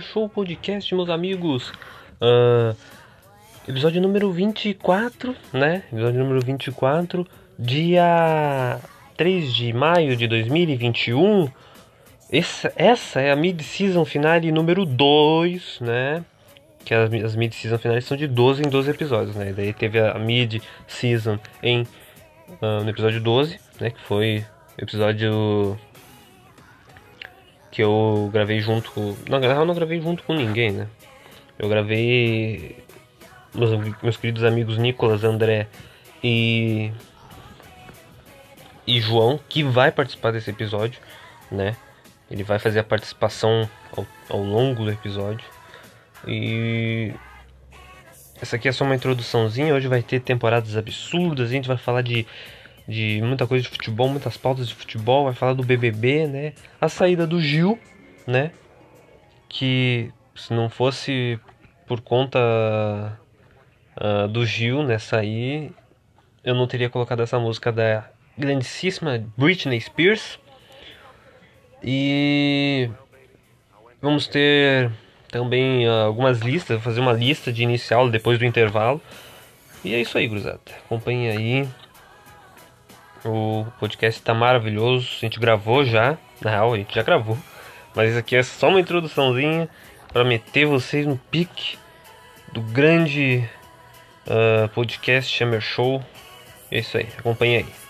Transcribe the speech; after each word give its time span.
Show 0.00 0.28
Podcast, 0.28 0.94
meus 0.94 1.08
amigos. 1.08 1.72
Ah, 2.20 2.74
episódio 3.66 4.00
número 4.00 4.30
24, 4.32 5.34
né? 5.52 5.82
Episódio 5.92 6.20
número 6.20 6.40
24, 6.44 7.26
dia 7.58 8.80
3 9.16 9.54
de 9.54 9.72
maio 9.72 10.16
de 10.16 10.26
2021. 10.26 11.48
Essa, 12.30 12.72
essa 12.76 13.20
é 13.20 13.30
a 13.30 13.36
mid-season 13.36 14.04
finale 14.04 14.52
número 14.52 14.84
2, 14.84 15.80
né? 15.80 16.24
Que 16.84 16.94
as, 16.94 17.12
as 17.12 17.36
mid-season 17.36 17.78
finais 17.78 18.04
são 18.04 18.16
de 18.16 18.26
12 18.26 18.62
em 18.62 18.68
12 18.68 18.90
episódios, 18.90 19.36
né? 19.36 19.52
Daí 19.52 19.72
teve 19.72 19.98
a 19.98 20.18
mid-season 20.18 21.38
ah, 22.60 22.80
no 22.82 22.90
episódio 22.90 23.20
12, 23.20 23.58
né? 23.80 23.90
Que 23.90 24.00
foi 24.02 24.44
episódio 24.76 25.78
que 27.70 27.82
eu 27.82 28.30
gravei 28.32 28.60
junto. 28.60 29.16
Na 29.28 29.38
real, 29.38 29.64
não 29.64 29.74
gravei 29.74 30.00
junto 30.00 30.22
com 30.22 30.34
ninguém, 30.34 30.72
né? 30.72 30.88
Eu 31.58 31.68
gravei 31.68 32.76
meus, 33.54 33.70
meus 34.02 34.16
queridos 34.16 34.44
amigos 34.44 34.78
Nicolas, 34.78 35.24
André 35.24 35.66
e. 36.22 36.92
e 38.86 39.00
João, 39.00 39.38
que 39.48 39.62
vai 39.62 39.90
participar 39.90 40.32
desse 40.32 40.50
episódio, 40.50 41.00
né? 41.50 41.76
Ele 42.30 42.42
vai 42.42 42.58
fazer 42.58 42.80
a 42.80 42.84
participação 42.84 43.68
ao, 43.96 44.06
ao 44.28 44.42
longo 44.42 44.84
do 44.84 44.90
episódio. 44.90 45.46
E. 46.26 47.12
Essa 48.40 48.54
aqui 48.54 48.68
é 48.68 48.72
só 48.72 48.84
uma 48.84 48.94
introduçãozinha. 48.94 49.74
Hoje 49.74 49.88
vai 49.88 50.00
ter 50.00 50.20
temporadas 50.20 50.76
absurdas. 50.76 51.48
A 51.48 51.52
gente 51.52 51.66
vai 51.66 51.76
falar 51.76 52.02
de, 52.02 52.24
de 52.88 53.20
muita 53.22 53.46
coisa 53.46 53.62
de 53.62 53.68
futebol, 53.68 54.08
muitas 54.08 54.36
pautas 54.38 54.66
de 54.66 54.74
futebol. 54.74 55.24
Vai 55.24 55.34
falar 55.34 55.52
do 55.52 55.62
BBB, 55.62 56.26
né? 56.26 56.52
A 56.80 56.88
saída 56.88 57.26
do 57.26 57.40
Gil, 57.40 57.78
né? 58.26 58.50
Que 59.48 60.10
se 60.34 60.54
não 60.54 60.70
fosse 60.70 61.38
por 61.86 62.00
conta 62.00 62.38
ah, 63.96 64.26
do 64.26 64.46
Gil, 64.46 64.82
né? 64.82 64.98
Sair, 64.98 65.72
eu 66.42 66.54
não 66.54 66.66
teria 66.66 66.88
colocado 66.88 67.22
essa 67.22 67.38
música 67.38 67.70
da 67.70 68.08
grandíssima 68.36 69.22
Britney 69.36 69.80
Spears. 69.80 70.38
E 71.82 72.90
vamos 74.00 74.26
ter 74.26 74.90
também 75.30 75.86
ah, 75.86 76.04
algumas 76.04 76.40
listas, 76.40 76.82
fazer 76.82 77.00
uma 77.00 77.12
lista 77.12 77.52
de 77.52 77.62
inicial 77.62 78.08
depois 78.08 78.38
do 78.38 78.46
intervalo. 78.46 79.00
E 79.84 79.94
é 79.94 80.00
isso 80.00 80.16
aí, 80.16 80.26
gurizada. 80.26 80.60
Acompanhe 80.86 81.30
aí. 81.30 81.68
O 83.24 83.66
podcast 83.78 84.22
tá 84.22 84.32
maravilhoso. 84.34 85.08
A 85.16 85.20
gente 85.20 85.38
gravou 85.38 85.84
já. 85.84 86.16
Na 86.40 86.50
real, 86.50 86.74
a 86.74 86.76
gente 86.76 86.94
já 86.94 87.02
gravou. 87.02 87.36
Mas 87.94 88.10
isso 88.10 88.18
aqui 88.18 88.36
é 88.36 88.42
só 88.42 88.68
uma 88.68 88.80
introduçãozinha 88.80 89.68
para 90.12 90.24
meter 90.24 90.66
vocês 90.66 91.06
no 91.06 91.16
pique 91.16 91.78
do 92.52 92.60
grande 92.60 93.48
ah, 94.28 94.68
podcast 94.74 95.42
Hammer 95.42 95.60
Show. 95.60 96.02
É 96.70 96.78
isso 96.80 96.96
aí. 96.96 97.08
Acompanhe 97.18 97.56
aí. 97.56 97.87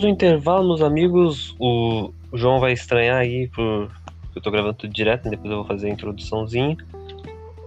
Voltamos 0.00 0.02
do 0.02 0.08
intervalo, 0.08 0.66
meus 0.66 0.82
amigos. 0.82 1.54
O 1.58 2.10
João 2.32 2.58
vai 2.58 2.72
estranhar 2.72 3.18
aí 3.18 3.48
por 3.48 3.90
eu 4.34 4.40
tô 4.40 4.50
gravando 4.50 4.74
tudo 4.74 4.92
direto, 4.92 5.24
né? 5.24 5.32
depois 5.32 5.50
eu 5.50 5.58
vou 5.58 5.66
fazer 5.66 5.88
a 5.88 5.90
introduçãozinha. 5.90 6.76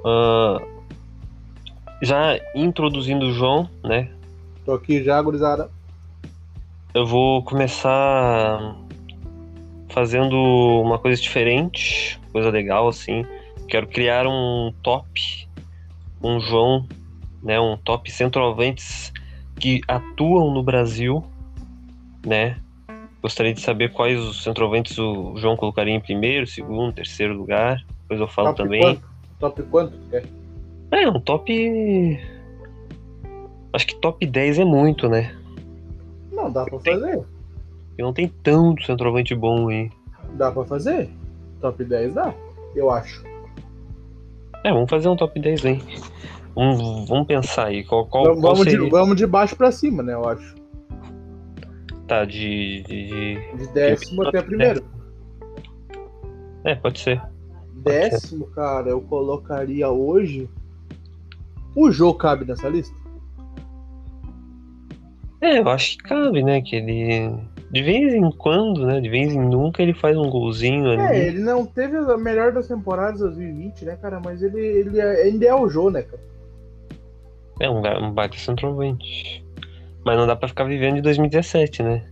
Ah, 0.04 0.60
já 2.02 2.40
introduzindo 2.56 3.28
o 3.28 3.34
João, 3.34 3.70
né? 3.84 4.10
Tô 4.66 4.74
aqui 4.74 5.04
já, 5.04 5.22
gurizada. 5.22 5.70
Eu 6.94 7.06
vou 7.06 7.44
começar 7.44 8.76
fazendo 9.90 10.36
uma 10.82 10.98
coisa 10.98 11.22
diferente, 11.22 12.20
coisa 12.32 12.50
legal 12.50 12.88
assim. 12.88 13.26
Quero 13.68 13.88
criar 13.88 14.26
um 14.26 14.74
top, 14.82 15.48
um 16.22 16.40
João, 16.40 16.88
né? 17.44 17.60
Um 17.60 17.78
top 17.78 18.12
centroavantes 18.12 19.14
que 19.60 19.82
atuam 19.88 20.52
no 20.52 20.64
Brasil, 20.64 21.24
né? 22.26 22.58
Gostaria 23.22 23.54
de 23.54 23.62
saber 23.62 23.92
quais 23.92 24.20
os 24.20 24.44
centroavantes 24.44 24.98
o 24.98 25.38
João 25.38 25.56
colocaria 25.56 25.94
em 25.94 26.00
primeiro, 26.00 26.46
segundo, 26.46 26.94
terceiro 26.94 27.34
lugar. 27.34 27.84
Depois 28.02 28.20
eu 28.20 28.28
falo 28.28 28.50
Top 28.50 28.64
também. 28.64 28.82
Quanto? 28.82 29.04
Top 29.40 29.64
quanto? 29.64 29.98
quer? 30.10 30.26
É, 30.92 31.10
um 31.10 31.20
top. 31.20 32.20
Acho 33.72 33.88
que 33.88 33.96
top 33.96 34.26
10 34.26 34.60
é 34.60 34.66
muito, 34.66 35.10
né? 35.10 35.36
Não, 36.32 36.52
dá 36.52 36.66
pra 36.66 36.80
fazer. 36.80 37.24
E 37.98 38.02
não 38.02 38.14
tem 38.14 38.28
tanto 38.28 38.86
centroavante 38.86 39.34
bom 39.34 39.70
aí. 39.70 39.90
Dá 40.34 40.52
pra 40.52 40.66
fazer. 40.66 41.10
Top 41.62 41.84
10 41.84 42.14
dá, 42.14 42.34
eu 42.76 42.92
acho. 42.92 43.24
É, 44.64 44.72
vamos 44.72 44.90
fazer 44.90 45.08
um 45.08 45.16
top 45.16 45.40
10 45.40 45.66
aí. 45.66 45.82
Vamos, 46.56 47.08
vamos 47.08 47.28
pensar 47.28 47.68
aí. 47.68 47.84
Qual, 47.84 48.06
qual, 48.06 48.26
vamos, 48.26 48.42
qual 48.42 48.66
de, 48.66 48.78
vamos 48.90 49.16
de 49.16 49.26
baixo 49.26 49.56
pra 49.56 49.72
cima, 49.72 50.04
né? 50.04 50.14
Eu 50.14 50.28
acho. 50.28 50.56
Tá, 52.08 52.26
de, 52.26 52.84
de, 52.84 53.08
de- 53.08 53.58
De 53.58 53.68
décimo 53.74 54.28
até 54.28 54.42
primeiro. 54.42 54.84
É, 56.66 56.76
pode 56.76 57.00
ser. 57.00 57.22
Décimo, 57.76 58.46
cara, 58.48 58.90
eu 58.90 59.02
colocaria 59.02 59.90
hoje. 59.90 60.50
O 61.76 61.92
jogo 61.92 62.18
cabe 62.18 62.46
nessa 62.46 62.70
lista? 62.70 62.96
É, 65.42 65.60
eu 65.60 65.68
acho 65.70 65.98
que 65.98 66.04
cabe, 66.04 66.42
né? 66.44 66.62
Que 66.62 66.78
ele. 66.78 67.36
De 67.70 67.82
vez 67.82 68.14
em 68.14 68.32
quando, 68.32 68.86
né? 68.86 69.02
De 69.02 69.10
vez 69.10 69.34
em 69.34 69.40
nunca 69.42 69.82
ele 69.82 69.94
faz 69.94 70.16
um 70.18 70.30
golzinho 70.30 70.90
ali. 70.92 71.02
É, 71.02 71.28
ele 71.28 71.40
não 71.40 71.66
teve 71.66 71.98
a 71.98 72.18
melhor 72.18 72.52
das 72.54 72.68
temporadas 72.68 73.20
2020, 73.20 73.84
né, 73.86 73.98
cara? 73.98 74.22
Mas 74.24 74.42
ele, 74.42 74.60
ele 74.62 75.00
é- 75.00 75.24
ainda 75.24 75.46
é 75.46 75.54
o 75.56 75.68
Jô, 75.68 75.90
né, 75.90 76.04
cara? 76.04 76.22
É 77.60 77.70
um, 77.70 77.80
um 78.08 78.12
baita 78.12 78.38
centroavante. 78.38 79.43
Mas 80.06 80.18
não 80.18 80.28
dá 80.28 80.36
pra 80.36 80.48
ficar 80.48 80.66
vivendo 80.66 80.96
de 80.96 81.02
2017, 81.02 81.84
né? 81.84 82.06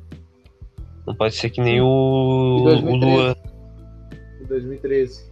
Não 1.05 1.15
pode 1.15 1.35
ser 1.35 1.49
que 1.49 1.59
nem 1.59 1.81
o, 1.81 2.57
o 2.61 2.63
2013. 2.63 3.05
Lua. 3.05 3.35
Em 4.41 4.45
2013. 4.45 5.31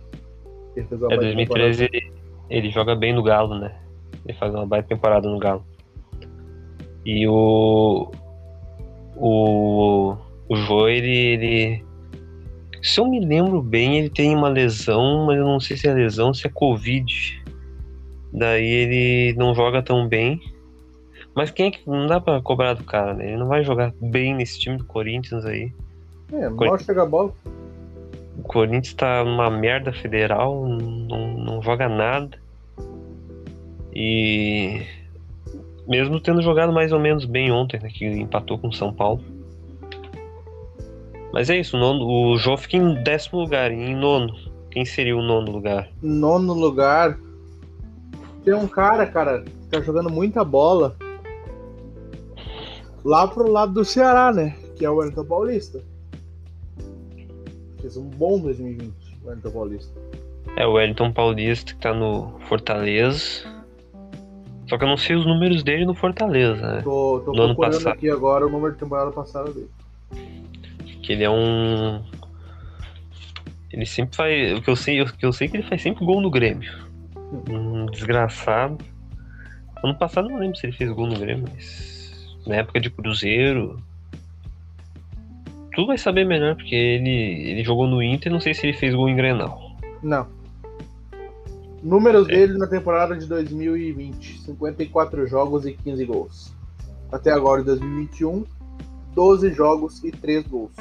Ele 0.75 0.88
fez 0.88 1.01
uma 1.01 1.13
É, 1.13 1.17
baita 1.17 1.35
2013 1.35 1.83
ele, 1.83 2.13
ele 2.50 2.69
joga 2.69 2.95
bem 2.95 3.13
no 3.13 3.23
Galo, 3.23 3.57
né? 3.57 3.75
Ele 4.25 4.38
faz 4.38 4.53
uma 4.53 4.65
baita 4.65 4.89
temporada 4.89 5.29
no 5.29 5.39
Galo. 5.39 5.65
E 7.06 7.27
o. 7.27 8.11
O. 9.15 10.15
O 10.50 10.56
Jô, 10.56 10.88
ele, 10.88 11.15
ele. 11.15 11.85
Se 12.81 13.00
eu 13.00 13.07
me 13.07 13.19
lembro 13.19 13.61
bem, 13.61 13.97
ele 13.97 14.09
tem 14.09 14.35
uma 14.35 14.50
lesão, 14.50 15.25
mas 15.25 15.38
eu 15.38 15.45
não 15.45 15.59
sei 15.59 15.77
se 15.77 15.88
é 15.88 15.94
lesão 15.94 16.33
se 16.33 16.47
é 16.47 16.50
Covid. 16.50 17.44
Daí 18.33 18.65
ele 18.65 19.38
não 19.38 19.53
joga 19.53 19.81
tão 19.81 20.07
bem. 20.07 20.39
Mas 21.36 21.52
quem 21.52 21.68
é 21.68 21.72
que. 21.72 21.88
Não 21.88 22.08
dá 22.08 22.20
pra 22.20 22.42
cobrar 22.42 22.74
do 22.74 22.84
cara, 22.84 23.14
né? 23.14 23.28
Ele 23.28 23.38
não 23.38 23.48
vai 23.48 23.64
jogar 23.64 23.94
bem 24.02 24.36
nesse 24.36 24.60
time 24.60 24.78
do 24.78 24.86
Corinthians 24.86 25.46
aí. 25.46 25.72
É, 26.31 26.50
mal 26.50 26.78
chega 26.78 27.04
a 27.04 27.06
bola. 27.06 27.34
O 28.38 28.44
Corinthians 28.44 28.94
tá 28.94 29.24
numa 29.24 29.50
merda 29.50 29.92
federal, 29.92 30.66
não, 30.66 31.34
não 31.34 31.62
joga 31.62 31.90
nada. 31.90 32.38
E 33.94 34.81
mesmo 35.88 36.20
tendo 36.20 36.42
jogado 36.42 36.72
mais 36.72 36.92
ou 36.92 37.00
menos 37.00 37.26
bem 37.26 37.52
ontem, 37.52 37.80
né, 37.81 37.90
que 37.90 38.06
empatou 38.06 38.60
com 38.60 38.68
o 38.68 38.74
São 38.74 38.94
Paulo. 38.94 39.22
Mas 41.34 41.50
é 41.50 41.58
isso, 41.58 41.76
o, 41.76 41.80
nono, 41.80 42.06
o 42.06 42.38
Jô 42.38 42.56
fica 42.56 42.78
em 42.78 43.04
décimo 43.04 43.40
lugar, 43.40 43.72
em 43.72 43.96
nono. 43.96 44.34
Quem 44.72 44.86
seria 44.86 45.18
o 45.18 45.22
nono 45.22 45.52
lugar? 45.52 45.90
Nono 46.02 46.54
lugar. 46.54 47.18
Tem 48.46 48.54
um 48.54 48.68
cara, 48.68 49.06
cara, 49.06 49.42
que 49.42 49.68
tá 49.70 49.81
jogando 49.81 50.10
muita 50.10 50.44
bola. 50.44 50.96
Lá 53.09 53.27
pro 53.27 53.51
lado 53.51 53.73
do 53.73 53.83
Ceará, 53.83 54.31
né? 54.31 54.56
Que 54.77 54.85
é 54.85 54.89
o 54.89 54.97
Wellington 54.97 55.25
Paulista. 55.25 55.81
Fez 57.81 57.97
um 57.97 58.07
bom 58.07 58.39
2020, 58.39 58.94
o 59.23 59.27
Wellington 59.27 59.50
Paulista. 59.51 60.00
É 60.56 60.67
o 60.67 60.73
Wellington 60.73 61.11
Paulista, 61.11 61.73
que 61.73 61.79
tá 61.79 61.91
no 61.91 62.39
Fortaleza. 62.47 63.47
Só 64.69 64.77
que 64.77 64.83
eu 64.83 64.88
não 64.88 64.95
sei 64.95 65.15
os 65.15 65.25
números 65.25 65.63
dele 65.63 65.88
no 65.88 65.95
Fortaleza, 65.95 66.61
né? 66.75 66.81
Tô, 66.83 67.19
tô 67.25 67.31
No 67.33 67.41
ano 67.41 67.56
procurando 67.56 67.73
passado. 67.77 67.94
aqui 67.94 68.11
agora 68.11 68.45
o 68.45 68.50
número 68.51 68.73
de 68.73 68.79
temporada 68.79 69.09
passada 69.11 69.51
dele. 69.51 69.71
Que 71.01 71.13
ele 71.13 71.23
é 71.23 71.29
um. 71.31 72.03
Ele 73.73 73.88
sempre 73.88 74.15
faz. 74.15 74.59
O 74.59 74.61
que 74.61 74.69
eu 74.69 74.75
sei, 74.75 75.01
o 75.01 75.11
que 75.11 75.25
eu 75.25 75.33
sei 75.33 75.47
é 75.47 75.50
que 75.50 75.57
ele 75.57 75.67
faz 75.67 75.81
sempre 75.81 76.06
gol 76.06 76.21
no 76.21 76.29
Grêmio. 76.29 76.71
Um 77.50 77.88
desgraçado. 77.88 78.77
Ano 79.83 79.97
passado 79.97 80.27
eu 80.27 80.33
não 80.33 80.39
lembro 80.39 80.56
se 80.59 80.67
ele 80.67 80.73
fez 80.73 80.91
gol 80.91 81.07
no 81.07 81.17
Grêmio, 81.17 81.45
mas. 81.51 81.97
Na 82.50 82.56
época 82.56 82.80
de 82.80 82.90
Cruzeiro. 82.90 83.80
Tu 85.75 85.86
vai 85.86 86.00
saber 86.00 86.25
melhor, 86.25 86.56
porque 86.56 86.74
ele, 86.74 87.51
ele 87.51 87.63
jogou 87.63 87.88
no 87.88 88.01
Inter, 88.01 88.31
não 88.31 88.40
sei 88.40 88.56
se 88.56 88.66
ele 88.66 88.75
fez 88.75 88.96
gol 88.96 89.07
em 89.07 89.16
Grenal. 89.16 89.78
Não. 90.01 90.25
Números 91.84 92.25
dele 92.25 92.57
na 92.57 92.66
temporada 92.66 93.16
de 93.16 93.28
2020: 93.28 94.40
54 94.40 95.28
jogos 95.28 95.68
e 95.68 95.74
15 95.74 96.06
gols. 96.06 96.54
Até 97.12 97.31
agora, 97.31 97.62
em 97.62 97.66
2021, 97.66 98.44
12 99.13 99.54
jogos 99.54 100.04
e 100.04 100.12
3 100.12 100.48
gols. 100.48 100.72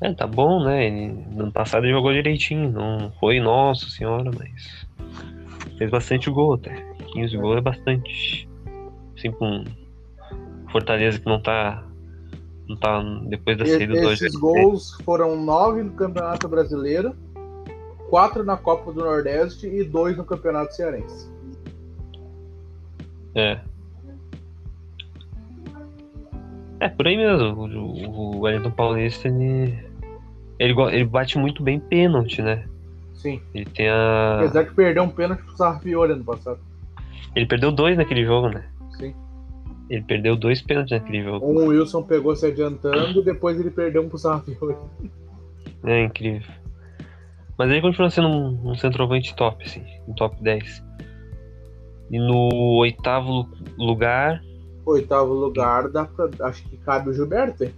É, 0.00 0.12
tá 0.12 0.26
bom, 0.26 0.64
né? 0.64 0.88
Ele, 0.88 1.12
no 1.30 1.44
ano 1.44 1.52
passado 1.52 1.86
ele 1.86 1.92
jogou 1.92 2.12
direitinho, 2.12 2.72
não 2.72 3.12
foi 3.20 3.38
nossa 3.38 3.88
senhora, 3.88 4.32
mas. 4.36 4.84
Fez 5.78 5.88
bastante 5.88 6.28
gol 6.28 6.54
até. 6.54 6.74
15 7.12 7.36
gols 7.36 7.58
é 7.58 7.60
bastante. 7.60 8.48
Assim, 9.16 9.30
com 9.30 9.64
Fortaleza 10.72 11.18
que 11.18 11.26
não 11.26 11.40
tá. 11.40 11.84
Não 12.68 12.76
tá 12.76 13.02
depois 13.26 13.58
da 13.58 13.66
saída 13.66 13.92
do 13.92 14.12
esses 14.12 14.34
gols 14.34 14.96
foram 15.04 15.36
9 15.36 15.82
no 15.82 15.92
Campeonato 15.92 16.48
Brasileiro, 16.48 17.14
4 18.08 18.44
na 18.44 18.56
Copa 18.56 18.92
do 18.92 19.00
Nordeste 19.00 19.66
e 19.66 19.84
2 19.84 20.16
no 20.16 20.24
Campeonato 20.24 20.74
Cearense. 20.74 21.30
É. 23.34 23.58
É, 26.80 26.88
por 26.88 27.06
aí 27.06 27.16
mesmo. 27.16 27.54
O, 27.54 28.36
o 28.36 28.40
Wellington 28.40 28.70
Paulista, 28.70 29.28
ele. 29.28 29.78
Ele, 30.58 30.80
ele 30.92 31.04
bate 31.04 31.38
muito 31.38 31.62
bem 31.62 31.80
pênalti, 31.80 32.40
né? 32.40 32.64
Sim. 33.14 33.40
Ele 33.54 33.64
tem 33.66 33.88
a. 33.88 34.38
Apesar 34.38 34.64
que 34.64 34.74
perdeu 34.74 35.02
um 35.04 35.08
pênalti 35.08 35.42
pro 35.42 35.56
Sarfiore 35.56 36.12
ano 36.12 36.24
passado. 36.24 36.58
Ele 37.34 37.46
perdeu 37.46 37.70
dois 37.72 37.96
naquele 37.96 38.24
jogo, 38.24 38.48
né? 38.48 38.64
Sim. 38.98 39.14
Ele 39.92 40.02
perdeu 40.04 40.34
dois 40.34 40.62
pênaltis 40.62 40.98
naquele 40.98 41.22
jogo. 41.22 41.44
Um 41.46 41.66
Wilson 41.66 42.02
pegou 42.02 42.34
se 42.34 42.46
adiantando 42.46 43.20
e 43.20 43.22
depois 43.22 43.60
ele 43.60 43.70
perdeu 43.70 44.02
um 44.02 44.08
pro 44.08 44.16
Sarfiore. 44.16 44.74
É 45.84 46.04
incrível. 46.04 46.50
Mas 47.58 47.70
ele 47.70 47.82
continua 47.82 48.08
sendo 48.08 48.28
um, 48.28 48.70
um 48.70 48.74
centroavante 48.74 49.36
top, 49.36 49.62
assim, 49.64 49.84
um 50.08 50.14
top 50.14 50.42
10. 50.42 50.82
E 52.10 52.18
no 52.18 52.48
oitavo 52.78 53.30
lu- 53.30 53.48
lugar, 53.76 54.42
Oitavo 54.86 55.32
lugar, 55.34 55.88
dá 55.90 56.06
pra, 56.06 56.28
acho 56.48 56.64
que 56.68 56.76
cabe 56.78 57.10
o 57.10 57.12
Gilberto, 57.12 57.62
hein? 57.64 57.72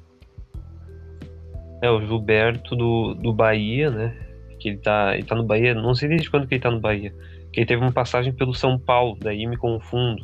é 1.82 1.90
o 1.90 2.00
Gilberto 2.00 2.74
do, 2.76 3.14
do 3.14 3.32
Bahia, 3.32 3.90
né? 3.90 4.16
Que 4.58 4.68
ele 4.70 4.78
tá, 4.78 5.14
ele 5.14 5.24
tá 5.26 5.34
no 5.34 5.44
Bahia, 5.44 5.74
não 5.74 5.94
sei 5.94 6.08
desde 6.08 6.30
quando 6.30 6.46
que 6.46 6.54
ele 6.54 6.62
tá 6.62 6.70
no 6.70 6.80
Bahia. 6.80 7.12
Que 7.52 7.60
ele 7.60 7.66
teve 7.66 7.82
uma 7.82 7.92
passagem 7.92 8.32
pelo 8.32 8.54
São 8.54 8.78
Paulo, 8.78 9.18
daí 9.20 9.46
me 9.46 9.56
confundo. 9.56 10.22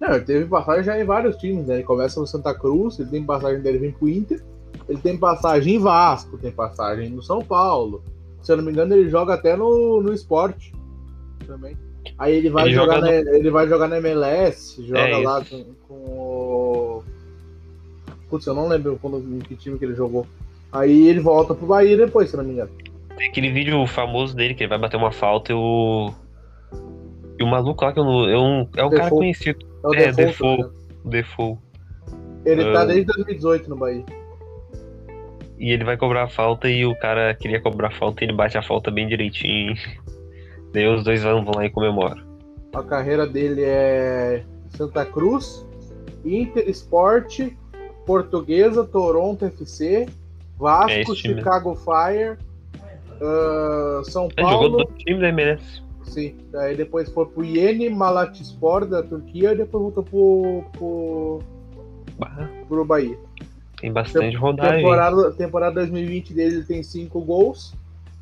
Não, 0.00 0.14
ele 0.14 0.24
teve 0.24 0.46
passagem 0.46 0.84
já 0.84 0.98
em 0.98 1.04
vários 1.04 1.36
times, 1.36 1.66
né? 1.66 1.74
Ele 1.74 1.82
começa 1.82 2.18
no 2.18 2.26
Santa 2.26 2.54
Cruz, 2.54 2.98
ele 2.98 3.10
tem 3.10 3.22
passagem 3.22 3.60
dele 3.60 3.78
vem 3.78 3.92
pro 3.92 4.08
Inter, 4.08 4.42
ele 4.88 4.98
tem 4.98 5.16
passagem 5.16 5.74
em 5.74 5.78
Vasco, 5.78 6.38
tem 6.38 6.50
passagem 6.50 7.10
no 7.10 7.22
São 7.22 7.42
Paulo. 7.42 8.02
Se 8.42 8.50
eu 8.50 8.56
não 8.56 8.64
me 8.64 8.72
engano, 8.72 8.94
ele 8.94 9.10
joga 9.10 9.34
até 9.34 9.54
no, 9.54 10.00
no 10.00 10.12
esporte 10.12 10.72
também. 11.46 11.76
Aí 12.18 12.34
ele 12.34 12.48
vai 12.48 12.66
Ele 12.66 12.74
jogar 12.74 12.96
joga 12.96 13.06
na, 13.06 13.36
ele 13.36 13.50
vai 13.50 13.68
jogar 13.68 13.88
na 13.88 13.98
MLS, 13.98 14.82
joga 14.86 15.00
É 15.00 15.16
lá 15.18 15.44
com, 15.44 15.64
com 15.86 15.94
o. 15.94 17.04
Putz, 18.30 18.46
eu 18.46 18.54
não 18.54 18.68
lembro 18.68 18.98
quando, 19.02 19.18
em 19.18 19.38
que 19.40 19.54
time 19.54 19.78
que 19.78 19.84
ele 19.84 19.94
jogou. 19.94 20.26
Aí 20.72 21.08
ele 21.08 21.20
volta 21.20 21.54
pro 21.54 21.66
Bahia 21.66 21.96
depois, 21.96 22.30
se 22.30 22.36
eu 22.36 22.38
não 22.38 22.48
me 22.48 22.54
engano. 22.54 22.70
Tem 23.16 23.28
aquele 23.28 23.50
vídeo 23.50 23.86
famoso 23.86 24.34
dele 24.34 24.54
que 24.54 24.62
ele 24.62 24.70
vai 24.70 24.78
bater 24.78 24.96
uma 24.96 25.12
falta 25.12 25.52
e 25.52 25.54
o. 25.54 26.12
E 27.38 27.42
o 27.42 27.46
maluco 27.46 27.84
lá 27.84 27.92
que 27.92 27.98
eu 27.98 28.04
não. 28.04 28.28
É 28.28 28.38
um, 28.38 28.68
é 28.76 28.84
um 28.84 28.90
cara 28.90 29.10
conhecido, 29.10 29.66
É 29.84 29.86
o 29.88 29.94
É, 29.94 30.12
Default, 30.12 30.16
Default. 30.26 30.62
né? 30.62 30.70
Default. 31.04 31.60
Ele 32.44 32.72
tá 32.72 32.82
Ah. 32.82 32.84
desde 32.84 33.04
2018 33.06 33.68
no 33.70 33.76
Bahia. 33.76 34.04
E 35.58 35.70
ele 35.72 35.84
vai 35.84 35.96
cobrar 35.96 36.24
a 36.24 36.28
falta 36.28 36.68
e 36.68 36.86
o 36.86 36.98
cara 36.98 37.34
queria 37.34 37.60
cobrar 37.60 37.88
a 37.88 37.90
falta 37.90 38.24
e 38.24 38.26
ele 38.26 38.34
bate 38.34 38.56
a 38.56 38.62
falta 38.62 38.90
bem 38.90 39.06
direitinho. 39.06 39.74
Daí 40.72 40.86
os 40.88 41.04
dois 41.04 41.22
vão, 41.22 41.44
vão 41.44 41.54
lá 41.56 41.66
e 41.66 41.70
comemoram. 41.70 42.22
A 42.74 42.82
carreira 42.82 43.26
dele 43.26 43.62
é 43.64 44.42
Santa 44.70 45.04
Cruz, 45.04 45.66
Inter 46.24 46.68
Sport, 46.70 47.40
Portuguesa, 48.06 48.84
Toronto 48.84 49.44
FC, 49.44 50.02
É 50.02 50.06
Vasco, 50.58 51.14
time. 51.14 51.34
Chicago 51.34 51.74
Fire, 51.74 52.38
ah, 53.20 54.00
São 54.04 54.28
Ele 54.36 54.48
jogou 54.48 54.70
Paulo. 54.70 54.84
dois 54.84 55.02
times 55.02 55.20
da 55.20 55.28
MLS. 55.28 55.82
Sim, 56.04 56.36
daí 56.50 56.76
depois 56.76 57.08
foi 57.10 57.26
pro 57.26 57.44
Yeni 57.44 57.88
Malatyaspor 57.88 58.86
da 58.86 59.02
Turquia 59.02 59.52
e 59.52 59.56
depois 59.56 59.82
voltou 59.82 60.02
pro, 60.02 60.64
pro, 60.72 61.42
Bah, 62.18 62.48
pro 62.68 62.84
Bahia. 62.84 63.18
tem 63.80 63.92
bastante 63.92 64.36
rodagem. 64.36 64.78
Temporada, 64.78 65.32
temporada 65.32 65.74
2020 65.76 66.34
dele 66.34 66.56
ele 66.56 66.64
tem 66.64 66.82
5 66.82 67.20
gols. 67.20 67.74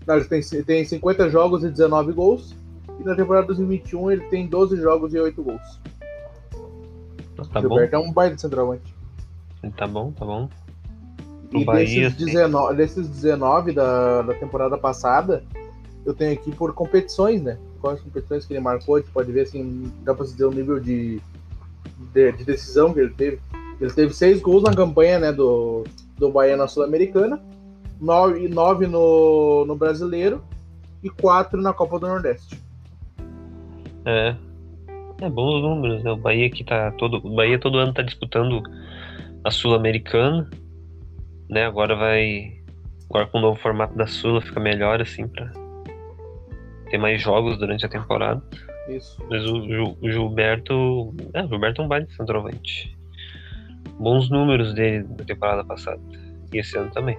Não, 0.06 0.16
ele 0.16 0.24
tem, 0.26 0.40
tem 0.64 0.84
50 0.84 1.30
jogos 1.30 1.64
e 1.64 1.70
19 1.70 2.12
gols. 2.12 2.54
E 3.00 3.04
na 3.04 3.14
temporada 3.14 3.46
2021 3.48 4.10
ele 4.10 4.22
tem 4.28 4.46
12 4.46 4.76
jogos 4.76 5.14
e 5.14 5.18
8 5.18 5.42
gols. 5.42 5.80
Tá 7.36 7.42
o 7.42 7.46
bom, 7.46 7.60
Gilberto 7.60 7.96
é 7.96 7.98
um 7.98 8.12
baita 8.12 8.38
centroavante. 8.38 8.94
tá 9.76 9.86
bom, 9.86 10.12
tá 10.12 10.24
bom. 10.24 10.48
E 11.52 11.64
Bahia, 11.64 12.10
desses 12.10 12.18
sim. 12.18 12.24
19, 12.26 12.76
desses 12.76 13.08
19 13.08 13.72
da, 13.72 14.22
da 14.22 14.34
temporada 14.34 14.76
passada, 14.76 15.42
eu 16.04 16.12
tenho 16.12 16.32
aqui 16.32 16.52
por 16.52 16.74
competições, 16.74 17.42
né? 17.42 17.58
Quais 17.80 18.00
competições 18.00 18.44
que 18.44 18.52
ele 18.52 18.60
marcou, 18.60 18.96
a 18.96 19.00
gente 19.00 19.10
pode 19.10 19.30
ver 19.30 19.42
assim, 19.42 19.92
dá 20.02 20.14
pra 20.14 20.24
se 20.24 20.32
dizer 20.32 20.46
o 20.46 20.52
nível 20.52 20.80
de, 20.80 21.20
de, 22.12 22.32
de 22.32 22.44
decisão 22.44 22.92
que 22.92 23.00
ele 23.00 23.14
teve. 23.14 23.40
Ele 23.80 23.92
teve 23.92 24.12
seis 24.12 24.40
gols 24.40 24.64
na 24.64 24.74
campanha 24.74 25.18
né, 25.18 25.32
do, 25.32 25.84
do 26.16 26.30
Bahia 26.30 26.56
na 26.56 26.66
Sul-Americana, 26.66 27.40
nove, 28.00 28.48
nove 28.48 28.86
no, 28.86 29.64
no 29.64 29.76
Brasileiro 29.76 30.42
e 31.02 31.08
quatro 31.08 31.60
na 31.60 31.72
Copa 31.72 31.98
do 31.98 32.08
Nordeste. 32.08 32.58
É. 34.04 34.34
É 35.20 35.28
bons 35.28 35.60
números, 35.62 36.02
né? 36.02 36.12
O 36.12 36.16
Bahia 36.16 36.48
que 36.48 36.64
tá 36.64 36.92
todo. 36.92 37.18
O 37.24 37.34
Bahia 37.34 37.58
todo 37.58 37.78
ano 37.78 37.92
tá 37.92 38.02
disputando 38.02 38.62
a 39.44 39.50
Sul-Americana. 39.50 40.48
Né? 41.50 41.66
Agora 41.66 41.96
vai. 41.96 42.58
Agora 43.10 43.26
com 43.26 43.38
o 43.38 43.40
novo 43.40 43.60
formato 43.60 43.96
da 43.96 44.06
Sula 44.06 44.40
fica 44.40 44.60
melhor, 44.60 45.00
assim, 45.00 45.26
pra 45.26 45.50
ter 46.88 46.98
mais 46.98 47.20
jogos 47.22 47.58
durante 47.58 47.84
a 47.86 47.88
temporada. 47.88 48.42
Isso. 48.88 49.22
Mas 49.28 49.44
o, 49.46 49.96
o 50.00 50.10
Gilberto. 50.10 51.14
É, 51.34 51.44
o 51.44 51.48
Gilberto 51.48 51.82
é 51.82 51.84
um 51.84 51.88
baita 51.88 52.12
centroavante. 52.14 52.96
Bons 53.98 54.30
números 54.30 54.74
dele 54.74 55.06
na 55.18 55.24
temporada 55.24 55.64
passada. 55.64 56.00
E 56.52 56.58
esse 56.58 56.76
ano 56.78 56.90
também. 56.90 57.18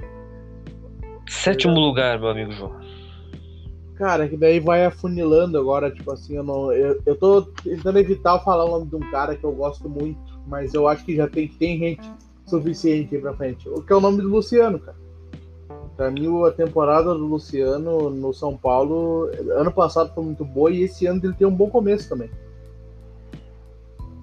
Sétimo 1.28 1.80
lugar, 1.80 2.20
meu 2.20 2.30
amigo 2.30 2.52
João. 2.52 2.80
Cara, 3.96 4.28
que 4.28 4.38
daí 4.38 4.60
vai 4.62 4.86
afunilando 4.86 5.60
agora, 5.60 5.92
tipo 5.92 6.12
assim, 6.12 6.38
eu 6.38 6.44
não. 6.44 6.72
Eu, 6.72 7.02
eu 7.06 7.16
tô 7.16 7.42
tentando 7.42 8.00
evitar 8.00 8.40
falar 8.40 8.66
o 8.66 8.72
nome 8.72 8.88
de 8.88 8.96
um 8.96 9.12
cara 9.12 9.36
que 9.36 9.44
eu 9.44 9.52
gosto 9.52 9.90
muito, 9.90 10.40
mas 10.48 10.74
eu 10.74 10.88
acho 10.88 11.06
que 11.06 11.16
já 11.16 11.28
tem, 11.28 11.50
tem 11.50 11.78
gente 11.78 12.10
suficiente 12.46 13.16
aí 13.16 13.22
pra 13.22 13.34
frente. 13.34 13.68
O 13.68 13.84
que 13.84 13.92
é 13.92 13.96
o 13.96 14.02
nome 14.02 14.22
do 14.22 14.30
Luciano, 14.30 14.80
cara. 14.80 14.98
Pra 16.00 16.10
mim, 16.10 16.30
a 16.46 16.52
temporada 16.52 17.14
do 17.14 17.26
Luciano 17.26 18.10
no 18.10 18.34
São 18.34 18.56
Paulo, 18.56 19.30
ano 19.52 19.70
passado 19.70 20.14
foi 20.16 20.24
muito 20.24 20.46
boa 20.46 20.72
e 20.72 20.84
esse 20.84 21.06
ano 21.06 21.20
ele 21.22 21.34
tem 21.34 21.46
um 21.46 21.54
bom 21.54 21.70
começo 21.70 22.08
também. 22.08 22.30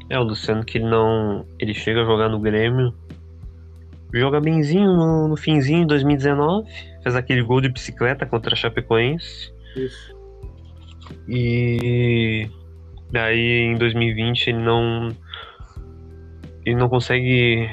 É, 0.09 0.19
o 0.19 0.23
Luciano 0.23 0.65
que 0.65 0.79
ele 0.79 0.87
não. 0.87 1.45
Ele 1.59 1.75
chega 1.75 2.01
a 2.01 2.07
jogar 2.07 2.31
no 2.31 2.41
Grêmio. 2.41 2.95
Joga 4.11 4.41
benzinho 4.41 4.91
no, 4.91 5.29
no 5.29 5.37
finzinho 5.37 5.83
de 5.83 5.89
2019. 5.89 6.67
Fez 7.03 7.15
aquele 7.15 7.43
gol 7.43 7.61
de 7.61 7.69
bicicleta 7.69 8.25
contra 8.25 8.55
a 8.55 8.57
Chapecoense. 8.57 9.53
Isso. 9.77 10.17
E 11.29 12.49
daí 13.13 13.67
em 13.67 13.75
2020 13.77 14.47
ele 14.47 14.61
não 14.61 15.11
ele 16.65 16.77
não 16.77 16.89
consegue 16.89 17.69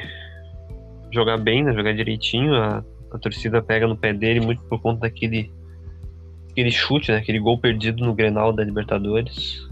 jogar 1.10 1.38
bem, 1.38 1.64
né? 1.64 1.72
Jogar 1.72 1.94
direitinho. 1.94 2.54
A, 2.54 2.84
a 3.14 3.18
torcida 3.20 3.62
pega 3.62 3.88
no 3.88 3.96
pé 3.96 4.12
dele 4.12 4.40
muito 4.40 4.62
por 4.64 4.82
conta 4.82 5.02
daquele 5.02 5.52
aquele 6.50 6.72
chute, 6.72 7.12
né? 7.12 7.18
Aquele 7.18 7.40
gol 7.40 7.58
perdido 7.58 8.04
no 8.04 8.14
Grenal 8.14 8.52
da 8.52 8.64
Libertadores. 8.64 9.68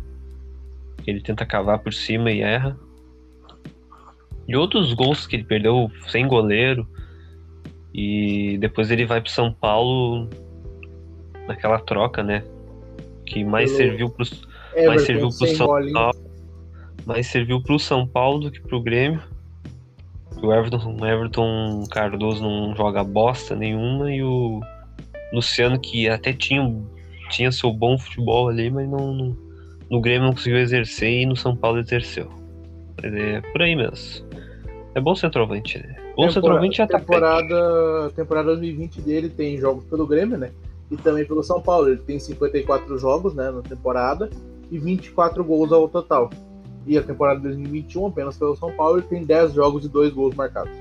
Ele 1.06 1.22
tenta 1.22 1.46
cavar 1.46 1.80
por 1.80 1.94
cima 1.94 2.32
e 2.32 2.42
erra. 2.42 2.78
E 4.48 4.56
outros 4.56 4.94
gols 4.94 5.26
que 5.26 5.36
ele 5.36 5.44
perdeu 5.44 5.92
sem 6.08 6.28
goleiro. 6.28 6.88
E 7.94 8.58
depois 8.60 8.90
ele 8.92 9.06
vai 9.06 9.22
pro 9.22 9.32
São 9.32 9.52
Paulo 9.52 10.30
naquela 11.48 11.80
troca, 11.80 12.24
né? 12.24 12.44
Que 13.26 13.44
mais 13.44 13.72
Pelo 13.72 13.78
serviu 13.78 14.10
pro, 14.10 14.26
Everton, 14.26 14.88
mais 14.88 15.02
serviu 15.04 15.30
pro 15.30 15.48
São. 15.48 15.68
Paulo. 15.68 16.12
Mais 17.06 17.28
serviu 17.28 17.62
pro 17.62 17.80
São 17.80 18.08
Paulo 18.08 18.40
do 18.40 18.52
que 18.52 18.62
pro 18.62 18.82
Grêmio. 18.82 19.22
O 20.42 20.52
Everton, 20.52 20.98
Everton 21.06 21.84
Cardoso 21.92 22.42
não 22.42 22.76
joga 22.76 23.04
bosta 23.04 23.56
nenhuma 23.56 24.12
e 24.12 24.24
o 24.24 24.60
Luciano 25.32 25.80
que 25.80 26.10
até 26.10 26.34
tinha, 26.34 26.62
tinha 27.30 27.52
seu 27.52 27.72
bom 27.72 27.98
futebol 27.98 28.50
ali, 28.50 28.70
mas 28.70 28.90
não, 28.90 29.14
não- 29.14 29.38
no 29.90 30.02
Grêmio 30.02 30.28
não 30.28 30.34
conseguiu 30.34 30.60
exercer 30.60 31.10
e 31.22 31.26
no 31.26 31.36
São 31.36 31.56
Paulo 31.56 31.80
exerceu. 31.80 32.30
Mas 33.02 33.14
é 33.14 33.42
por 33.42 33.62
aí 33.62 33.76
mesmo. 33.76 34.26
É 34.96 35.00
bom 35.00 35.16
centroavante, 35.16 35.78
né? 35.80 35.96
Bom 36.16 36.30
centroavante 36.30 36.82
é 36.82 36.88
temporada, 36.88 38.12
temporada 38.16 38.48
2020 38.48 39.02
dele 39.02 39.30
tem 39.30 39.58
jogos 39.58 39.84
pelo 39.86 40.06
Grêmio, 40.06 40.38
né? 40.38 40.52
E 40.90 40.98
também 40.98 41.26
pelo 41.26 41.44
São 41.44 41.62
Paulo. 41.62 41.88
Ele 41.90 41.98
tem 41.98 42.20
54 42.20 42.98
jogos, 42.98 43.34
né, 43.34 43.50
na 43.50 43.62
temporada 43.62 44.30
e 44.70 44.78
24 44.78 45.44
gols 45.44 45.72
ao 45.72 45.88
total. 45.88 46.30
E 46.86 46.98
a 46.98 47.04
temporada 47.04 47.40
de 47.40 47.48
2021, 47.48 48.08
apenas 48.08 48.38
pelo 48.38 48.56
São 48.56 48.72
Paulo, 48.72 48.98
ele 49.00 49.08
tem 49.08 49.24
10 49.24 49.54
jogos 49.54 49.86
e 49.86 49.90
2 49.90 50.14
gols 50.14 50.36
marcados. 50.36 50.74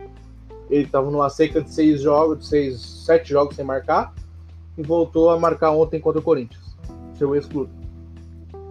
Ele 0.71 0.85
estava 0.85 1.11
numa 1.11 1.29
seca 1.29 1.61
de 1.61 1.71
6 1.71 2.01
jogos, 2.01 2.39
de 2.39 2.47
6, 2.47 2.81
7 2.81 3.29
jogos 3.29 3.57
sem 3.57 3.65
marcar 3.65 4.15
e 4.79 4.83
voltou 4.83 5.31
a 5.31 5.39
marcar 5.39 5.73
ontem 5.73 6.01
contra 6.01 6.21
o 6.21 6.23
Corinthians. 6.23 6.77
Seu 7.15 7.35
ex-clube. 7.35 7.71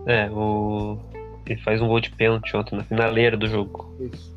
É, 0.06 0.30
o... 0.32 0.98
ele 1.46 1.60
faz 1.62 1.82
um 1.82 1.88
gol 1.88 2.00
de 2.00 2.10
pênalti 2.12 2.56
ontem 2.56 2.76
na 2.76 2.84
finaleira 2.84 3.38
do 3.38 3.48
jogo. 3.48 3.94
Isso. 4.00 4.34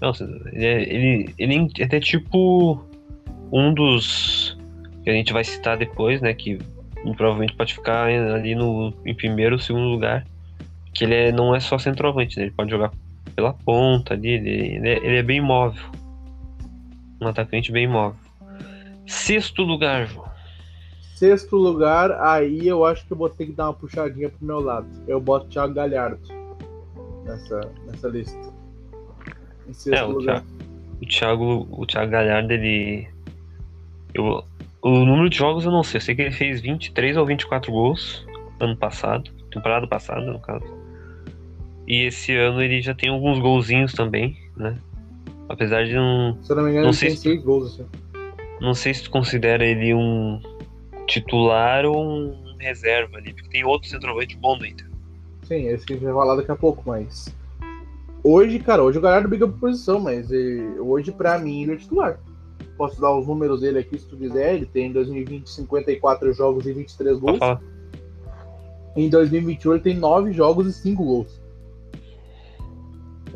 Nossa, 0.00 0.24
ele, 0.52 0.64
é- 0.64 0.82
ele, 0.82 1.34
ele 1.38 1.68
é 1.78 1.84
até 1.84 2.00
tipo 2.00 2.80
um 3.52 3.72
dos 3.74 4.56
que 5.02 5.10
a 5.10 5.12
gente 5.12 5.32
vai 5.32 5.44
citar 5.44 5.76
depois, 5.76 6.20
né? 6.20 6.32
Que 6.34 6.58
provavelmente 7.16 7.54
pode 7.54 7.74
ficar 7.74 8.06
ali 8.06 8.54
no, 8.54 8.92
em 9.04 9.14
primeiro 9.14 9.54
ou 9.54 9.60
segundo 9.60 9.86
lugar. 9.86 10.26
Que 10.96 11.04
ele 11.04 11.14
é- 11.14 11.32
não 11.32 11.54
é 11.54 11.60
só 11.60 11.78
centroavante, 11.78 12.36
né? 12.38 12.44
Ele 12.44 12.52
pode 12.52 12.70
jogar 12.70 12.90
pela 13.34 13.52
ponta 13.52 14.14
ali, 14.14 14.30
ele, 14.30 14.50
ele 14.50 14.88
é, 14.88 14.96
ele 14.98 15.16
é 15.16 15.22
bem 15.22 15.40
móvel. 15.40 15.84
Um 17.20 17.28
atacante 17.28 17.70
bem 17.70 17.86
móvel. 17.86 18.18
Sexto 19.06 19.62
lugar, 19.62 20.06
João. 20.06 20.26
Sexto 21.14 21.56
lugar, 21.56 22.12
aí 22.20 22.66
eu 22.66 22.84
acho 22.84 23.06
que 23.06 23.12
eu 23.12 23.16
vou 23.16 23.28
ter 23.28 23.46
que 23.46 23.52
dar 23.52 23.66
uma 23.66 23.74
puxadinha 23.74 24.28
pro 24.28 24.46
meu 24.46 24.60
lado. 24.60 24.86
Eu 25.06 25.20
boto 25.20 25.48
Thiago 25.48 25.72
Galhardo 25.72 26.20
nessa, 27.24 27.60
nessa 27.86 28.08
lista. 28.08 28.38
Em 29.68 29.72
sexto 29.72 29.94
É, 29.98 30.04
o 30.04 30.10
lugar. 30.12 30.42
Thiago, 30.42 30.46
o 31.00 31.06
Thiago, 31.06 31.68
o 31.70 31.86
Thiago 31.86 32.10
Galhardo, 32.10 32.52
ele. 32.52 33.08
Eu, 34.12 34.44
o 34.82 34.90
número 34.90 35.30
de 35.30 35.36
jogos 35.38 35.64
eu 35.64 35.70
não 35.70 35.82
sei. 35.82 35.98
Eu 35.98 36.02
sei 36.02 36.14
que 36.14 36.22
ele 36.22 36.30
fez 36.32 36.60
23 36.60 37.16
ou 37.16 37.24
24 37.24 37.70
gols 37.72 38.26
ano 38.60 38.76
passado. 38.76 39.30
Temporada 39.50 39.86
passada, 39.86 40.20
no 40.20 40.38
caso. 40.40 40.75
E 41.86 42.04
esse 42.06 42.34
ano 42.36 42.60
ele 42.62 42.80
já 42.80 42.94
tem 42.94 43.08
alguns 43.10 43.38
golzinhos 43.38 43.92
também, 43.92 44.36
né? 44.56 44.78
Apesar 45.48 45.84
de 45.84 45.94
não. 45.94 46.36
Se 46.42 46.50
eu 46.52 46.56
não 46.56 46.64
me 46.64 46.70
engano, 46.70 46.84
Não 46.86 46.90
ele 46.90 46.96
sei 46.96 47.08
tem 47.10 47.16
se- 47.16 47.22
seis 47.22 47.42
gols. 47.44 47.72
Assim. 47.74 47.86
Não 48.60 48.74
sei 48.74 48.94
se 48.94 49.02
tu 49.04 49.10
considera 49.10 49.64
ele 49.64 49.94
um 49.94 50.40
titular 51.06 51.84
ou 51.84 51.96
um 52.04 52.56
reserva 52.58 53.18
ali. 53.18 53.32
Porque 53.32 53.48
tem 53.50 53.64
outro 53.64 53.88
centroavante 53.88 54.36
bom 54.36 54.58
do 54.58 54.66
Inter. 54.66 54.86
Sim, 55.44 55.68
esse 55.68 55.86
que 55.86 55.92
a 55.92 55.96
gente 55.96 56.04
vai 56.04 56.14
falar 56.14 56.34
daqui 56.36 56.50
a 56.50 56.56
pouco, 56.56 56.82
mas. 56.86 57.32
Hoje, 58.24 58.58
cara, 58.58 58.82
hoje 58.82 58.98
o 58.98 59.00
Galhardo 59.00 59.28
briga 59.28 59.46
por 59.46 59.58
posição, 59.60 60.00
mas 60.00 60.32
eh, 60.32 60.74
hoje, 60.80 61.12
pra 61.12 61.38
mim, 61.38 61.62
ele 61.62 61.74
é 61.74 61.76
titular. 61.76 62.18
Posso 62.76 63.00
dar 63.00 63.14
os 63.16 63.26
números 63.28 63.60
dele 63.60 63.78
aqui 63.78 63.96
se 63.96 64.08
tu 64.08 64.16
quiser. 64.16 64.56
Ele 64.56 64.66
tem 64.66 64.86
em 64.86 64.92
2020 64.92 65.48
54 65.48 66.32
jogos 66.32 66.66
e 66.66 66.72
23 66.72 67.20
Pode 67.20 67.38
gols. 67.38 67.58
Em 68.96 69.08
2021 69.08 69.74
ele 69.74 69.82
tem 69.82 69.94
9 69.94 70.32
jogos 70.32 70.66
e 70.66 70.72
5 70.72 71.04
gols. 71.04 71.40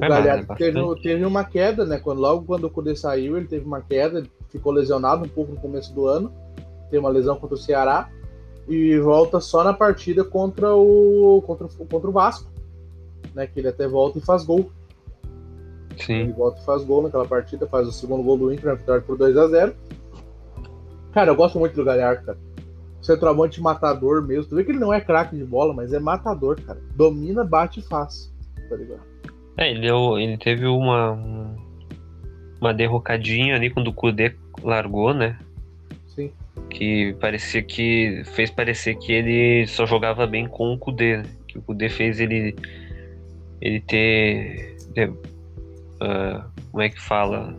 O 0.00 0.04
É, 0.04 0.08
Galhardo 0.08 0.46
mas 0.48 0.60
é 0.60 0.64
teve, 0.64 1.00
teve 1.02 1.24
uma 1.24 1.44
queda, 1.44 1.84
né? 1.84 1.98
Quando, 1.98 2.20
logo 2.20 2.46
quando 2.46 2.64
o 2.64 2.70
Kudê 2.70 2.96
saiu, 2.96 3.36
ele 3.36 3.46
teve 3.46 3.66
uma 3.66 3.82
queda, 3.82 4.22
ficou 4.48 4.72
lesionado 4.72 5.24
um 5.24 5.28
pouco 5.28 5.52
no 5.52 5.60
começo 5.60 5.94
do 5.94 6.06
ano. 6.06 6.32
Tem 6.90 6.98
uma 6.98 7.10
lesão 7.10 7.36
contra 7.36 7.54
o 7.54 7.58
Ceará. 7.58 8.08
E 8.66 8.98
volta 8.98 9.40
só 9.40 9.62
na 9.62 9.74
partida 9.74 10.24
contra 10.24 10.74
o, 10.74 11.42
contra, 11.46 11.68
contra 11.68 12.08
o 12.08 12.12
Vasco. 12.12 12.50
Né, 13.34 13.46
que 13.46 13.60
ele 13.60 13.68
até 13.68 13.86
volta 13.86 14.18
e 14.18 14.22
faz 14.22 14.42
gol. 14.44 14.70
Ele 15.90 16.02
Sim. 16.02 16.32
volta 16.32 16.60
e 16.60 16.64
faz 16.64 16.82
gol 16.82 17.02
naquela 17.02 17.26
partida, 17.26 17.66
faz 17.66 17.86
o 17.86 17.92
segundo 17.92 18.22
gol 18.22 18.38
do 18.38 18.52
Inter 18.52 18.66
na 18.66 18.74
vitória 18.74 19.02
por 19.02 19.18
2 19.18 19.36
a 19.36 19.48
0 19.48 19.74
Cara, 21.12 21.30
eu 21.30 21.36
gosto 21.36 21.58
muito 21.58 21.74
do 21.74 21.84
Galhardo, 21.84 22.24
cara. 22.24 22.38
Centroavante 23.02 23.60
matador 23.60 24.22
mesmo. 24.22 24.48
Tu 24.48 24.56
vê 24.56 24.64
que 24.64 24.70
ele 24.70 24.78
não 24.78 24.92
é 24.92 25.00
craque 25.00 25.36
de 25.36 25.44
bola, 25.44 25.74
mas 25.74 25.92
é 25.92 25.98
matador, 25.98 26.60
cara. 26.62 26.80
Domina, 26.94 27.44
bate 27.44 27.80
e 27.80 27.82
faz. 27.82 28.32
Tá 28.68 28.76
ligado? 28.76 29.02
É, 29.56 29.70
ele, 29.70 29.80
deu- 29.80 30.18
ele 30.18 30.36
teve 30.38 30.66
uma, 30.66 31.12
uma 32.60 32.72
derrocadinha 32.74 33.56
ali 33.56 33.68
quando 33.70 33.88
o 33.88 33.92
Kudê 33.92 34.34
largou, 34.62 35.12
né? 35.12 35.38
Sim. 36.06 36.32
Que 36.70 37.14
parecia 37.20 37.62
que. 37.62 38.22
fez 38.34 38.50
parecer 38.50 38.94
que 38.96 39.12
ele 39.12 39.66
só 39.66 39.86
jogava 39.86 40.26
bem 40.26 40.46
com 40.46 40.72
o 40.72 40.78
Kudê, 40.78 41.18
né? 41.18 41.24
Que 41.48 41.58
o 41.58 41.62
Kudê 41.62 41.88
fez 41.88 42.20
ele. 42.20 42.54
ele 43.60 43.80
ter. 43.80 44.76
ter, 44.94 45.12
ah, 46.00 46.46
como 46.70 46.82
é 46.82 46.88
que 46.88 47.00
fala? 47.00 47.54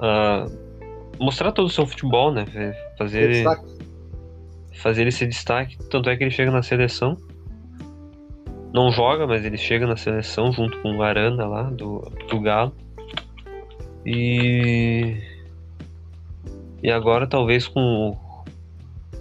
Ah, 0.00 0.46
mostrar 1.18 1.52
todo 1.52 1.66
o 1.66 1.70
seu 1.70 1.86
futebol, 1.86 2.32
né? 2.32 2.44
Fazer 2.98 3.28
Destaque. 3.30 3.66
fazer 4.74 5.02
ele 5.02 5.12
ser 5.12 5.26
destaque. 5.26 5.76
Tanto 5.90 6.08
é 6.10 6.16
que 6.16 6.24
ele 6.24 6.30
chega 6.30 6.50
na 6.50 6.62
seleção. 6.62 7.16
Não 8.76 8.92
joga, 8.92 9.26
mas 9.26 9.42
ele 9.42 9.56
chega 9.56 9.86
na 9.86 9.96
seleção 9.96 10.52
junto 10.52 10.78
com 10.82 10.98
o 10.98 11.02
Arana 11.02 11.46
lá, 11.46 11.62
do, 11.62 12.12
do 12.28 12.38
Galo. 12.38 12.74
E. 14.04 15.16
E 16.82 16.90
agora 16.90 17.26
talvez 17.26 17.66
com, 17.66 18.14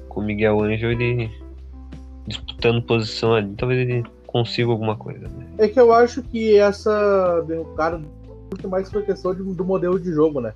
com 0.09 0.19
o 0.19 0.23
Miguel 0.25 0.61
Angel 0.61 0.91
ele 0.91 1.31
disputando 2.27 2.81
posição 2.81 3.33
ali, 3.33 3.53
talvez 3.55 3.79
ele 3.87 4.03
consiga 4.27 4.69
alguma 4.69 4.97
coisa. 4.97 5.25
Né? 5.29 5.47
É 5.57 5.69
que 5.69 5.79
eu 5.79 5.93
acho 5.93 6.21
que 6.21 6.57
essa 6.57 7.41
derrocada 7.47 7.97
muito 7.97 8.67
mais 8.67 8.91
foi 8.91 9.03
questão 9.03 9.33
de- 9.33 9.41
do 9.41 9.63
modelo 9.63 9.97
de 9.97 10.11
jogo, 10.11 10.41
né? 10.41 10.53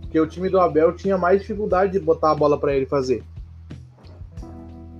Porque 0.00 0.18
o 0.18 0.26
time 0.26 0.48
do 0.48 0.58
Abel 0.58 0.96
tinha 0.96 1.18
mais 1.18 1.42
dificuldade 1.42 1.92
de 1.92 2.00
botar 2.00 2.30
a 2.30 2.34
bola 2.34 2.58
pra 2.58 2.74
ele 2.74 2.86
fazer. 2.86 3.22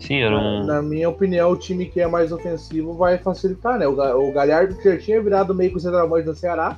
Sim, 0.00 0.22
era 0.22 0.36
um. 0.36 0.64
Na 0.66 0.80
minha 0.82 1.08
opinião, 1.08 1.52
o 1.52 1.56
time 1.56 1.86
que 1.86 2.00
é 2.00 2.06
mais 2.08 2.32
ofensivo 2.32 2.94
vai 2.94 3.18
facilitar, 3.18 3.78
né? 3.78 3.86
O, 3.86 3.94
Ga- 3.94 4.16
o 4.16 4.32
Galhardo 4.32 4.74
que 4.76 4.84
já 4.84 4.98
tinha 4.98 5.22
virado 5.22 5.54
meio 5.54 5.70
que 5.70 5.76
o 5.76 5.80
centroavante 5.80 6.24
do 6.24 6.34
Ceará. 6.34 6.76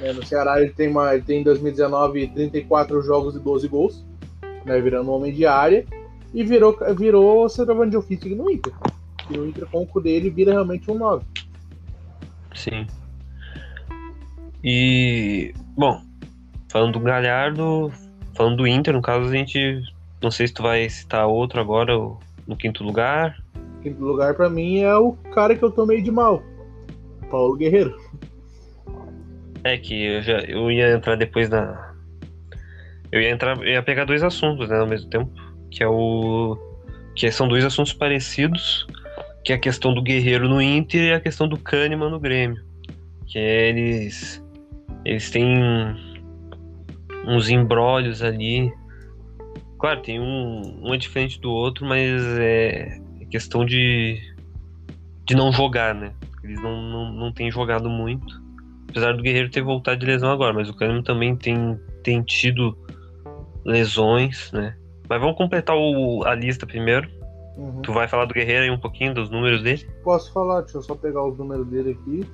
né? 0.00 0.12
No 0.12 0.26
Ceará 0.26 0.60
ele 0.60 0.70
tem, 0.72 0.88
uma, 0.88 1.14
ele 1.14 1.22
tem 1.22 1.40
em 1.40 1.44
2019 1.44 2.26
34 2.28 3.00
jogos 3.02 3.36
e 3.36 3.38
12 3.38 3.68
gols, 3.68 4.04
né? 4.66 4.80
Virando 4.80 5.10
um 5.10 5.14
homem 5.14 5.32
de 5.32 5.46
área. 5.46 5.84
e 6.34 6.42
virou, 6.44 6.76
virou 6.96 7.48
centroavante 7.48 7.92
de 7.92 7.96
ofício 7.96 8.34
no 8.36 8.50
Inter. 8.50 8.72
E 9.30 9.38
o 9.38 9.46
Inter 9.46 9.66
com 9.66 9.86
o 9.94 10.00
dele 10.00 10.28
vira 10.28 10.50
realmente 10.52 10.90
um 10.90 10.94
9. 10.98 11.24
Sim. 12.54 12.86
E. 14.64 15.54
Bom, 15.76 16.00
falando 16.68 16.94
do 16.94 17.00
Galhardo, 17.00 17.92
falando 18.34 18.56
do 18.56 18.66
Inter, 18.66 18.92
no 18.94 19.02
caso, 19.02 19.28
a 19.28 19.30
gente. 19.32 19.80
Não 20.22 20.30
sei 20.30 20.48
se 20.48 20.54
tu 20.54 20.62
vai 20.62 20.88
citar 20.88 21.26
outro 21.26 21.60
agora 21.60 21.94
no 22.46 22.56
quinto 22.56 22.82
lugar. 22.82 23.36
Quinto 23.82 24.02
lugar 24.02 24.34
pra 24.34 24.48
mim 24.48 24.80
é 24.80 24.94
o 24.96 25.12
cara 25.32 25.54
que 25.54 25.64
eu 25.64 25.70
tomei 25.70 26.02
de 26.02 26.10
mal. 26.10 26.42
Paulo 27.30 27.56
Guerreiro. 27.56 27.96
É 29.64 29.76
que 29.76 30.04
eu, 30.04 30.22
já, 30.22 30.38
eu 30.40 30.70
ia 30.70 30.92
entrar 30.92 31.16
depois 31.16 31.48
da. 31.48 31.94
Eu 33.12 33.20
ia 33.20 33.30
entrar. 33.30 33.56
Eu 33.58 33.68
ia 33.68 33.82
pegar 33.82 34.04
dois 34.04 34.22
assuntos, 34.22 34.68
né, 34.68 34.78
ao 34.78 34.86
mesmo 34.86 35.10
tempo. 35.10 35.30
Que 35.70 35.82
é 35.82 35.88
o. 35.88 36.56
Que 37.14 37.30
são 37.30 37.48
dois 37.48 37.64
assuntos 37.64 37.92
parecidos. 37.92 38.86
Que 39.44 39.52
é 39.52 39.56
a 39.56 39.58
questão 39.58 39.94
do 39.94 40.02
Guerreiro 40.02 40.48
no 40.48 40.60
Inter 40.60 41.02
e 41.02 41.12
a 41.12 41.20
questão 41.20 41.48
do 41.48 41.58
Kahneman 41.58 42.10
no 42.10 42.20
Grêmio. 42.20 42.62
Que 43.26 43.38
é 43.38 43.68
eles. 43.68 44.42
Eles 45.04 45.30
têm 45.30 45.46
uns 47.26 47.48
embrólios 47.48 48.22
ali. 48.22 48.72
Claro, 49.78 50.02
tem 50.02 50.20
um. 50.20 50.80
Um 50.88 50.94
é 50.94 50.96
diferente 50.96 51.40
do 51.40 51.50
outro, 51.50 51.86
mas 51.86 52.22
é 52.38 52.98
é 53.20 53.24
questão 53.30 53.64
de. 53.64 54.18
De 55.24 55.34
não 55.36 55.52
jogar, 55.52 55.94
né? 55.94 56.12
Eles 56.42 56.60
não, 56.62 56.80
não, 56.82 57.12
não 57.12 57.32
têm 57.32 57.50
jogado 57.50 57.88
muito. 57.90 58.26
Apesar 58.88 59.12
do 59.14 59.22
Guerreiro 59.22 59.50
ter 59.50 59.62
voltado 59.62 60.00
de 60.00 60.06
lesão 60.06 60.30
agora, 60.30 60.54
mas 60.54 60.68
o 60.70 60.74
Kahneman 60.74 61.02
também 61.02 61.36
tem, 61.36 61.78
tem 62.02 62.22
tido 62.22 62.76
lesões, 63.64 64.50
né? 64.52 64.74
Mas 65.08 65.20
vamos 65.20 65.36
completar 65.36 65.76
o- 65.76 66.22
a 66.24 66.34
lista 66.34 66.66
primeiro. 66.66 67.08
Uhum. 67.56 67.82
Tu 67.82 67.92
vai 67.92 68.08
falar 68.08 68.24
do 68.24 68.32
Guerreiro 68.34 68.62
aí 68.64 68.70
um 68.70 68.78
pouquinho, 68.78 69.12
dos 69.12 69.28
números 69.30 69.62
dele? 69.62 69.86
Posso 70.02 70.32
falar, 70.32 70.62
deixa 70.62 70.78
eu 70.78 70.82
só 70.82 70.94
pegar 70.94 71.22
os 71.26 71.36
números 71.36 71.66
dele 71.66 71.90
aqui. 72.00 72.26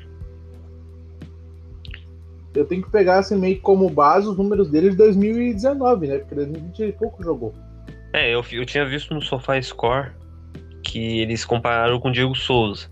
Eu 2.55 2.65
tenho 2.65 2.83
que 2.83 2.91
pegar 2.91 3.19
assim 3.19 3.37
meio 3.37 3.61
como 3.61 3.91
base 3.91 4.29
os 4.29 4.37
números 4.37 4.71
dele 4.71 4.91
de 4.91 4.97
2019, 4.97 6.07
né? 6.07 6.19
Porque 6.19 6.35
2020 6.35 6.83
ele 6.83 6.93
pouco 6.93 7.23
jogou. 7.23 7.53
É, 8.13 8.33
eu, 8.33 8.45
eu 8.53 8.65
tinha 8.65 8.87
visto 8.87 9.13
no 9.13 9.21
Sofá 9.21 9.61
Score 9.61 10.13
que 10.83 11.21
eles 11.21 11.45
compararam 11.45 11.99
com 11.99 12.09
o 12.09 12.13
Diego 12.13 12.35
Souza. 12.35 12.89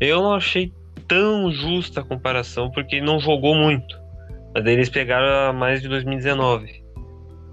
Eu 0.00 0.22
não 0.22 0.32
achei 0.32 0.72
tão 1.06 1.50
justa 1.50 2.00
a 2.00 2.04
comparação, 2.04 2.70
porque 2.70 2.96
ele 2.96 3.06
não 3.06 3.18
jogou 3.18 3.54
muito. 3.54 4.00
Mas 4.54 4.64
daí 4.64 4.74
eles 4.74 4.88
pegaram 4.88 5.50
a 5.50 5.52
mais 5.52 5.82
de 5.82 5.88
2019. 5.88 6.82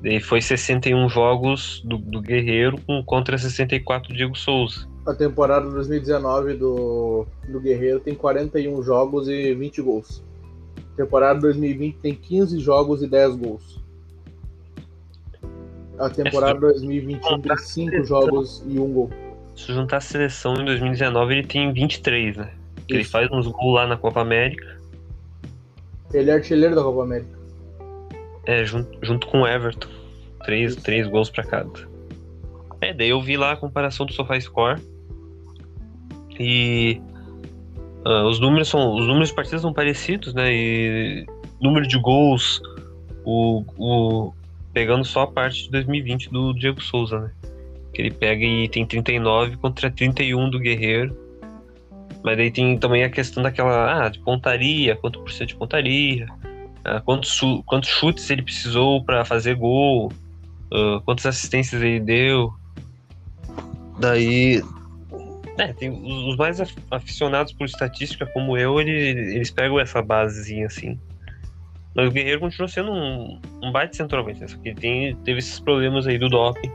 Daí 0.02 0.20
foi 0.20 0.42
61 0.42 1.10
jogos 1.10 1.82
do, 1.86 1.98
do 1.98 2.22
Guerreiro 2.22 2.80
com, 2.82 3.04
contra 3.04 3.38
64 3.38 4.10
do 4.10 4.16
Diego 4.16 4.38
Souza. 4.38 4.88
A 5.06 5.14
temporada 5.14 5.70
2019 5.70 6.54
do, 6.54 7.26
do 7.50 7.60
Guerreiro 7.60 8.00
tem 8.00 8.16
41 8.16 8.82
jogos 8.84 9.28
e 9.28 9.54
20 9.54 9.82
gols. 9.82 10.24
Temporada 10.96 11.40
2020 11.40 11.98
tem 11.98 12.16
15 12.16 12.60
jogos 12.60 13.02
e 13.02 13.08
10 13.08 13.36
gols. 13.36 13.82
A 15.98 16.10
temporada 16.10 16.60
2021 16.60 17.42
tem 17.42 17.58
5 17.58 18.04
jogos 18.04 18.64
e 18.68 18.80
1 18.80 18.94
gol. 18.94 19.10
Se 19.56 19.74
juntar 19.74 19.98
a 19.98 20.02
seleção 20.02 20.56
em 20.56 20.66
2019, 20.66 21.34
ele 21.34 21.48
tem 21.48 21.72
23, 21.72 22.38
né? 22.38 22.52
Que 22.88 22.96
ele 22.96 23.04
faz 23.04 23.30
uns 23.32 23.48
gols 23.48 23.76
lá 23.76 23.88
na 23.88 23.98
Copa 23.98 24.22
América. 24.22 24.78
Ele 26.14 26.30
é 26.30 26.34
artilheiro 26.34 26.76
da 26.76 26.84
Copa 26.84 27.04
América. 27.04 27.40
É, 28.46 28.66
junto, 28.66 28.98
junto 29.02 29.28
com 29.28 29.42
o 29.42 29.48
Everton. 29.48 29.88
Três, 30.44 30.74
Isso. 30.74 30.84
três 30.84 31.08
gols 31.08 31.30
pra 31.30 31.44
cada. 31.44 31.72
É, 32.82 32.94
daí 32.94 33.10
eu 33.10 33.22
vi 33.22 33.38
lá 33.38 33.54
a 33.54 33.56
comparação 33.56 34.06
do 34.06 34.14
SofaScore. 34.14 34.82
E 36.40 37.02
ah, 38.06 38.26
os 38.26 38.40
números 38.40 38.68
são. 38.68 38.96
Os 38.96 39.08
números 39.08 39.30
de 39.30 39.36
partidas 39.36 39.62
são 39.62 39.74
parecidos, 39.74 40.34
né? 40.34 40.54
E 40.54 41.26
número 41.62 41.88
de 41.88 41.98
gols, 41.98 42.62
o, 43.24 43.64
o, 43.78 44.34
pegando 44.74 45.06
só 45.06 45.22
a 45.22 45.28
parte 45.28 45.64
de 45.64 45.72
2020 45.72 46.30
do 46.30 46.54
Diego 46.54 46.82
Souza, 46.82 47.20
né? 47.20 47.32
Que 47.94 48.02
ele 48.02 48.12
pega 48.12 48.44
e 48.44 48.68
tem 48.68 48.86
39 48.86 49.58
contra 49.58 49.90
31 49.90 50.50
do 50.50 50.60
Guerreiro. 50.60 51.18
Mas 52.24 52.38
daí 52.38 52.52
tem 52.52 52.78
também 52.78 53.04
a 53.04 53.10
questão 53.10 53.42
daquela. 53.42 54.06
Ah, 54.06 54.10
de 54.10 54.20
pontaria, 54.20 54.96
quanto 54.96 55.20
por 55.20 55.32
cento 55.32 55.50
de 55.50 55.56
pontaria. 55.56 56.28
Ah, 56.84 57.00
quantos, 57.00 57.40
quantos 57.66 57.90
chutes 57.90 58.30
ele 58.30 58.42
precisou 58.42 59.04
para 59.04 59.24
fazer 59.24 59.56
gol, 59.56 60.12
ah, 60.74 61.02
quantas 61.06 61.26
assistências 61.26 61.82
ele 61.82 62.02
deu. 62.02 62.54
Daí. 63.98 64.62
É, 65.58 65.72
tem 65.74 65.90
os 65.92 66.36
mais 66.36 66.60
af- 66.60 66.76
aficionados 66.90 67.54
por 67.54 67.66
estatística, 67.66 68.26
como 68.34 68.58
eu, 68.58 68.80
ele- 68.82 69.36
eles 69.36 69.52
pegam 69.52 69.80
essa 69.80 70.02
basezinha 70.02 70.66
assim. 70.66 71.00
Mas 71.96 72.08
o 72.08 72.12
Guerreiro 72.12 72.40
continua 72.40 72.68
sendo 72.68 72.92
um, 72.92 73.40
um 73.62 73.72
baita 73.72 73.94
centroavante, 73.94 74.40
né? 74.42 74.48
Só 74.48 74.58
que 74.58 74.74
tem, 74.74 75.16
teve 75.18 75.38
esses 75.40 75.60
problemas 75.60 76.08
aí 76.08 76.18
do 76.18 76.28
doping, 76.28 76.72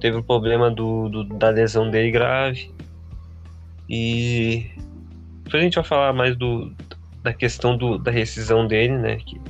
teve 0.00 0.16
o 0.18 0.22
problema 0.22 0.70
do, 0.70 1.08
do- 1.08 1.24
da 1.24 1.48
lesão 1.48 1.90
dele 1.90 2.10
grave. 2.12 2.70
E. 3.88 4.70
Depois 5.44 5.60
a 5.60 5.64
gente 5.64 5.74
vai 5.74 5.84
falar 5.84 6.12
mais 6.12 6.36
do, 6.36 6.72
da 7.22 7.32
questão 7.34 7.76
do, 7.76 7.98
da 7.98 8.10
rescisão 8.10 8.66
dele, 8.66 8.96
né? 8.96 9.16
Que 9.16 9.40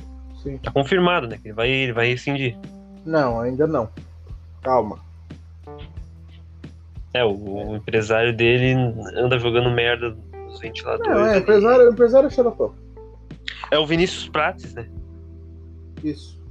Sim. 0.41 0.57
tá 0.57 0.71
confirmado, 0.71 1.27
né? 1.27 1.37
Que 1.37 1.49
ele 1.49 1.53
vai, 1.53 1.69
ele 1.69 1.93
vai 1.93 2.07
rescindir. 2.09 2.57
Não, 3.05 3.39
ainda 3.39 3.67
não. 3.67 3.87
Calma. 4.61 4.97
É, 7.13 7.23
o, 7.23 7.31
o 7.31 7.75
empresário 7.75 8.35
dele 8.35 8.73
anda 9.15 9.37
jogando 9.37 9.69
merda 9.69 10.15
nos 10.45 10.59
ventiladores. 10.59 11.11
É, 11.11 11.29
ali. 11.31 11.39
empresário, 11.39 11.91
empresário 11.91 12.27
é 12.27 12.29
xaropão. 12.29 12.73
É 13.71 13.77
o 13.77 13.85
Vinícius 13.85 14.27
Prates, 14.29 14.73
né? 14.73 14.87
Isso. 16.03 16.41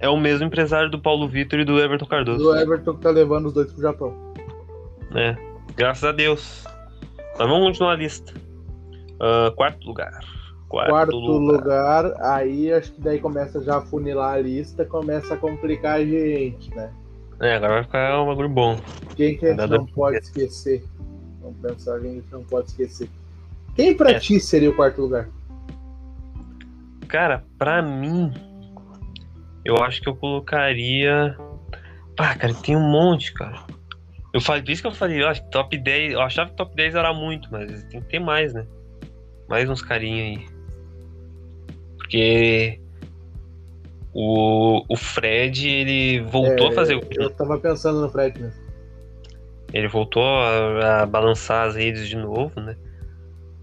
É 0.00 0.08
o 0.08 0.16
mesmo 0.16 0.46
empresário 0.46 0.90
do 0.90 1.00
Paulo 1.00 1.28
Vitor 1.28 1.58
e 1.60 1.64
do 1.64 1.78
Everton 1.78 2.06
Cardoso. 2.06 2.38
Do 2.44 2.56
Everton 2.56 2.94
que 2.94 3.00
tá 3.00 3.10
levando 3.10 3.46
os 3.46 3.52
dois 3.52 3.72
pro 3.72 3.82
Japão. 3.82 4.14
né? 5.10 5.36
Graças 5.76 6.04
a 6.04 6.12
Deus. 6.12 6.64
Mas 7.38 7.48
vamos 7.48 7.66
continuar 7.68 7.92
a 7.92 7.96
lista. 7.96 8.32
Ah, 9.20 9.52
quarto 9.54 9.86
lugar. 9.86 10.20
Quarto, 10.68 10.90
Quarto 10.90 11.16
lugar. 11.16 12.04
lugar, 12.04 12.14
aí 12.20 12.70
acho 12.72 12.92
que 12.92 13.00
daí 13.00 13.18
começa 13.18 13.62
já 13.64 13.78
a 13.78 13.80
funilar 13.80 14.34
a 14.34 14.38
lista, 14.40 14.84
começa 14.84 15.32
a 15.32 15.36
complicar 15.36 15.96
a 15.96 16.04
gente, 16.04 16.68
né? 16.74 16.92
É, 17.40 17.54
agora 17.54 17.74
vai 17.74 17.84
ficar 17.84 18.22
um 18.22 18.26
bagulho 18.26 18.48
bom. 18.48 18.76
Quem 19.16 19.36
que 19.36 19.46
a 19.46 19.50
gente 19.54 19.70
não 19.70 19.86
pode 19.86 20.18
esquecer? 20.18 20.84
Vamos 21.40 21.56
pensar 21.60 22.00
quem 22.00 22.10
a 22.10 22.14
gente 22.14 22.32
não 22.32 22.42
pode 22.44 22.68
esquecer. 22.68 23.08
Quem 23.76 23.96
pra 23.96 24.10
É. 24.12 24.18
ti 24.18 24.40
seria 24.40 24.70
o 24.70 24.74
quarto 24.74 25.00
lugar? 25.02 25.28
Cara, 27.06 27.44
pra 27.56 27.80
mim, 27.80 28.32
eu 29.64 29.76
acho 29.82 30.00
que 30.02 30.08
eu 30.08 30.16
colocaria. 30.16 31.36
Pá, 32.16 32.34
cara, 32.34 32.52
tem 32.54 32.76
um 32.76 32.90
monte, 32.90 33.32
cara. 33.32 33.64
Eu 34.34 34.40
falei, 34.40 34.62
por 34.62 34.70
isso 34.72 34.82
que 34.82 34.88
eu 34.88 34.92
falei, 34.94 35.22
eu 35.22 35.28
acho 35.28 35.42
que 35.44 35.50
top 35.50 35.78
10. 35.78 36.12
Eu 36.12 36.20
achava 36.20 36.50
que 36.50 36.56
top 36.56 36.74
10 36.74 36.94
era 36.96 37.14
muito, 37.14 37.48
mas 37.52 37.84
tem 37.84 38.00
que 38.02 38.08
ter 38.08 38.18
mais, 38.18 38.52
né? 38.52 38.66
Mais 39.48 39.70
uns 39.70 39.80
carinha 39.80 40.24
aí. 40.24 40.46
Porque 41.96 42.80
o, 44.12 44.84
o 44.88 44.96
Fred, 44.96 45.68
ele 45.68 46.20
voltou 46.22 46.68
É, 46.68 46.70
a 46.70 46.72
fazer. 46.72 47.00
Eu 47.12 47.30
tava 47.30 47.58
pensando 47.58 48.00
no 48.00 48.08
Fred 48.10 48.40
mesmo. 48.40 48.68
Ele 49.72 49.88
voltou 49.88 50.24
a, 50.24 51.02
a 51.02 51.06
balançar 51.06 51.68
as 51.68 51.76
redes 51.76 52.08
de 52.08 52.16
novo, 52.16 52.58
né? 52.60 52.74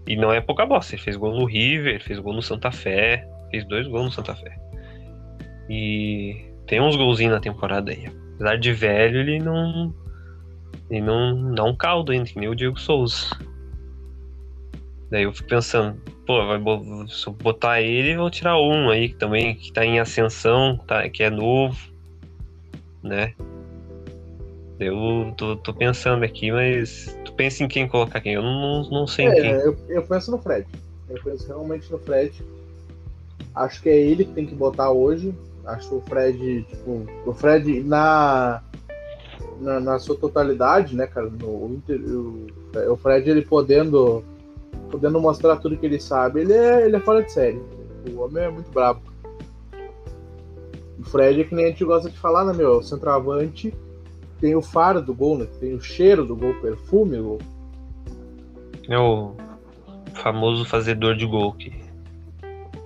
E 0.06 0.14
não 0.16 0.32
é 0.32 0.40
pouca 0.40 0.64
bosta. 0.64 0.94
Ele 0.94 1.02
fez 1.02 1.16
gol 1.16 1.34
no 1.34 1.44
River, 1.44 2.00
fez 2.00 2.18
gol 2.20 2.32
no 2.32 2.42
Santa 2.42 2.70
Fé, 2.70 3.28
fez 3.50 3.66
dois 3.66 3.88
gols 3.88 4.04
no 4.04 4.12
Santa 4.12 4.34
Fé. 4.34 4.56
E 5.68 6.44
tem 6.66 6.80
uns 6.80 6.94
golzinhos 6.94 7.34
na 7.34 7.40
temporada 7.40 7.90
aí. 7.90 8.06
Apesar 8.34 8.56
de 8.56 8.72
velho, 8.72 9.18
ele 9.18 9.38
não. 9.40 9.92
Ele 10.88 11.00
não 11.00 11.52
dá 11.54 11.64
um 11.64 11.74
caldo 11.74 12.12
ainda, 12.12 12.26
que 12.26 12.38
nem 12.38 12.48
o 12.48 12.54
Diego 12.54 12.78
Souza. 12.78 13.30
Daí 15.16 15.22
eu 15.22 15.32
fico 15.32 15.48
pensando, 15.48 15.98
pô, 16.26 16.44
vai, 16.44 16.60
se 17.08 17.26
eu 17.26 17.32
botar 17.32 17.80
ele, 17.80 18.18
vou 18.18 18.30
tirar 18.30 18.60
um 18.60 18.90
aí 18.90 19.08
que 19.08 19.14
também 19.14 19.54
que 19.54 19.72
tá 19.72 19.82
em 19.82 19.98
ascensão, 19.98 20.76
tá, 20.86 21.08
que 21.08 21.22
é 21.22 21.30
novo, 21.30 21.74
né? 23.02 23.32
Eu 24.78 25.32
tô, 25.34 25.56
tô 25.56 25.72
pensando 25.72 26.22
aqui, 26.22 26.52
mas 26.52 27.18
tu 27.24 27.32
pensa 27.32 27.64
em 27.64 27.68
quem 27.68 27.88
colocar 27.88 28.20
quem? 28.20 28.34
Eu 28.34 28.42
não, 28.42 28.60
não, 28.60 28.90
não 28.90 29.06
sei 29.06 29.24
em 29.24 29.34
quem. 29.34 29.52
É, 29.52 29.66
eu, 29.66 29.74
eu 29.88 30.02
penso 30.02 30.30
no 30.30 30.36
Fred. 30.36 30.66
Eu 31.08 31.18
penso 31.24 31.46
realmente 31.46 31.90
no 31.90 31.98
Fred. 31.98 32.44
Acho 33.54 33.80
que 33.80 33.88
é 33.88 33.98
ele 33.98 34.26
que 34.26 34.32
tem 34.32 34.44
que 34.44 34.54
botar 34.54 34.90
hoje. 34.90 35.34
Acho 35.64 35.96
o 35.96 36.02
Fred, 36.02 36.62
tipo, 36.64 37.06
o 37.24 37.32
Fred 37.32 37.82
na, 37.84 38.62
na, 39.62 39.80
na 39.80 39.98
sua 39.98 40.14
totalidade, 40.18 40.94
né, 40.94 41.06
cara? 41.06 41.30
No, 41.30 41.46
o, 41.46 41.82
o, 41.88 42.92
o 42.92 42.96
Fred, 42.98 43.30
ele 43.30 43.40
podendo, 43.40 44.22
podendo 44.90 45.20
mostrar 45.20 45.56
tudo 45.56 45.76
que 45.76 45.86
ele 45.86 46.00
sabe, 46.00 46.40
ele 46.40 46.52
é, 46.52 46.86
ele 46.86 46.96
é 46.96 47.00
fora 47.00 47.22
de 47.22 47.32
série. 47.32 47.60
O 48.10 48.20
homem 48.20 48.44
é 48.44 48.50
muito 48.50 48.70
brabo. 48.70 49.00
O 50.98 51.04
Fred 51.04 51.40
é 51.40 51.44
que 51.44 51.54
nem 51.54 51.66
a 51.66 51.68
gente 51.68 51.84
gosta 51.84 52.08
de 52.08 52.16
falar, 52.16 52.44
né, 52.44 52.52
meu? 52.52 52.78
O 52.78 52.82
centroavante 52.82 53.74
tem 54.40 54.54
o 54.54 54.62
faro 54.62 55.02
do 55.02 55.14
gol, 55.14 55.38
né? 55.38 55.46
Tem 55.60 55.74
o 55.74 55.80
cheiro 55.80 56.24
do 56.24 56.36
gol, 56.36 56.50
o 56.50 56.60
perfume 56.60 57.16
do 57.16 57.22
gol. 57.22 57.38
É 58.88 58.98
o 58.98 59.34
famoso 60.14 60.64
fazedor 60.64 61.16
de 61.16 61.26
gol 61.26 61.52
que, 61.52 61.74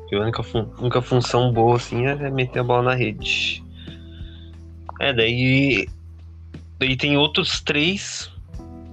que 0.09 0.17
a 0.17 0.21
única, 0.21 0.43
fun- 0.43 0.69
única 0.79 1.03
função 1.03 1.53
boa 1.53 1.77
assim 1.77 2.07
é 2.07 2.31
meter 2.31 2.61
a 2.61 2.65
bola 2.65 2.83
na 2.83 2.95
rede. 2.95 3.63
É, 4.99 5.13
daí. 5.13 5.89
Daí 6.79 6.97
tem 6.97 7.17
outros 7.19 7.61
três, 7.61 8.33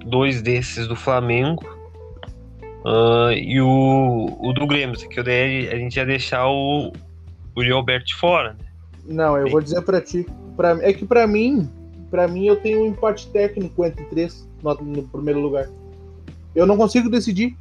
dois 0.05 0.41
desses 0.41 0.87
do 0.87 0.95
Flamengo. 0.95 1.76
Ah, 2.89 3.33
e 3.33 3.59
o, 3.59 4.37
o 4.39 4.53
do 4.53 4.65
Grêmio, 4.65 4.95
que 4.97 5.21
daí 5.21 5.67
a 5.67 5.75
gente 5.75 5.97
ia 5.97 6.05
deixar 6.05 6.47
o, 6.47 6.93
o 7.53 7.61
Yuri 7.61 7.73
Alberto 7.73 8.17
fora, 8.17 8.53
né? 8.53 8.65
Não, 9.05 9.37
eu 9.37 9.49
vou 9.49 9.61
dizer 9.61 9.81
pra 9.81 9.99
ti. 9.99 10.25
Pra, 10.55 10.71
é 10.81 10.93
que 10.93 11.05
pra 11.05 11.27
mim, 11.27 11.69
pra 12.09 12.29
mim 12.29 12.45
eu 12.45 12.55
tenho 12.55 12.83
um 12.83 12.85
empate 12.85 13.27
técnico 13.27 13.83
entre 13.85 14.05
três 14.05 14.47
no, 14.63 14.73
no 14.75 15.03
primeiro 15.03 15.41
lugar. 15.41 15.69
Eu 16.55 16.65
não 16.65 16.77
consigo 16.77 17.09
decidir. 17.09 17.57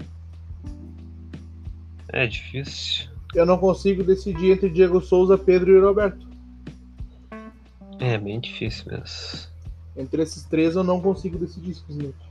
É 2.13 2.25
difícil. 2.25 3.09
Eu 3.35 3.45
não 3.45 3.59
consigo 3.59 4.05
decidir 4.05 4.53
entre 4.53 4.71
Diego 4.71 5.01
Souza, 5.01 5.37
Pedro 5.37 5.77
e 5.77 5.81
Roberto. 5.81 6.25
É 7.99 8.17
bem 8.17 8.39
difícil 8.39 8.93
mesmo. 8.93 9.49
Entre 9.97 10.23
esses 10.23 10.45
três 10.45 10.77
eu 10.77 10.85
não 10.85 11.01
consigo 11.01 11.37
decidir 11.37 11.75
simplesmente. 11.75 12.26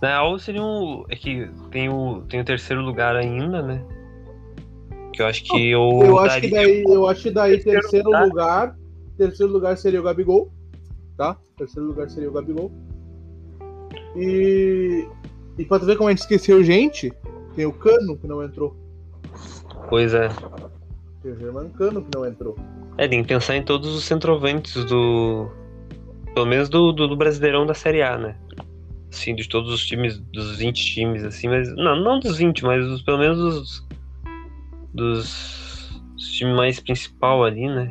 Na 0.00 0.08
real 0.08 0.38
seria 0.38 0.62
um. 0.62 1.04
É 1.08 1.16
que 1.16 1.50
tem 1.70 1.88
o, 1.88 2.22
tem 2.22 2.40
o 2.40 2.44
terceiro 2.44 2.82
lugar 2.82 3.16
ainda, 3.16 3.62
né? 3.62 3.84
Que 5.12 5.22
eu 5.22 5.26
acho 5.26 5.44
que 5.44 5.70
eu. 5.70 6.00
Eu 6.02 6.18
acho 6.18 6.40
que 6.40 6.50
daí, 6.50 6.82
eu 6.82 7.08
acho 7.08 7.22
que 7.22 7.30
daí 7.30 7.52
Terceiro 7.54 7.80
terceiro 7.80 8.06
lugar. 8.06 8.26
lugar, 8.26 8.76
terceiro 9.18 9.52
lugar 9.52 9.76
seria 9.76 10.00
o 10.00 10.02
Gabigol, 10.02 10.50
tá? 11.16 11.36
Terceiro 11.56 11.88
lugar 11.88 12.08
seria 12.08 12.30
o 12.30 12.32
Gabigol. 12.32 12.72
E 14.16 15.06
e 15.58 15.64
pra 15.66 15.78
tu 15.78 15.84
ver 15.84 15.96
como 15.96 16.08
a 16.08 16.12
gente 16.12 16.20
esqueceu 16.20 16.64
gente, 16.64 17.12
tem 17.54 17.66
o 17.66 17.72
Cano 17.72 18.16
que 18.16 18.26
não 18.26 18.42
entrou. 18.42 18.74
Pois 19.90 20.14
é. 20.14 20.28
Tem 21.22 21.32
o 21.32 21.38
German 21.38 21.68
Cano 21.70 22.02
que 22.02 22.16
não 22.16 22.24
entrou. 22.24 22.56
É, 22.96 23.06
tem 23.06 23.22
que 23.22 23.28
pensar 23.28 23.56
em 23.56 23.62
todos 23.62 23.94
os 23.94 24.04
centroavantes 24.04 24.84
do. 24.86 25.50
Pelo 26.32 26.46
menos 26.46 26.70
do, 26.70 26.92
do, 26.92 27.08
do 27.08 27.16
Brasileirão 27.16 27.66
da 27.66 27.74
Série 27.74 28.02
A, 28.02 28.16
né? 28.16 28.36
Assim, 29.10 29.34
de 29.34 29.48
todos 29.48 29.72
os 29.72 29.84
times, 29.86 30.18
dos 30.18 30.58
20 30.58 30.84
times, 30.84 31.24
assim, 31.24 31.48
mas. 31.48 31.74
Não, 31.74 31.96
não 31.96 32.20
dos 32.20 32.38
20, 32.38 32.64
mas 32.64 32.86
dos, 32.86 33.02
pelo 33.02 33.18
menos 33.18 33.38
dos. 33.38 33.86
Dos. 34.94 36.00
dos 36.14 36.32
times 36.32 36.56
mais 36.56 36.80
principal 36.80 37.44
ali, 37.44 37.66
né? 37.66 37.88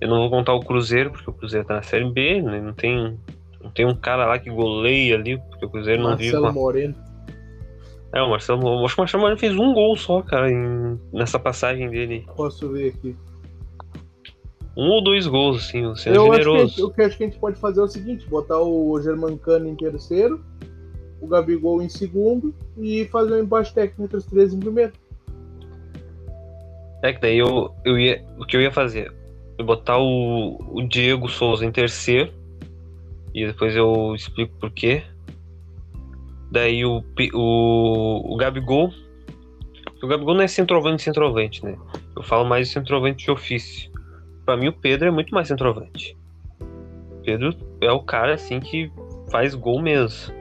Eu 0.00 0.08
não 0.08 0.18
vou 0.18 0.30
contar 0.30 0.52
o 0.52 0.60
Cruzeiro, 0.60 1.10
porque 1.10 1.30
o 1.30 1.32
Cruzeiro 1.32 1.66
tá 1.66 1.74
na 1.76 1.82
Série 1.82 2.10
B, 2.10 2.42
né? 2.42 2.60
Não 2.60 2.74
tem. 2.74 3.18
Não 3.62 3.70
tem 3.70 3.86
um 3.86 3.94
cara 3.94 4.26
lá 4.26 4.38
que 4.38 4.50
goleia 4.50 5.14
ali, 5.14 5.38
porque 5.48 5.64
o 5.64 5.70
Cruzeiro 5.70 6.02
não 6.02 6.16
vive 6.16 6.32
Marcelo 6.32 6.52
Moreno. 6.52 6.94
É, 8.12 8.22
o 8.22 8.28
Marcelo, 8.30 8.84
acho 8.84 8.94
que 8.94 9.00
o 9.00 9.02
Marcelo 9.02 9.20
Moreno 9.22 9.40
fez 9.40 9.56
um 9.56 9.72
gol 9.72 9.96
só, 9.96 10.20
cara, 10.22 10.50
em- 10.52 11.00
nessa 11.12 11.38
passagem 11.38 11.88
dele. 11.88 12.24
Posso 12.36 12.68
ver 12.68 12.88
aqui. 12.90 13.16
Um 14.76 14.88
ou 14.88 15.04
dois 15.04 15.26
gols, 15.26 15.64
assim, 15.64 15.82
Eu 15.82 15.92
acho, 15.92 16.04
generoso. 16.06 16.74
que, 16.74 16.82
o 16.82 16.90
que 16.90 17.00
eu 17.00 17.06
acho 17.06 17.16
que 17.16 17.24
a 17.24 17.26
gente 17.26 17.38
pode 17.38 17.58
fazer 17.60 17.80
é 17.80 17.84
o 17.84 17.88
seguinte: 17.88 18.26
botar 18.28 18.60
o 18.60 19.00
Germancano 19.00 19.68
em 19.68 19.76
terceiro, 19.76 20.44
o 21.20 21.26
Gabigol 21.26 21.80
em 21.80 21.88
segundo 21.88 22.52
e 22.76 23.04
fazer 23.06 23.34
um 23.34 23.44
empate 23.44 23.72
técnico 23.72 24.02
entre 24.02 24.16
os 24.16 24.24
três 24.26 24.52
em 24.52 24.58
primeiro. 24.58 24.92
É 27.02 27.12
que 27.12 27.20
daí 27.20 27.38
eu, 27.38 27.72
eu 27.84 27.98
ia. 27.98 28.24
O 28.38 28.44
que 28.44 28.56
eu 28.56 28.62
ia 28.62 28.72
fazer? 28.72 29.12
Eu 29.58 29.64
botar 29.64 29.98
o, 29.98 30.58
o 30.72 30.82
Diego 30.88 31.28
Souza 31.28 31.64
em 31.64 31.70
terceiro. 31.70 32.32
E 33.32 33.46
depois 33.46 33.76
eu 33.76 34.14
explico 34.14 34.56
por 34.58 34.70
quê. 34.70 35.02
Daí 36.50 36.84
o, 36.84 37.02
o, 37.34 38.34
o 38.34 38.36
Gabigol. 38.36 38.92
O 40.02 40.06
Gabigol 40.06 40.34
não 40.34 40.42
é 40.42 40.48
centroavante 40.48 41.02
centroavante, 41.02 41.64
né? 41.64 41.76
Eu 42.16 42.22
falo 42.22 42.44
mais 42.44 42.68
de 42.68 42.74
centroavante 42.74 43.24
de 43.24 43.30
ofício. 43.30 43.90
Pra 44.44 44.56
mim 44.56 44.68
o 44.68 44.72
Pedro 44.72 45.08
é 45.08 45.10
muito 45.10 45.34
mais 45.34 45.48
centroavante. 45.48 46.16
O 46.60 47.22
Pedro 47.24 47.54
é 47.80 47.90
o 47.90 48.00
cara 48.02 48.34
assim 48.34 48.60
que 48.60 48.90
faz 49.30 49.54
gol 49.54 49.80
mesmo. 49.80 50.32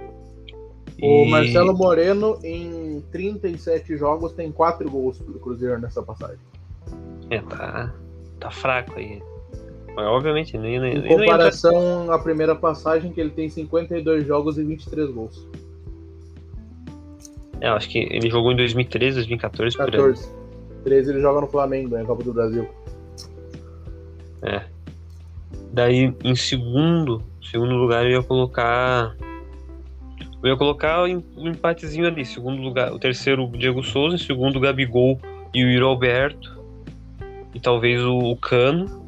O 1.02 1.26
E- 1.26 1.30
Marcelo 1.32 1.74
Moreno, 1.76 2.38
em 2.44 3.02
37 3.12 3.98
jogos, 3.98 4.32
tem 4.34 4.52
4 4.52 4.90
gols 4.90 5.18
pro 5.18 5.40
Cruzeiro 5.40 5.80
nessa 5.80 6.02
passagem. 6.04 6.38
É, 7.30 7.40
tá, 7.42 7.94
tá 8.40 8.52
fraco 8.52 8.98
aí. 8.98 9.22
Mas 9.96 10.06
obviamente, 10.08 10.58
nem, 10.58 10.76
Em 10.76 10.80
não 10.80 10.88
entrar- 11.06 11.10
comparação 11.18 12.12
à 12.12 12.20
primeira 12.20 12.56
passagem, 12.56 13.12
que 13.12 13.22
ele 13.22 13.30
tem 13.30 13.48
52 13.50 14.26
jogos 14.26 14.58
e 14.58 14.64
23 14.64 15.10
gols. 15.12 15.48
É, 17.62 17.70
eu 17.70 17.74
acho 17.74 17.90
que 17.90 18.00
ele 18.00 18.30
jogou 18.30 18.52
em 18.52 18.56
2013, 18.56 19.16
2014, 19.18 19.76
por 19.78 19.86
aí. 19.86 19.92
14. 19.92 20.28
13 20.84 21.12
ele 21.12 21.22
joga 21.22 21.42
no 21.42 21.48
Flamengo, 21.48 21.96
na 21.98 22.04
Copa 22.04 22.24
do 22.24 22.34
Brasil. 22.34 22.68
É. 24.44 24.62
Daí, 25.72 26.14
em 26.24 26.36
segundo, 26.36 27.24
segundo 27.42 27.74
lugar, 27.76 28.06
eu 28.06 28.12
ia 28.12 28.24
colocar. 28.24 29.16
Eu 30.44 30.50
ia 30.50 30.58
colocar 30.58 31.04
o 31.04 31.08
empatezinho 31.08 32.06
ali. 32.06 32.26
Segundo 32.26 32.62
lugar, 32.62 32.92
o 32.92 33.00
terceiro, 33.00 33.46
o 33.46 33.58
Diego 33.58 33.82
Souza. 33.84 34.16
Em 34.16 34.20
segundo, 34.20 34.58
o 34.58 34.60
Gabigol 34.60 35.20
e 35.54 35.64
o 35.64 35.72
Yuri 35.72 35.84
Alberto. 35.84 36.62
E 37.54 37.60
talvez 37.60 38.04
o, 38.04 38.18
o 38.18 38.38
Cano. 38.38 39.02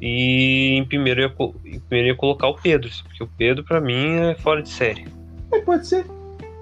E 0.00 0.76
em 0.76 0.84
primeiro, 0.84 1.22
eu 1.22 1.28
ia, 1.28 1.76
em 1.76 1.80
primeiro 1.80 2.08
eu 2.08 2.12
ia 2.12 2.16
colocar 2.16 2.48
o 2.48 2.54
Pedro. 2.54 2.90
Porque 3.04 3.24
o 3.24 3.28
Pedro, 3.36 3.64
pra 3.64 3.80
mim, 3.80 4.16
é 4.16 4.34
fora 4.36 4.62
de 4.62 4.68
série. 4.68 5.06
É, 5.52 5.60
pode 5.60 5.86
ser. 5.86 6.06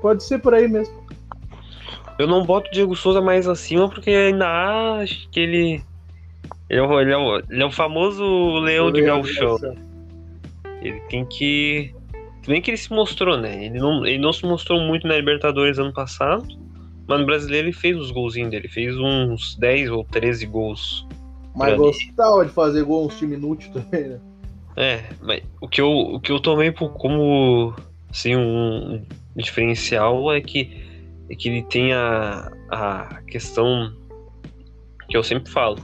Pode 0.00 0.24
ser 0.24 0.38
por 0.38 0.54
aí 0.54 0.66
mesmo. 0.66 0.98
Eu 2.18 2.26
não 2.26 2.44
boto 2.44 2.68
o 2.68 2.72
Diego 2.72 2.94
Souza 2.94 3.20
mais 3.20 3.48
acima 3.48 3.88
porque 3.88 4.10
ainda 4.10 5.00
acho 5.00 5.28
que 5.30 5.40
ele. 5.40 5.82
Ele 6.70 6.78
é 6.78 6.82
o, 6.82 7.00
ele 7.00 7.12
é 7.12 7.42
ele 7.50 7.64
é 7.64 7.70
famoso 7.72 8.24
leão 8.60 8.92
de 8.92 9.02
galchão. 9.02 9.58
Ele 10.80 11.00
tem 11.08 11.24
que. 11.26 11.92
Bem 12.46 12.62
que 12.62 12.70
ele 12.70 12.78
se 12.78 12.90
mostrou, 12.92 13.36
né? 13.36 13.66
Ele 13.66 13.78
não, 13.78 14.06
ele 14.06 14.18
não 14.18 14.32
se 14.32 14.46
mostrou 14.46 14.80
muito 14.80 15.06
na 15.06 15.16
Libertadores 15.16 15.78
ano 15.78 15.92
passado. 15.92 16.46
Mas 17.08 17.18
no 17.18 17.26
brasileiro 17.26 17.66
ele 17.66 17.72
fez 17.72 17.96
os 17.98 18.12
golzinhos 18.12 18.50
dele. 18.50 18.68
Fez 18.68 18.96
uns 18.96 19.56
10 19.56 19.90
ou 19.90 20.04
13 20.04 20.46
gols. 20.46 21.06
Mas 21.56 21.76
gostava 21.76 22.46
de 22.46 22.52
fazer 22.52 22.84
gol 22.84 23.06
uns 23.06 23.18
time 23.18 23.34
inútil 23.34 23.72
também, 23.72 24.08
né? 24.08 24.20
É, 24.76 25.02
mas 25.20 25.42
o 25.60 25.66
que 25.68 25.80
eu, 25.80 25.90
o 25.90 26.20
que 26.20 26.30
eu 26.30 26.38
tomei 26.38 26.70
por- 26.70 26.92
como 26.92 27.74
assim, 28.08 28.36
um 28.36 29.04
diferencial 29.36 30.32
é 30.32 30.40
que, 30.40 30.70
é 31.28 31.34
que 31.34 31.48
ele 31.48 31.62
tem 31.64 31.92
a, 31.92 32.50
a 32.70 33.20
questão 33.26 33.92
que 35.08 35.16
eu 35.16 35.22
sempre 35.24 35.50
falo. 35.50 35.78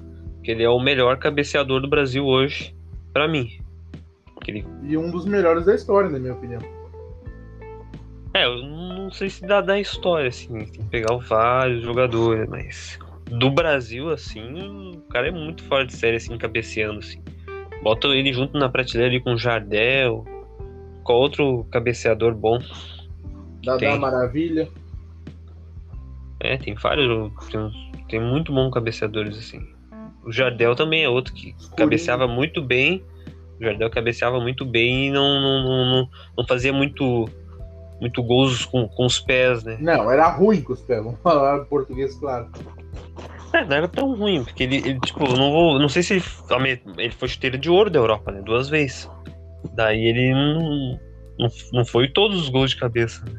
Que 0.46 0.52
ele 0.52 0.62
é 0.62 0.70
o 0.70 0.78
melhor 0.78 1.18
cabeceador 1.18 1.80
do 1.80 1.88
Brasil 1.88 2.24
hoje, 2.24 2.72
pra 3.12 3.26
mim. 3.26 3.58
Ele 4.46 4.64
E 4.84 4.96
um 4.96 5.10
dos 5.10 5.26
melhores 5.26 5.66
da 5.66 5.74
história, 5.74 6.08
na 6.08 6.20
minha 6.20 6.34
opinião. 6.34 6.60
É, 8.32 8.44
eu 8.44 8.62
não 8.62 9.10
sei 9.10 9.28
se 9.28 9.44
dá 9.44 9.60
da 9.60 9.80
história, 9.80 10.28
assim, 10.28 10.56
tem 10.56 10.66
que 10.66 10.84
pegar 10.84 11.16
vários 11.16 11.82
jogadores, 11.82 12.48
mas 12.48 12.96
do 13.28 13.50
Brasil, 13.50 14.08
assim, 14.08 14.94
o 14.94 15.00
cara 15.10 15.26
é 15.26 15.32
muito 15.32 15.64
fora 15.64 15.84
de 15.84 15.96
série, 15.96 16.18
assim, 16.18 16.38
cabeceando, 16.38 17.00
assim. 17.00 17.20
Bota 17.82 18.06
ele 18.06 18.32
junto 18.32 18.56
na 18.56 18.68
prateleira 18.68 19.14
ali 19.14 19.20
com 19.20 19.34
o 19.34 19.38
Jardel, 19.38 20.24
com 21.02 21.12
outro 21.12 21.66
cabeceador 21.72 22.36
bom. 22.36 22.60
Dadá 23.64 23.78
Tem. 23.78 23.98
Maravilha. 23.98 24.68
É, 26.38 26.56
tem 26.56 26.74
vários, 26.74 27.32
tem, 27.50 27.92
tem 28.08 28.20
muito 28.20 28.52
bons 28.52 28.70
cabeceadores, 28.70 29.36
assim. 29.36 29.74
O 30.26 30.32
Jardel 30.32 30.74
também 30.74 31.04
é 31.04 31.08
outro 31.08 31.32
que 31.32 31.54
cabeceava 31.76 32.26
muito 32.26 32.60
bem. 32.60 33.02
O 33.60 33.64
Jardel 33.64 33.88
cabeceava 33.90 34.40
muito 34.40 34.64
bem 34.64 35.06
e 35.06 35.10
não, 35.10 35.40
não, 35.40 35.62
não, 35.64 36.08
não, 36.36 36.46
fazia 36.46 36.72
muito, 36.72 37.28
muito 38.00 38.22
gols 38.22 38.64
com, 38.66 38.86
com 38.88 39.06
os 39.06 39.18
pés, 39.20 39.62
né? 39.64 39.78
Não, 39.80 40.10
era 40.10 40.28
ruim 40.28 40.60
com 40.60 40.72
os 40.72 40.82
pés. 40.82 41.02
Vamos 41.02 41.20
falar 41.20 41.64
português, 41.66 42.14
claro. 42.16 42.48
É, 43.52 43.64
não 43.64 43.76
era 43.76 43.88
tão 43.88 44.14
ruim, 44.16 44.42
porque 44.44 44.64
ele, 44.64 44.76
ele, 44.76 45.00
tipo, 45.00 45.24
não 45.36 45.50
vou. 45.52 45.78
Não 45.78 45.88
sei 45.88 46.02
se 46.02 46.14
ele, 46.14 46.80
ele 46.98 47.12
foi 47.12 47.28
chuteiro 47.28 47.56
de 47.56 47.70
ouro 47.70 47.88
da 47.88 47.98
Europa, 47.98 48.32
né? 48.32 48.42
Duas 48.42 48.68
vezes. 48.68 49.08
Daí 49.74 50.04
ele 50.04 50.32
não, 50.34 50.98
não, 51.38 51.48
não 51.72 51.84
foi 51.86 52.08
todos 52.08 52.38
os 52.42 52.48
gols 52.48 52.70
de 52.70 52.76
cabeça. 52.76 53.24
né? 53.24 53.32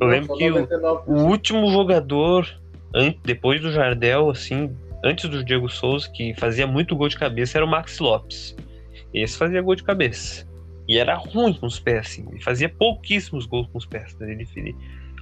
Eu 0.00 0.06
lembro 0.08 0.34
que 0.36 0.50
o, 0.50 0.66
99%. 0.66 1.02
o 1.06 1.12
último 1.26 1.70
jogador, 1.70 2.48
an- 2.94 3.14
depois 3.22 3.60
do 3.60 3.70
Jardel, 3.70 4.30
assim, 4.30 4.74
antes 5.04 5.28
do 5.28 5.44
Diego 5.44 5.68
Souza, 5.68 6.08
que 6.10 6.34
fazia 6.34 6.66
muito 6.66 6.96
gol 6.96 7.08
de 7.08 7.18
cabeça, 7.18 7.58
era 7.58 7.64
o 7.64 7.68
Max 7.68 7.98
Lopes. 7.98 8.56
Esse 9.12 9.36
fazia 9.38 9.62
gol 9.62 9.76
de 9.76 9.84
cabeça. 9.84 10.46
E 10.88 10.98
era 10.98 11.14
ruim 11.14 11.54
com 11.54 11.66
os 11.66 11.78
pés, 11.78 11.98
assim. 12.06 12.26
Ele 12.30 12.42
fazia 12.42 12.68
pouquíssimos 12.68 13.46
gols 13.46 13.68
com 13.68 13.78
os 13.78 13.86
pés. 13.86 14.16
né? 14.18 14.32
Ele, 14.32 14.48
ele- 14.56 14.76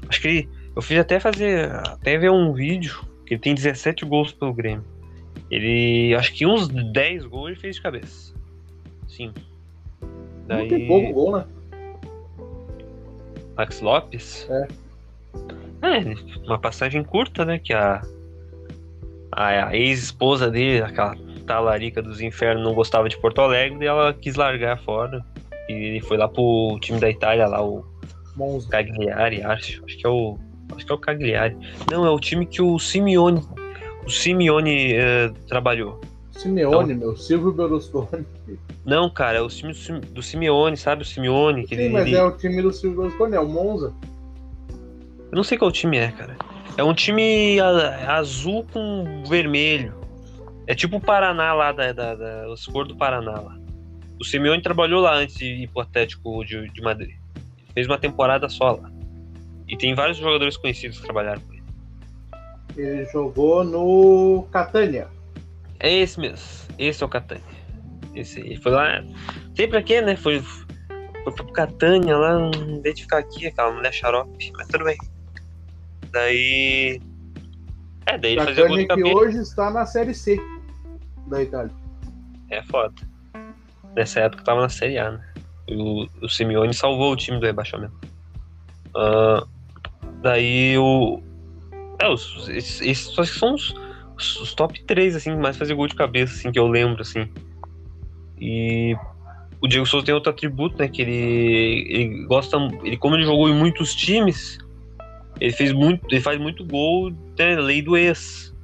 acho 0.08 0.20
que 0.20 0.28
ele, 0.28 0.48
eu 0.74 0.80
fiz 0.82 0.98
até 0.98 1.20
fazer. 1.20 1.70
Até 1.70 2.16
ver 2.16 2.30
um 2.30 2.52
vídeo 2.52 3.00
que 3.26 3.34
ele 3.34 3.40
tem 3.40 3.54
17 3.54 4.04
gols 4.04 4.32
pelo 4.32 4.54
Grêmio. 4.54 4.84
Ele. 5.50 6.14
Acho 6.14 6.32
que 6.32 6.46
uns 6.46 6.68
10 6.68 7.26
gols 7.26 7.50
ele 7.50 7.60
fez 7.60 7.76
de 7.76 7.82
cabeça. 7.82 8.34
Sim. 9.06 9.32
Não 10.48 10.56
Daí, 10.58 10.68
tem 10.68 10.86
pouco 10.86 11.12
gol, 11.12 11.36
né? 11.38 11.44
Max 13.56 13.80
Lopes. 13.80 14.48
É. 14.50 14.68
É, 15.82 16.14
uma 16.46 16.58
passagem 16.58 17.02
curta, 17.04 17.44
né? 17.44 17.58
Que 17.58 17.72
a, 17.72 18.02
a, 19.32 19.68
a 19.68 19.76
ex-esposa 19.76 20.50
dele, 20.50 20.82
aquela 20.84 21.16
talarica 21.46 22.00
dos 22.02 22.20
infernos, 22.20 22.62
não 22.64 22.74
gostava 22.74 23.08
de 23.08 23.18
Porto 23.20 23.40
Alegre 23.40 23.84
e 23.84 23.88
ela 23.88 24.12
quis 24.14 24.36
largar 24.36 24.78
fora. 24.82 25.24
E 25.68 25.72
ele 25.72 26.00
foi 26.00 26.16
lá 26.16 26.28
pro 26.28 26.78
time 26.80 27.00
da 27.00 27.08
Itália, 27.10 27.46
lá, 27.46 27.64
o 27.64 27.84
Monza. 28.36 28.68
Cagliari, 28.68 29.42
acho. 29.42 29.84
Acho 29.84 29.96
que 29.98 30.06
é 30.06 30.10
o. 30.10 30.38
Acho 30.76 30.86
que 30.86 30.92
é 30.92 30.94
o 30.94 30.98
Cagliari. 30.98 31.56
Não, 31.90 32.04
é 32.06 32.10
o 32.10 32.18
time 32.18 32.46
que 32.46 32.60
o 32.62 32.78
Simeone. 32.78 33.42
O 34.06 34.10
Simeone 34.10 34.94
eh, 34.94 35.30
trabalhou. 35.48 36.00
Simeone, 36.32 36.94
meu. 36.94 37.16
Silvio 37.16 37.52
Berlusconi. 37.52 38.26
Não, 38.84 39.08
cara, 39.10 39.38
é 39.38 39.40
o 39.40 39.48
time 39.48 39.72
do 40.12 40.22
Simeone, 40.22 40.76
sabe? 40.76 41.02
O 41.02 41.04
Simeone. 41.04 41.64
Que 41.66 41.76
Sim, 41.76 41.82
ele, 41.82 41.92
mas 41.92 42.06
ele- 42.06 42.16
é 42.16 42.22
o 42.24 42.32
time 42.32 42.62
do 42.62 42.72
Silvio 42.72 43.02
Berlusconi, 43.02 43.36
é 43.36 43.40
o 43.40 43.48
Monza. 43.48 43.92
Eu 45.30 45.36
não 45.36 45.44
sei 45.44 45.56
qual 45.58 45.70
time 45.70 45.98
é, 45.98 46.10
cara. 46.10 46.36
É 46.76 46.82
um 46.82 46.94
time 46.94 47.58
azul 48.08 48.66
com 48.72 49.22
vermelho. 49.26 49.94
É 50.66 50.74
tipo 50.74 50.96
o 50.96 51.00
Paraná 51.00 51.52
lá, 51.52 51.72
da, 51.72 51.92
da, 51.92 52.14
da, 52.14 52.48
os 52.48 52.66
cor 52.66 52.86
do 52.86 52.96
Paraná 52.96 53.32
lá. 53.32 53.58
O 54.20 54.24
Simeone 54.24 54.62
trabalhou 54.62 55.00
lá 55.00 55.14
antes 55.16 55.36
de 55.36 55.68
Atlético 55.76 56.44
de, 56.44 56.70
de 56.70 56.80
Madrid. 56.80 57.16
Fez 57.74 57.86
uma 57.86 57.98
temporada 57.98 58.48
só 58.48 58.72
lá. 58.72 58.90
E 59.68 59.76
tem 59.76 59.94
vários 59.94 60.18
jogadores 60.18 60.56
conhecidos 60.56 60.98
que 60.98 61.04
trabalharam 61.04 61.40
com 61.40 61.52
ele. 61.52 61.62
Ele 62.76 63.04
jogou 63.06 63.64
no 63.64 64.46
Catania. 64.52 65.08
É 65.80 65.92
esse 65.92 66.20
mesmo. 66.20 66.46
Esse 66.78 67.02
é 67.02 67.06
o 67.06 67.08
Catania. 67.08 67.42
Esse 68.14 68.40
aí. 68.40 68.56
Foi 68.56 68.72
lá. 68.72 69.04
Sei 69.54 69.66
pra 69.66 69.82
quê, 69.82 70.00
né? 70.00 70.14
Foi, 70.16 70.40
foi 70.40 71.32
pro 71.34 71.52
Catania 71.52 72.16
lá, 72.16 72.38
não 72.38 72.80
veio 72.80 72.94
de 72.94 73.02
ficar 73.02 73.18
aqui, 73.18 73.46
aquela 73.46 73.72
mulher 73.72 73.92
xarope. 73.92 74.52
Mas 74.56 74.68
tudo 74.68 74.84
bem. 74.84 74.96
Daí. 76.12 77.00
É, 78.06 78.18
daí 78.18 78.32
ele 78.32 78.44
fazia 78.44 78.68
gol 78.68 78.76
de 78.76 78.86
Catania 78.86 79.04
que 79.04 79.10
cabeça. 79.14 79.28
hoje 79.28 79.38
está 79.38 79.70
na 79.70 79.86
Série 79.86 80.14
C 80.14 80.38
da 81.26 81.42
Itália. 81.42 81.72
É 82.50 82.62
foda. 82.62 82.94
Nessa 83.96 84.20
época 84.20 84.44
tava 84.44 84.60
na 84.60 84.68
Série 84.68 84.98
A, 84.98 85.12
né? 85.12 85.24
O, 85.70 86.06
o 86.20 86.28
Simeone 86.28 86.74
salvou 86.74 87.12
o 87.12 87.16
time 87.16 87.38
do 87.38 87.46
rebaixamento. 87.46 87.94
Ah, 88.94 89.46
daí 90.20 90.76
o. 90.78 91.22
É, 91.98 92.08
os, 92.08 92.48
esses, 92.48 92.80
esses 92.80 93.38
são 93.38 93.54
os, 93.54 93.74
os, 94.16 94.40
os 94.40 94.54
top 94.54 94.82
3, 94.84 95.16
assim, 95.16 95.36
mais 95.36 95.56
fazer 95.56 95.74
gol 95.74 95.86
de 95.86 95.94
cabeça, 95.94 96.34
assim, 96.34 96.50
que 96.50 96.58
eu 96.58 96.66
lembro, 96.66 97.02
assim. 97.02 97.28
E 98.40 98.96
o 99.60 99.68
Diego 99.68 99.86
Souza 99.86 100.04
tem 100.04 100.14
outro 100.14 100.30
atributo, 100.30 100.76
né? 100.78 100.88
Que 100.88 101.02
ele, 101.02 101.86
ele 101.88 102.24
gosta. 102.24 102.56
Ele, 102.82 102.96
como 102.96 103.14
ele 103.14 103.24
jogou 103.24 103.48
em 103.48 103.54
muitos 103.54 103.94
times, 103.94 104.58
ele 105.42 105.52
fez 105.52 105.72
muito. 105.72 106.06
Ele 106.10 106.20
faz 106.20 106.38
muito 106.40 106.64
gol, 106.64 107.10
né, 107.38 107.56
lei 107.56 107.82
do 107.82 107.96
ex. 107.96 108.54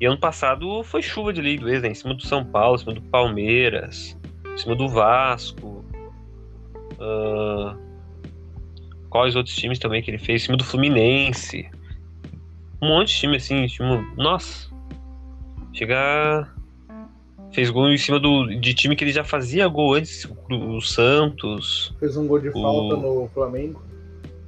E 0.00 0.06
ano 0.06 0.18
passado 0.18 0.82
foi 0.84 1.02
chuva 1.02 1.32
de 1.32 1.42
lei 1.42 1.58
do 1.58 1.68
ex, 1.68 1.82
né? 1.82 1.90
Em 1.90 1.94
cima 1.94 2.14
do 2.14 2.24
São 2.24 2.44
Paulo, 2.44 2.76
em 2.76 2.78
cima 2.78 2.94
do 2.94 3.02
Palmeiras, 3.02 4.16
em 4.54 4.56
cima 4.56 4.74
do 4.74 4.88
Vasco. 4.88 5.84
ah, 6.98 7.76
quais 9.10 9.34
outros 9.36 9.54
times 9.56 9.78
também 9.78 10.02
que 10.02 10.10
ele 10.10 10.18
fez? 10.18 10.42
Em 10.42 10.44
cima 10.46 10.56
do 10.56 10.64
Fluminense. 10.64 11.68
Um 12.80 12.88
monte 12.88 13.08
de 13.08 13.14
time 13.20 13.36
assim, 13.36 13.66
time, 13.66 14.06
nossa. 14.16 14.70
Chegar. 15.72 16.54
Fez 17.52 17.68
gol 17.68 17.90
em 17.90 17.98
cima 17.98 18.20
do, 18.20 18.46
de 18.46 18.72
time 18.74 18.94
que 18.94 19.02
ele 19.02 19.12
já 19.12 19.24
fazia 19.24 19.66
gol 19.66 19.94
antes, 19.94 20.24
o, 20.24 20.76
o 20.76 20.80
Santos. 20.80 21.92
Fez 21.98 22.16
um 22.16 22.26
gol 22.26 22.38
de 22.38 22.48
O- 22.48 22.52
falta 22.52 22.96
no 22.96 23.28
Flamengo. 23.34 23.82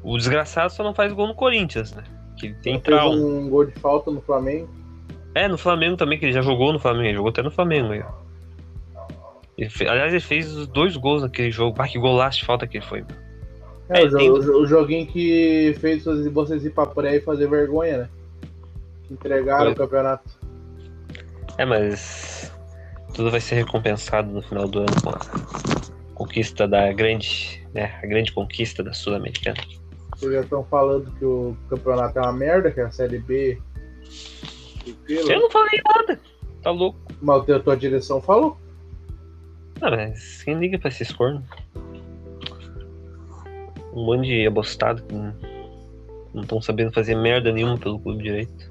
O 0.02 0.16
desgraçado 0.16 0.72
só 0.72 0.82
não 0.82 0.94
faz 0.94 1.12
gol 1.12 1.26
no 1.28 1.34
Corinthians, 1.34 1.92
né? 1.94 2.02
Que 2.38 2.46
ele 2.46 2.54
tem 2.56 2.72
Fez 2.74 2.82
trauma. 2.84 3.14
um 3.16 3.48
gol 3.48 3.64
de 3.66 3.72
falta 3.78 4.10
no 4.10 4.20
Flamengo. 4.20 4.68
É, 5.34 5.46
no 5.48 5.56
Flamengo 5.56 5.96
também, 5.96 6.18
que 6.18 6.24
ele 6.26 6.32
já 6.32 6.42
jogou 6.42 6.72
no 6.72 6.78
Flamengo, 6.78 7.04
ele 7.04 7.14
jogou 7.14 7.30
até 7.30 7.42
no 7.42 7.50
Flamengo 7.50 7.92
aí. 7.92 8.02
Ele 9.56 9.70
fe- 9.70 9.86
Aliás, 9.88 10.12
ele 10.12 10.20
fez 10.20 10.50
os 10.54 10.66
dois 10.66 10.96
gols 10.96 11.22
naquele 11.22 11.50
jogo. 11.50 11.80
Ah, 11.80 11.86
que 11.88 11.98
golaço 11.98 12.38
de 12.38 12.44
falta 12.44 12.66
que 12.66 12.78
ele 12.78 12.86
foi. 12.86 13.04
É, 13.88 14.02
É, 14.02 14.04
o, 14.06 14.16
tem- 14.16 14.30
o 14.30 14.40
jo- 14.42 14.60
o 14.62 14.66
joguinho 14.66 15.06
que 15.06 15.76
fez 15.80 16.04
vocês 16.04 16.64
ir 16.64 16.70
pra 16.70 16.86
pré 16.86 17.16
e 17.16 17.20
fazer 17.20 17.48
vergonha, 17.48 17.98
né? 17.98 18.08
Entregaram 19.10 19.64
Foi. 19.66 19.72
o 19.72 19.76
campeonato. 19.76 20.24
É, 21.58 21.64
mas 21.66 22.50
tudo 23.14 23.30
vai 23.30 23.40
ser 23.40 23.56
recompensado 23.56 24.30
no 24.32 24.42
final 24.42 24.66
do 24.66 24.80
ano 24.80 25.02
com 25.02 25.10
a 25.10 25.20
conquista 26.14 26.66
da 26.66 26.90
grande, 26.92 27.62
né, 27.74 27.98
a 28.02 28.06
grande 28.06 28.32
conquista 28.32 28.82
da 28.82 28.92
Sul-Americana. 28.94 29.58
Vocês 30.22 30.34
já 30.34 30.40
estão 30.42 30.62
falando 30.64 31.10
que 31.18 31.24
o 31.24 31.56
campeonato 31.68 32.16
é 32.16 32.22
uma 32.22 32.32
merda, 32.32 32.70
que 32.70 32.78
é 32.78 32.84
a 32.84 32.90
Série 32.92 33.18
B. 33.18 33.60
Eu 35.08 35.40
não 35.40 35.50
falei 35.50 35.80
nada. 35.84 36.20
Tá 36.62 36.70
louco. 36.70 37.00
Mas 37.20 37.44
teu- 37.44 37.60
tua 37.60 37.76
direção 37.76 38.20
falou. 38.22 38.56
Ah, 39.80 39.90
mas 39.90 40.44
quem 40.44 40.54
liga 40.60 40.78
pra 40.78 40.90
esses 40.90 41.10
cornos? 41.10 41.42
Um 43.92 44.04
monte 44.06 44.26
de 44.28 44.46
abostado 44.46 45.02
que 45.02 45.12
não- 45.12 45.34
estão 46.42 46.62
sabendo 46.62 46.92
fazer 46.92 47.16
merda 47.16 47.50
nenhuma 47.50 47.76
pelo 47.76 47.98
clube 47.98 48.22
direito. 48.22 48.70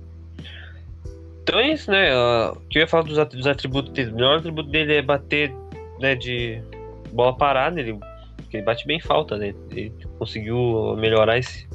Então 1.43 1.59
é 1.59 1.73
isso, 1.73 1.91
né? 1.91 2.13
Ah, 2.13 2.53
O 2.55 2.61
que 2.69 2.77
eu 2.77 2.83
ia 2.83 2.87
falar 2.87 3.03
dos 3.03 3.45
atributos 3.45 3.91
dele. 3.91 4.11
O 4.11 4.15
melhor 4.15 4.37
atributo 4.37 4.69
dele 4.69 4.93
é 4.95 5.01
bater 5.01 5.53
né, 5.99 6.15
de 6.15 6.61
bola 7.11 7.35
parada. 7.35 7.77
Ele, 7.77 7.99
porque 8.51 8.57
ele 8.57 8.65
bate 8.65 8.85
bem 8.85 8.99
falta, 8.99 9.37
né? 9.37 9.55
Ele 9.71 9.93
conseguiu 10.19 10.93
melhorar 10.97 11.37
esse, 11.37 11.65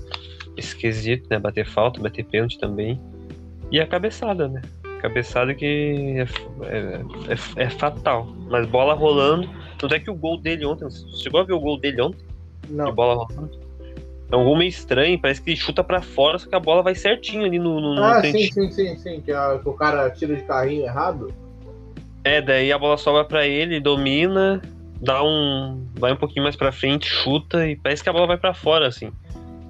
esse 0.59 0.77
quesito, 0.77 1.27
né? 1.31 1.39
Bater 1.39 1.65
falta, 1.67 1.99
bater 2.03 2.23
pênalti 2.27 2.59
também. 2.59 3.01
E 3.73 3.81
a 3.81 3.87
cabeçada, 3.87 4.47
né? 4.47 4.61
Cabeçada 5.01 5.55
que 5.55 6.17
é, 6.19 6.67
é, 6.67 7.01
é- 7.33 7.65
é 7.65 7.71
fatal. 7.71 8.27
Mas 8.51 8.67
bola 8.69 8.93
rolando. 8.93 9.49
Tanto 9.79 9.95
é 9.95 9.99
que 9.99 10.11
o 10.11 10.15
gol 10.15 10.39
dele 10.39 10.67
ontem. 10.67 10.85
Você 10.85 11.03
chegou 11.23 11.41
a 11.41 11.45
ver 11.45 11.55
o 11.55 11.61
gol 11.61 11.79
dele 11.81 12.03
ontem? 12.03 12.27
De 12.67 12.75
Não. 12.75 12.93
bola 12.95 13.25
rolando? 13.25 13.51
É 14.31 14.37
um 14.37 14.45
gol 14.45 14.57
meio 14.59 14.69
estranho, 14.69 15.19
parece 15.19 15.41
que 15.41 15.51
ele 15.51 15.57
chuta 15.57 15.83
pra 15.83 16.03
fora, 16.03 16.39
só 16.39 16.47
que 16.49 16.55
a 16.55 16.61
bola 16.61 16.83
vai 16.83 16.95
certinho 16.95 17.45
ali 17.45 17.59
no, 17.59 17.81
no, 17.81 17.95
no 17.95 18.05
Ah, 18.05 18.21
sim, 18.21 18.33
cantinho. 18.33 18.53
sim, 18.53 18.71
sim, 18.71 18.97
sim. 18.99 19.21
Que, 19.23 19.33
a- 19.33 19.59
que 19.63 19.69
o 19.69 19.73
cara 19.73 20.11
tira 20.11 20.37
de 20.37 20.43
carrinho 20.43 20.85
errado. 20.85 21.33
É, 22.25 22.43
daí 22.43 22.71
a 22.71 22.79
bola 22.79 22.99
sobra 22.99 23.25
pra 23.25 23.47
ele, 23.47 23.81
domina, 23.81 24.61
dá 25.07 25.23
um. 25.23 25.87
vai 25.95 26.13
um 26.13 26.17
pouquinho 26.17 26.43
mais 26.43 26.57
pra 26.57 26.73
frente, 26.73 27.09
chuta 27.09 27.67
e 27.67 27.77
parece 27.77 28.03
que 28.03 28.09
a 28.09 28.13
bola 28.13 28.27
vai 28.27 28.37
pra 28.37 28.53
fora, 28.53 28.89
assim. 28.89 29.13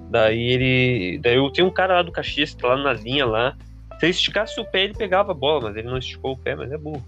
Daí 0.09 0.51
ele. 0.51 1.19
Daí 1.19 1.35
eu 1.35 1.49
tenho 1.51 1.67
um 1.67 1.71
cara 1.71 1.95
lá 1.95 2.01
do 2.01 2.11
Caxias 2.11 2.53
que 2.53 2.61
tá 2.61 2.69
lá 2.69 2.77
na 2.77 2.93
linha 2.93 3.25
lá. 3.25 3.55
Se 3.99 4.05
ele 4.05 4.11
esticasse 4.11 4.59
o 4.59 4.65
pé, 4.65 4.85
ele 4.85 4.95
pegava 4.95 5.31
a 5.31 5.35
bola, 5.35 5.69
mas 5.69 5.77
ele 5.77 5.87
não 5.87 5.97
esticou 5.97 6.33
o 6.33 6.37
pé, 6.37 6.55
mas 6.55 6.71
é 6.71 6.77
burro. 6.77 7.05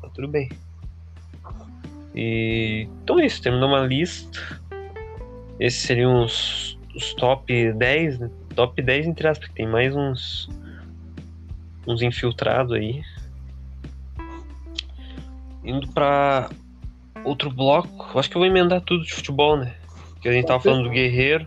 Tá 0.00 0.08
tudo 0.08 0.26
bem. 0.26 0.48
E. 2.14 2.88
Então 3.02 3.20
é 3.20 3.26
isso, 3.26 3.42
terminou 3.42 3.68
uma 3.68 3.80
lista. 3.80 4.40
Esses 5.58 5.82
seriam 5.82 6.24
os, 6.24 6.78
os 6.96 7.12
top 7.14 7.72
10, 7.74 8.18
né? 8.18 8.30
Top 8.54 8.80
10 8.80 9.06
entre 9.06 9.28
aspas, 9.28 9.46
porque 9.46 9.62
tem 9.62 9.70
mais 9.70 9.94
uns. 9.94 10.48
uns 11.86 12.00
infiltrados 12.00 12.72
aí. 12.72 13.02
Indo 15.62 15.86
pra 15.88 16.48
outro 17.24 17.50
bloco, 17.50 18.18
acho 18.18 18.30
que 18.30 18.36
eu 18.36 18.40
vou 18.40 18.48
emendar 18.48 18.80
tudo 18.80 19.04
de 19.04 19.12
futebol, 19.12 19.56
né? 19.56 19.74
Que 20.20 20.28
a 20.28 20.32
gente 20.32 20.46
tava 20.46 20.60
falando 20.62 20.84
do 20.84 20.90
Guerreiro. 20.90 21.46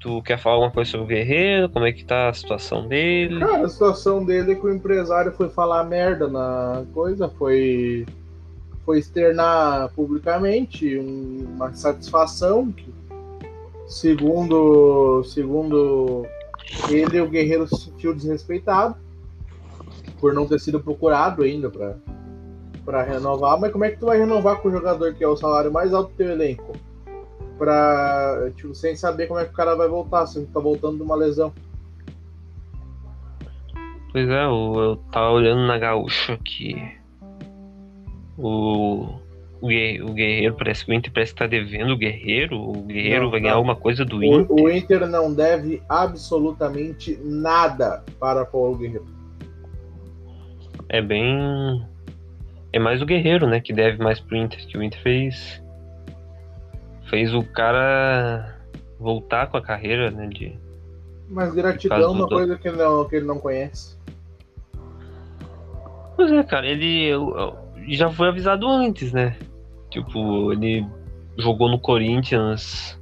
Tu 0.00 0.22
quer 0.22 0.38
falar 0.38 0.54
alguma 0.56 0.70
coisa 0.72 0.90
sobre 0.90 1.04
o 1.04 1.08
Guerreiro? 1.08 1.68
Como 1.68 1.84
é 1.84 1.92
que 1.92 2.04
tá 2.04 2.28
a 2.28 2.32
situação 2.34 2.88
dele? 2.88 3.38
Cara, 3.38 3.66
a 3.66 3.68
situação 3.68 4.24
dele 4.24 4.52
é 4.52 4.54
que 4.54 4.64
o 4.66 4.72
empresário 4.74 5.32
foi 5.32 5.48
falar 5.50 5.84
merda 5.84 6.26
na 6.26 6.84
coisa, 6.94 7.28
foi, 7.28 8.06
foi 8.86 8.98
externar 8.98 9.90
publicamente 9.90 10.96
um- 10.98 11.44
uma 11.54 11.72
satisfação 11.74 12.72
que, 12.72 12.86
segundo, 13.86 15.22
segundo 15.24 16.24
ele, 16.88 17.20
o 17.20 17.28
Guerreiro 17.28 17.66
se 17.66 17.84
sentiu 17.84 18.14
desrespeitado 18.14 18.96
por 20.18 20.32
não 20.32 20.46
ter 20.46 20.60
sido 20.60 20.80
procurado 20.80 21.42
ainda 21.42 21.68
para 21.68 21.96
para 22.84 23.02
renovar. 23.02 23.58
Mas 23.60 23.72
como 23.72 23.84
é 23.84 23.90
que 23.90 23.98
tu 23.98 24.06
vai 24.06 24.18
renovar 24.18 24.56
com 24.58 24.68
o 24.68 24.72
jogador 24.72 25.14
que 25.14 25.24
é 25.24 25.28
o 25.28 25.36
salário 25.36 25.72
mais 25.72 25.92
alto 25.94 26.10
do 26.10 26.16
teu 26.16 26.30
elenco? 26.30 26.72
Pra, 27.58 28.50
tipo, 28.56 28.74
sem 28.74 28.96
saber 28.96 29.26
como 29.26 29.38
é 29.38 29.44
que 29.44 29.50
o 29.50 29.56
cara 29.56 29.74
vai 29.74 29.88
voltar, 29.88 30.26
se 30.26 30.38
ele 30.38 30.48
tá 30.52 30.60
voltando 30.60 30.96
de 30.96 31.02
uma 31.02 31.14
lesão. 31.14 31.52
Pois 34.12 34.28
é, 34.28 34.44
eu, 34.44 34.74
eu 34.76 34.96
tava 35.12 35.30
olhando 35.30 35.66
na 35.66 35.78
gaúcha 35.78 36.38
que 36.44 36.74
o, 38.36 39.06
o, 39.60 39.66
o 39.68 40.12
Guerreiro 40.14 40.54
parece 40.56 40.84
que 40.84 40.90
o 40.90 40.94
Inter 40.94 41.12
parece 41.12 41.32
que 41.32 41.38
tá 41.38 41.46
devendo 41.46 41.92
o 41.92 41.96
Guerreiro. 41.96 42.56
O 42.56 42.82
Guerreiro 42.82 43.24
Não, 43.24 43.30
vai 43.30 43.40
ganhar 43.40 43.54
alguma 43.54 43.76
coisa 43.76 44.04
do 44.04 44.16
O, 44.16 44.24
Inter. 44.24 44.46
o 44.50 44.70
Inter 44.70 45.06
não 45.06 45.32
deve 45.32 45.82
absolutamente 45.88 47.18
nada 47.22 48.02
para 48.18 48.44
Paulo 48.44 48.76
Guerreiro. 48.76 49.06
É 50.88 51.00
bem. 51.00 51.86
É 52.72 52.78
mais 52.78 53.02
o 53.02 53.06
Guerreiro, 53.06 53.46
né? 53.46 53.60
Que 53.60 53.72
deve 53.72 54.02
mais 54.02 54.20
pro 54.20 54.36
Inter, 54.36 54.64
que 54.66 54.76
o 54.78 54.82
Inter 54.82 55.00
fez. 55.02 55.62
fez 57.08 57.34
o 57.34 57.42
cara 57.42 58.56
voltar 58.98 59.48
com 59.48 59.56
a 59.56 59.62
carreira, 59.62 60.10
né? 60.10 60.26
De... 60.28 60.56
Mas 61.28 61.52
gratidão 61.54 61.98
é 62.00 62.06
uma 62.06 62.26
do- 62.26 62.36
coisa 62.36 62.56
que, 62.56 62.70
não, 62.70 63.04
que 63.08 63.16
ele 63.16 63.26
não 63.26 63.38
conhece. 63.38 63.96
Pois 66.16 66.30
é, 66.30 66.42
cara, 66.42 66.66
ele 66.66 67.04
eu- 67.06 67.34
eu- 67.36 67.56
já 67.88 68.10
foi 68.10 68.28
avisado 68.28 68.68
antes, 68.68 69.12
né? 69.12 69.36
Tipo, 69.90 70.52
ele 70.52 70.86
jogou 71.38 71.68
no 71.68 71.78
Corinthians 71.80 73.00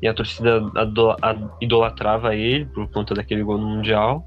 e 0.00 0.08
a 0.08 0.14
torcida 0.14 0.56
ado- 0.74 1.10
a- 1.22 1.56
idolatrava 1.60 2.34
ele 2.34 2.64
por 2.66 2.88
conta 2.90 3.14
daquele 3.14 3.42
gol 3.42 3.58
no 3.58 3.66
Mundial. 3.68 4.26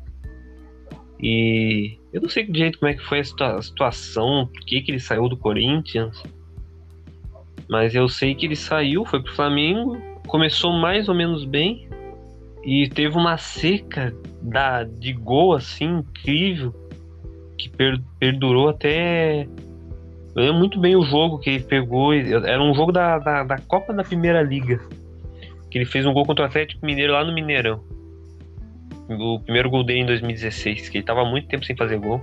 E 1.21 1.97
eu 2.13 2.21
não 2.21 2.29
sei 2.29 2.45
direito 2.45 2.79
como 2.79 2.91
é 2.91 2.93
que 2.93 3.03
foi 3.03 3.19
a, 3.19 3.23
situa- 3.23 3.61
situação, 3.61 4.47
por 4.53 4.61
que, 4.65 4.81
que 4.81 4.91
ele 4.91 4.99
saiu 4.99 5.27
do 5.27 5.37
Corinthians. 5.37 6.21
Mas 7.67 7.93
eu 7.95 8.07
sei 8.07 8.33
que 8.35 8.45
ele 8.45 8.55
saiu, 8.55 9.05
foi 9.05 9.21
pro 9.21 9.33
Flamengo, 9.33 9.97
começou 10.27 10.71
mais 10.71 11.09
ou 11.09 11.15
menos 11.15 11.43
bem 11.43 11.87
e 12.63 12.87
teve 12.87 13.17
uma 13.17 13.37
seca 13.37 14.15
da, 14.41 14.83
de 14.83 15.11
gol 15.13 15.53
assim 15.53 15.99
incrível 15.99 16.73
que 17.57 17.69
per- 17.69 18.01
perdurou 18.19 18.69
até. 18.69 19.43
Eu 20.35 20.43
lembro 20.43 20.59
muito 20.59 20.79
bem 20.79 20.95
o 20.95 21.01
jogo 21.01 21.39
que 21.39 21.49
ele 21.49 21.63
pegou. 21.63 22.13
Era 22.13 22.61
um 22.61 22.73
jogo 22.75 22.91
da, 22.91 23.17
da, 23.17 23.43
da 23.43 23.57
Copa 23.57 23.91
da 23.91 24.03
Primeira 24.03 24.41
Liga. 24.43 24.79
Que 25.71 25.79
ele 25.79 25.85
fez 25.85 26.05
um 26.05 26.13
gol 26.13 26.25
contra 26.25 26.45
o 26.45 26.47
Atlético 26.47 26.85
Mineiro 26.85 27.13
lá 27.13 27.23
no 27.25 27.33
Mineirão. 27.33 27.81
O 29.09 29.39
primeiro 29.39 29.69
gol 29.69 29.83
dele 29.83 29.99
em 30.01 30.05
2016, 30.05 30.89
que 30.89 30.97
ele 30.97 31.05
tava 31.05 31.23
muito 31.23 31.47
tempo 31.47 31.63
sem 31.65 31.73
fazer 31.75 31.97
gol. 31.97 32.21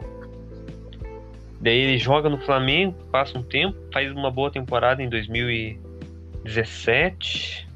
Daí 1.60 1.78
ele 1.78 1.98
joga 1.98 2.28
no 2.28 2.38
Flamengo, 2.38 2.94
passa 3.10 3.38
um 3.38 3.42
tempo, 3.42 3.78
faz 3.90 4.12
uma 4.12 4.30
boa 4.30 4.50
temporada 4.50 5.02
em 5.02 5.08
2017. 5.08 7.66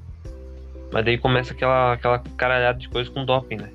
Mas 0.92 1.04
daí 1.04 1.16
começa 1.16 1.54
aquela, 1.54 1.94
aquela 1.94 2.18
caralhada 2.36 2.78
de 2.78 2.86
coisa 2.88 3.10
com 3.10 3.24
doping, 3.24 3.56
né? 3.56 3.70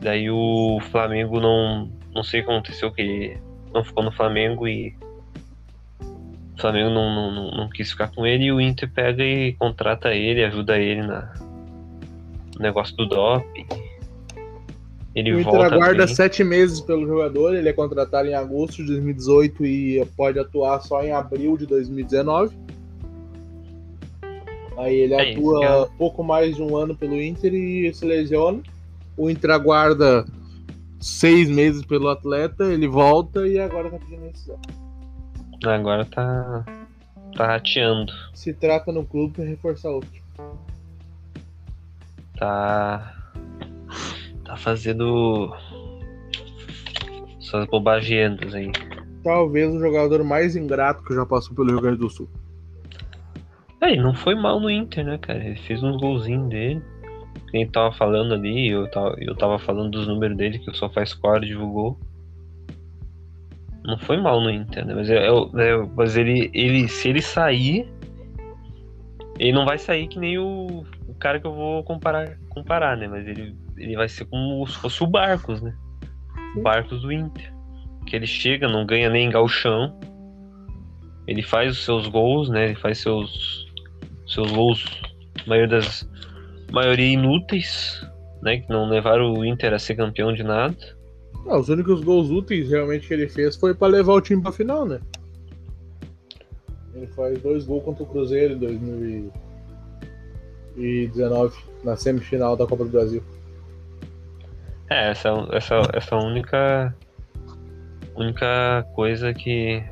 Daí 0.00 0.28
o 0.30 0.80
Flamengo 0.90 1.38
não. 1.40 1.90
Não 2.14 2.22
sei 2.24 2.40
o 2.40 2.44
que 2.44 2.50
aconteceu, 2.50 2.90
que 2.90 3.02
ele 3.02 3.38
não 3.72 3.84
ficou 3.84 4.02
no 4.02 4.10
Flamengo 4.10 4.66
e. 4.66 4.96
O 6.00 6.56
Flamengo 6.60 6.90
não, 6.90 7.14
não, 7.14 7.30
não, 7.30 7.52
não 7.52 7.68
quis 7.68 7.92
ficar 7.92 8.08
com 8.08 8.26
ele 8.26 8.46
e 8.46 8.52
o 8.52 8.60
Inter 8.60 8.90
pega 8.90 9.22
e 9.22 9.52
contrata 9.52 10.12
ele, 10.12 10.44
ajuda 10.44 10.76
ele 10.76 11.02
na, 11.02 11.32
no 12.56 12.60
negócio 12.60 12.96
do 12.96 13.06
doping. 13.06 13.87
Ele 15.18 15.34
o 15.34 15.40
Inter 15.40 15.60
aguarda 15.60 16.06
bem. 16.06 16.14
sete 16.14 16.44
meses 16.44 16.80
pelo 16.80 17.04
jogador, 17.04 17.52
ele 17.52 17.68
é 17.68 17.72
contratado 17.72 18.28
em 18.28 18.34
agosto 18.34 18.76
de 18.76 18.84
2018 18.84 19.66
e 19.66 20.06
pode 20.16 20.38
atuar 20.38 20.80
só 20.80 21.02
em 21.02 21.10
abril 21.10 21.56
de 21.56 21.66
2019. 21.66 22.56
Aí 24.76 24.94
ele 24.94 25.14
É 25.14 25.30
isso, 25.30 25.40
atua 25.40 25.60
cara. 25.60 25.86
pouco 25.98 26.22
mais 26.22 26.54
de 26.54 26.62
um 26.62 26.76
ano 26.76 26.96
pelo 26.96 27.20
Inter 27.20 27.52
e 27.52 27.92
se 27.92 28.06
lesiona. 28.06 28.62
O 29.16 29.28
Inter 29.28 29.50
aguarda 29.50 30.24
seis 31.00 31.50
meses 31.50 31.84
pelo 31.84 32.08
atleta, 32.08 32.66
ele 32.66 32.86
volta 32.86 33.44
e 33.44 33.58
agora 33.58 33.90
tá 33.90 33.98
pedindo 33.98 34.22
rescisão. 34.24 34.60
Agora 35.64 36.04
tá. 36.04 36.64
tá 37.36 37.44
rateando. 37.44 38.12
Se 38.32 38.52
trata 38.52 38.92
no 38.92 39.04
clube 39.04 39.34
para 39.34 39.44
reforçar 39.46 39.90
outro. 39.90 40.22
Tá. 42.38 43.27
Tá 44.48 44.56
fazendo. 44.56 45.54
Suas 47.38 47.66
bobagendas 47.66 48.54
aí. 48.54 48.72
Talvez 49.22 49.74
o 49.74 49.78
jogador 49.78 50.24
mais 50.24 50.56
ingrato 50.56 51.04
que 51.04 51.14
já 51.14 51.26
passou 51.26 51.54
pelo 51.54 51.68
Rio 51.68 51.82
Grande 51.82 51.98
do 51.98 52.08
Sul. 52.08 52.26
É, 53.82 53.92
ele 53.92 54.00
não 54.02 54.14
foi 54.14 54.34
mal 54.34 54.58
no 54.58 54.70
Inter, 54.70 55.04
né, 55.04 55.18
cara? 55.18 55.44
Ele 55.44 55.56
fez 55.56 55.82
uns 55.82 56.00
golzinhos 56.00 56.48
dele. 56.48 56.82
Quem 57.50 57.68
tava 57.68 57.92
falando 57.92 58.32
ali, 58.32 58.70
eu 58.70 58.90
tava, 58.90 59.14
eu 59.18 59.34
tava 59.36 59.58
falando 59.58 59.90
dos 59.90 60.08
números 60.08 60.36
dele, 60.36 60.58
que 60.58 60.70
o 60.70 60.74
SofaScore 60.74 61.46
divulgou. 61.46 61.98
Não 63.84 63.98
foi 63.98 64.16
mal 64.16 64.40
no 64.40 64.50
Inter, 64.50 64.86
né? 64.86 64.94
Mas, 64.94 65.10
eu, 65.10 65.18
eu- 65.18 65.50
eu- 65.58 65.92
mas 65.94 66.16
ele, 66.16 66.50
ele, 66.54 66.88
se 66.88 67.08
ele 67.08 67.20
sair, 67.20 67.86
ele 69.38 69.52
não 69.52 69.66
vai 69.66 69.76
sair 69.78 70.08
que 70.08 70.18
nem 70.18 70.38
o, 70.38 70.84
o 71.06 71.14
cara 71.20 71.38
que 71.38 71.46
eu 71.46 71.54
vou 71.54 71.84
comparar, 71.84 72.38
comparar, 72.48 72.96
né? 72.96 73.06
Mas 73.08 73.26
ele, 73.26 73.54
ele 73.78 73.96
vai 73.96 74.08
ser 74.08 74.24
como 74.26 74.66
se 74.66 74.76
fosse 74.78 75.02
o 75.02 75.06
Barcos, 75.06 75.62
né? 75.62 75.74
O 76.56 76.60
Barcos 76.60 77.02
do 77.02 77.12
Inter. 77.12 77.52
Que 78.06 78.16
ele 78.16 78.26
chega, 78.26 78.68
não 78.68 78.86
ganha 78.86 79.08
nem 79.08 79.30
gauchão. 79.30 79.98
Ele 81.26 81.42
faz 81.42 81.72
os 81.72 81.84
seus 81.84 82.08
gols, 82.08 82.48
né? 82.48 82.66
Ele 82.66 82.74
faz 82.74 82.98
seus, 82.98 83.66
seus 84.26 84.50
gols, 84.50 84.84
a 85.44 85.48
maioria 85.48 85.76
das 85.76 86.08
maioria 86.72 87.12
inúteis, 87.12 88.02
né? 88.42 88.58
Que 88.58 88.68
não 88.70 88.88
levaram 88.88 89.34
o 89.34 89.44
Inter 89.44 89.74
a 89.74 89.78
ser 89.78 89.94
campeão 89.94 90.32
de 90.32 90.42
nada. 90.42 90.76
Ah, 91.46 91.58
os 91.58 91.68
únicos 91.68 92.02
gols 92.02 92.30
úteis 92.30 92.70
realmente 92.70 93.06
que 93.06 93.14
ele 93.14 93.28
fez 93.28 93.54
foi 93.56 93.74
para 93.74 93.88
levar 93.88 94.14
o 94.14 94.20
time 94.20 94.42
pra 94.42 94.50
final, 94.52 94.84
né? 94.84 95.00
Ele 96.94 97.06
faz 97.08 97.38
dois 97.40 97.64
gols 97.64 97.84
contra 97.84 98.02
o 98.02 98.06
Cruzeiro 98.06 98.54
em 98.54 98.58
2019, 98.58 101.56
na 101.84 101.96
semifinal 101.96 102.56
da 102.56 102.66
Copa 102.66 102.84
do 102.84 102.90
Brasil. 102.90 103.22
É, 104.90 105.10
essa, 105.10 105.28
essa, 105.52 105.74
essa 105.92 106.16
única 106.16 106.94
única 108.16 108.86
coisa 108.94 109.32
que 109.32 109.82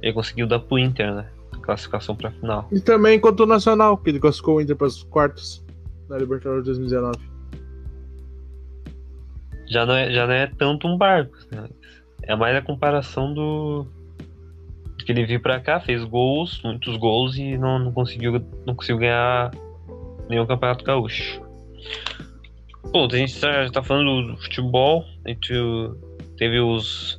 ele 0.00 0.12
conseguiu 0.12 0.46
dar 0.46 0.60
pro 0.60 0.78
Inter, 0.78 1.14
né? 1.14 1.28
Classificação 1.62 2.14
pra 2.14 2.30
final. 2.30 2.68
E 2.72 2.80
também 2.80 3.20
contra 3.20 3.44
o 3.44 3.48
Nacional, 3.48 3.96
que 3.96 4.10
ele 4.10 4.20
classificou 4.20 4.56
o 4.56 4.60
Inter 4.60 4.76
para 4.76 4.86
as 4.86 5.02
quartas 5.04 5.64
da 6.08 6.18
Libertadores 6.18 6.64
2019. 6.64 7.18
Já 9.68 9.86
não 9.86 9.94
é, 9.94 10.12
já 10.12 10.26
não 10.26 10.34
é 10.34 10.46
tanto 10.46 10.86
um 10.86 10.98
barco, 10.98 11.36
né? 11.50 11.68
É 12.24 12.36
mais 12.36 12.56
a 12.56 12.62
comparação 12.62 13.32
do 13.32 13.86
que 15.04 15.10
ele 15.10 15.26
veio 15.26 15.40
pra 15.40 15.58
cá, 15.58 15.80
fez 15.80 16.04
gols, 16.04 16.60
muitos 16.62 16.96
gols 16.96 17.36
e 17.36 17.58
não, 17.58 17.78
não 17.78 17.92
conseguiu 17.92 18.40
não 18.64 18.74
conseguiu 18.74 18.98
ganhar 18.98 19.50
nenhum 20.28 20.46
campeonato 20.46 20.84
gaúcho. 20.84 21.42
Bom, 22.90 23.08
a 23.10 23.16
gente 23.16 23.40
tá, 23.40 23.70
tá 23.70 23.82
falando 23.82 24.32
do 24.32 24.36
futebol, 24.38 25.04
a 25.24 25.28
gente 25.28 25.52
teve 26.36 26.60
os 26.60 27.18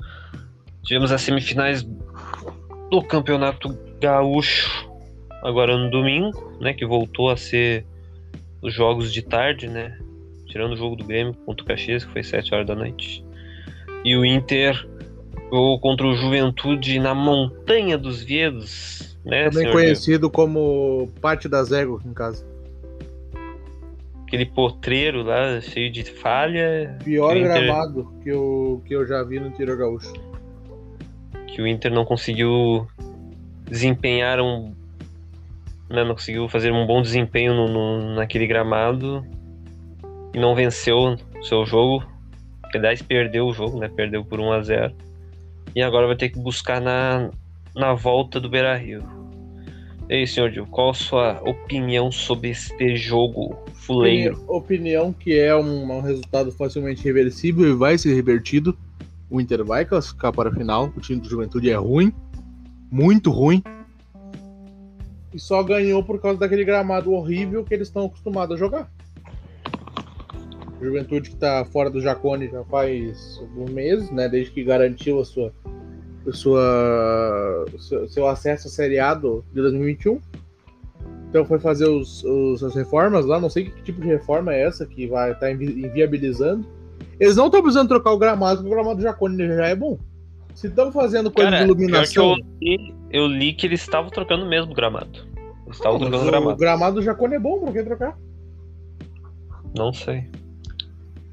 tivemos 0.83 1.11
as 1.11 1.21
semifinais 1.21 1.83
do 2.91 3.01
campeonato 3.01 3.77
gaúcho 3.99 4.87
agora 5.41 5.77
no 5.77 5.89
domingo, 5.89 6.57
né, 6.59 6.73
que 6.73 6.85
voltou 6.85 7.29
a 7.29 7.37
ser 7.37 7.85
os 8.61 8.73
jogos 8.73 9.11
de 9.11 9.21
tarde, 9.21 9.67
né? 9.67 9.97
Tirando 10.47 10.73
o 10.73 10.77
jogo 10.77 10.95
do 10.95 11.03
Grêmio 11.03 11.33
contra 11.45 11.63
o 11.63 11.67
Caxias, 11.67 12.05
que 12.05 12.11
foi 12.11 12.23
7 12.23 12.53
horas 12.53 12.67
da 12.67 12.75
noite. 12.75 13.25
E 14.05 14.15
o 14.15 14.25
Inter 14.25 14.87
jogou 15.51 15.79
contra 15.79 16.05
o 16.05 16.15
Juventude 16.15 16.99
na 16.99 17.13
Montanha 17.13 17.97
dos 17.97 18.21
Viedos, 18.21 19.17
né, 19.25 19.49
Também 19.49 19.71
conhecido 19.71 20.29
como 20.29 21.11
Pate 21.21 21.49
das 21.49 21.71
Éguas 21.71 22.05
em 22.05 22.13
casa. 22.13 22.45
Aquele 24.33 24.45
potreiro 24.47 25.21
lá, 25.21 25.61
cheio 25.61 25.91
de 25.91 26.03
falha, 26.05 26.97
Pior 27.03 27.35
O 27.35 27.37
Inter- 27.37 27.53
gramado 27.67 28.11
que 28.23 28.29
eu, 28.29 28.81
que 28.83 28.95
eu 28.95 29.05
já 29.05 29.21
vi 29.21 29.39
no 29.39 29.45
interior 29.45 29.77
gaúcho. 29.77 30.11
que 31.45 31.61
o 31.61 31.67
Inter 31.67 31.91
não 31.93 32.03
conseguiu 32.03 32.87
desempenhar 33.69 34.39
um. 34.41 34.73
né, 35.87 36.03
não 36.03 36.15
conseguiu 36.15 36.49
fazer 36.49 36.71
um 36.73 36.83
bom 36.87 36.99
desempenho 37.03 37.53
no, 37.53 37.67
no- 37.67 38.15
naquele 38.15 38.47
gramado 38.47 39.23
e 40.33 40.39
não 40.39 40.55
venceu 40.55 41.15
o 41.39 41.43
seu 41.43 41.63
jogo. 41.63 42.03
Aliás, 42.73 43.03
perdeu 43.03 43.45
o 43.45 43.53
jogo, 43.53 43.77
né? 43.79 43.87
Perdeu 43.87 44.25
por 44.25 44.39
1 44.39 44.51
a 44.51 44.61
0 44.63 44.95
E 45.75 45.83
agora 45.83 46.07
vai 46.07 46.15
ter 46.15 46.29
que 46.29 46.39
buscar 46.39 46.81
na, 46.81 47.29
na 47.75 47.93
volta 47.93 48.39
do 48.39 48.49
Beira 48.49 48.75
Rio. 48.75 49.03
E 50.09 50.15
aí, 50.15 50.27
senhor 50.27 50.51
Gil, 50.51 50.67
qual 50.67 50.89
a 50.91 50.93
sua 50.93 51.41
opinião 51.43 52.11
sobre 52.11 52.49
este 52.49 52.95
jogo 52.95 53.57
fuleiro? 53.73 54.35
Opini- 54.47 54.57
Opinião 54.57 55.13
que 55.13 55.37
é 55.39 55.55
um, 55.55 55.91
um 55.91 56.01
resultado 56.01 56.51
facilmente 56.51 57.03
reversível 57.03 57.67
e 57.69 57.73
vai 57.73 57.97
ser 57.97 58.13
revertido. 58.13 58.77
O 59.29 59.39
Inter 59.41 59.63
vai 59.63 59.85
classificar 59.85 60.31
para 60.31 60.49
a 60.49 60.53
final. 60.53 60.91
O 60.95 60.99
time 60.99 61.19
do 61.19 61.29
Juventude 61.29 61.69
é 61.71 61.75
ruim, 61.75 62.13
muito 62.91 63.31
ruim. 63.31 63.63
E 65.33 65.39
só 65.39 65.63
ganhou 65.63 66.03
por 66.03 66.21
causa 66.21 66.39
daquele 66.39 66.63
gramado 66.63 67.11
horrível 67.13 67.63
que 67.63 67.73
eles 67.73 67.87
estão 67.87 68.05
acostumados 68.05 68.55
a 68.55 68.59
jogar. 68.59 68.91
Juventude 70.79 71.29
que 71.29 71.35
está 71.35 71.63
fora 71.65 71.89
do 71.89 72.01
Jacone 72.01 72.49
já 72.49 72.63
faz 72.65 73.39
alguns 73.39 73.71
meses, 73.71 74.11
né? 74.11 74.27
Desde 74.27 74.51
que 74.51 74.63
garantiu 74.63 75.19
a 75.19 75.25
sua, 75.25 75.51
sua, 76.31 77.65
o 77.73 77.79
seu, 77.79 78.07
seu 78.07 78.27
acesso 78.27 78.69
A 79.01 79.13
do, 79.13 79.43
de 79.53 79.61
2021. 79.61 80.19
Então 81.29 81.43
foi 81.43 81.59
fazer 81.59 81.87
os, 81.87 82.23
os- 82.23 82.63
as 82.63 82.75
reformas 82.75 83.25
lá, 83.25 83.39
não 83.39 83.49
sei 83.49 83.65
que 83.65 83.81
tipo 83.81 83.99
de 83.99 84.07
reforma 84.07 84.53
é 84.53 84.61
essa 84.63 84.85
que 84.85 85.07
vai 85.07 85.31
estar 85.31 85.51
inviabilizando. 85.51 86.65
Eles 87.19 87.35
não 87.35 87.47
estão 87.47 87.61
precisando 87.61 87.87
trocar 87.89 88.11
o 88.11 88.17
gramado, 88.17 88.57
porque 88.61 88.71
o 88.71 88.75
gramado 88.75 88.97
do 88.97 89.01
Jacone 89.01 89.47
já 89.47 89.67
é 89.67 89.75
bom. 89.75 89.97
Se 90.53 90.67
estão 90.67 90.91
fazendo 90.91 91.31
coisa 91.31 91.49
Cara, 91.49 91.63
de 91.63 91.69
iluminação, 91.71 92.35
eu, 92.37 92.45
li, 92.61 92.95
eu 93.09 93.27
li 93.27 93.53
que 93.53 93.65
eles 93.65 93.81
estavam 93.81 94.11
trocando 94.11 94.45
mesmo 94.45 94.71
o 94.71 94.75
gramado. 94.75 95.27
Estavam 95.71 95.97
Mas 95.99 96.09
trocando 96.09 96.27
o 96.27 96.31
gramado. 96.31 96.57
gramado 96.57 96.95
do 96.97 97.01
Jacone 97.01 97.35
é 97.35 97.39
bom, 97.39 97.59
pra 97.59 97.71
que 97.73 97.83
trocar? 97.83 98.17
Não 99.75 99.91
sei. 99.91 100.29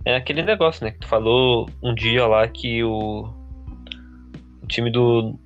É 0.04 0.16
aquele 0.16 0.42
negócio, 0.42 0.82
né? 0.84 0.92
Que 0.92 1.00
tu 1.00 1.06
falou 1.08 1.68
um 1.82 1.94
dia 1.94 2.26
lá 2.26 2.48
que 2.48 2.82
o, 2.82 3.28
o 3.28 3.39
time 4.70 4.90
do 4.90 5.38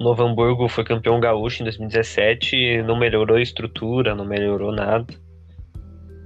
Novo 0.00 0.22
Hamburgo 0.22 0.68
foi 0.68 0.84
campeão 0.84 1.20
gaúcho 1.20 1.62
em 1.62 1.64
2017 1.64 2.56
e 2.56 2.82
não 2.82 2.98
melhorou 2.98 3.36
a 3.36 3.42
estrutura, 3.42 4.14
não 4.14 4.24
melhorou 4.24 4.72
nada. 4.72 5.06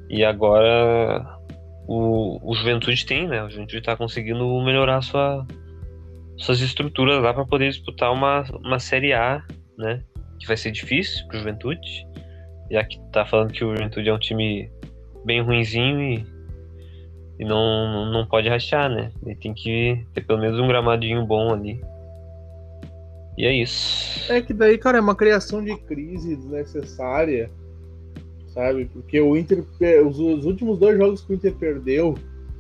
E 0.09 0.25
agora 0.25 1.39
o, 1.89 2.39
o 2.43 2.55
Juventude 2.55 3.05
tem, 3.05 3.27
né? 3.27 3.43
O 3.43 3.51
Juventude 3.51 3.83
tá 3.83 3.97
conseguindo 3.97 4.47
melhorar 4.63 5.01
sua, 5.03 5.47
suas 6.37 6.61
estruturas 6.61 7.23
lá 7.23 7.33
para 7.33 7.47
poder 7.47 7.71
disputar 7.71 8.13
uma, 8.13 8.43
uma 8.65 8.79
Série 8.79 9.13
A, 9.13 9.43
né? 9.79 10.03
Que 10.39 10.47
vai 10.47 10.57
ser 10.57 10.71
difícil 10.71 11.27
pro 11.29 11.39
Juventude. 11.39 12.07
Já 12.71 12.85
que 12.85 13.01
tá 13.11 13.25
falando 13.25 13.53
que 13.53 13.65
o 13.65 13.75
Juventude 13.75 14.09
é 14.09 14.15
um 14.15 14.19
time 14.19 14.71
bem 15.25 15.41
ruinzinho 15.41 16.01
e 16.01 16.27
e 17.43 17.45
não, 17.45 18.07
não 18.13 18.25
pode 18.25 18.49
rachar, 18.49 18.89
né? 18.89 19.11
Ele 19.25 19.35
tem 19.35 19.53
que 19.53 20.07
ter 20.15 20.21
pelo 20.21 20.39
menos 20.39 20.61
um 20.61 20.69
gramadinho 20.69 21.27
bom 21.27 21.53
ali. 21.53 21.81
E 23.37 23.47
é 23.47 23.55
isso. 23.55 24.30
É 24.30 24.41
que 24.41 24.53
daí, 24.53 24.76
cara, 24.76 24.99
é 24.99 25.01
uma 25.01 25.14
criação 25.14 25.64
de 25.64 25.76
crise 25.76 26.37
desnecessária, 26.37 27.51
sabe? 28.49 28.87
Porque 28.87 29.20
o 29.20 29.37
Inter, 29.37 29.64
os, 30.07 30.18
os 30.18 30.45
últimos 30.45 30.78
dois 30.78 30.99
jogos 30.99 31.22
que 31.22 31.33
o 31.33 31.35
Inter 31.35 31.55
perdeu, 31.55 32.14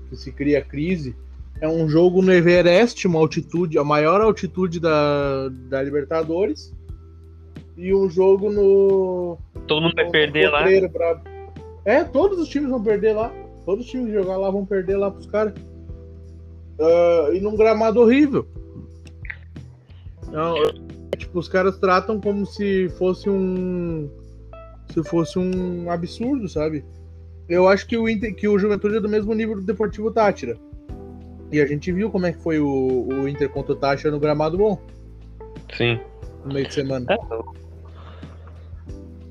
que 0.08 0.16
se 0.16 0.32
cria 0.32 0.62
crise, 0.62 1.14
é 1.60 1.68
um 1.68 1.88
jogo 1.88 2.22
no 2.22 2.32
Everest, 2.32 3.06
uma 3.06 3.18
altitude, 3.18 3.78
a 3.78 3.84
maior 3.84 4.20
altitude 4.20 4.80
da, 4.80 5.48
da 5.68 5.82
Libertadores, 5.82 6.74
e 7.76 7.94
um 7.94 8.08
jogo 8.08 8.50
no. 8.50 9.38
Todo 9.66 9.82
mundo 9.82 9.94
vai 9.94 10.10
perder 10.10 10.50
lá. 10.50 10.58
Cotreiro 10.58 10.88
Brabo. 10.88 11.22
É, 11.84 12.04
todos 12.04 12.38
os 12.38 12.48
times 12.48 12.70
vão 12.70 12.82
perder 12.82 13.14
lá. 13.14 13.32
Todos 13.64 13.84
os 13.84 13.90
times 13.90 14.08
que 14.08 14.12
jogar 14.12 14.36
lá 14.36 14.50
vão 14.50 14.66
perder 14.66 14.96
lá 14.96 15.10
pros 15.10 15.26
caras. 15.26 15.54
Ah, 16.80 17.30
e 17.32 17.40
num 17.40 17.56
gramado 17.56 18.00
horrível. 18.00 18.46
Não, 20.32 20.54
tipo, 21.16 21.38
os 21.38 21.46
caras 21.48 21.78
tratam 21.78 22.20
como 22.20 22.44
se 22.46 22.88
fosse 22.98 23.28
um. 23.30 24.10
Se 24.92 25.02
fosse 25.04 25.38
um 25.38 25.88
absurdo, 25.90 26.48
sabe? 26.48 26.84
Eu 27.48 27.68
acho 27.68 27.86
que 27.86 27.96
o, 27.96 28.08
Inter, 28.08 28.34
que 28.34 28.48
o 28.48 28.58
Juventude 28.58 28.96
é 28.96 29.00
do 29.00 29.08
mesmo 29.08 29.32
nível 29.34 29.54
do 29.56 29.62
Deportivo 29.62 30.10
Tátira. 30.10 30.56
E 31.50 31.60
a 31.60 31.66
gente 31.66 31.92
viu 31.92 32.10
como 32.10 32.26
é 32.26 32.32
que 32.32 32.42
foi 32.42 32.58
o, 32.58 33.08
o 33.08 33.28
Inter 33.28 33.48
contra 33.50 33.72
o 33.72 33.76
Tátira 33.76 34.10
no 34.10 34.18
gramado 34.18 34.56
bom, 34.56 34.80
Sim. 35.76 36.00
no 36.44 36.54
meio 36.54 36.66
de 36.66 36.74
semana. 36.74 37.06
É, 37.10 37.18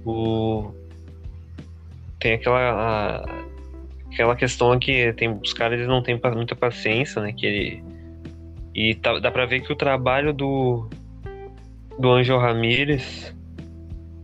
o... 0.05 0.71
Tem 2.19 2.33
aquela. 2.33 2.59
a- 2.59 3.41
Aquela 4.13 4.35
questão 4.35 4.77
que 4.77 5.13
tem, 5.13 5.31
os 5.41 5.53
caras 5.53 5.77
eles 5.77 5.87
não 5.87 6.03
têm 6.03 6.19
muita 6.35 6.53
paciência, 6.53 7.21
né? 7.21 7.31
Que 7.31 7.45
ele. 7.45 7.83
E 8.73 8.95
tá- 8.95 9.19
dá 9.19 9.31
pra 9.31 9.45
ver 9.45 9.61
que 9.61 9.71
o 9.71 9.75
trabalho 9.75 10.33
do. 10.33 10.89
Do 11.99 12.11
Angel 12.11 12.39
Ramírez. 12.39 13.35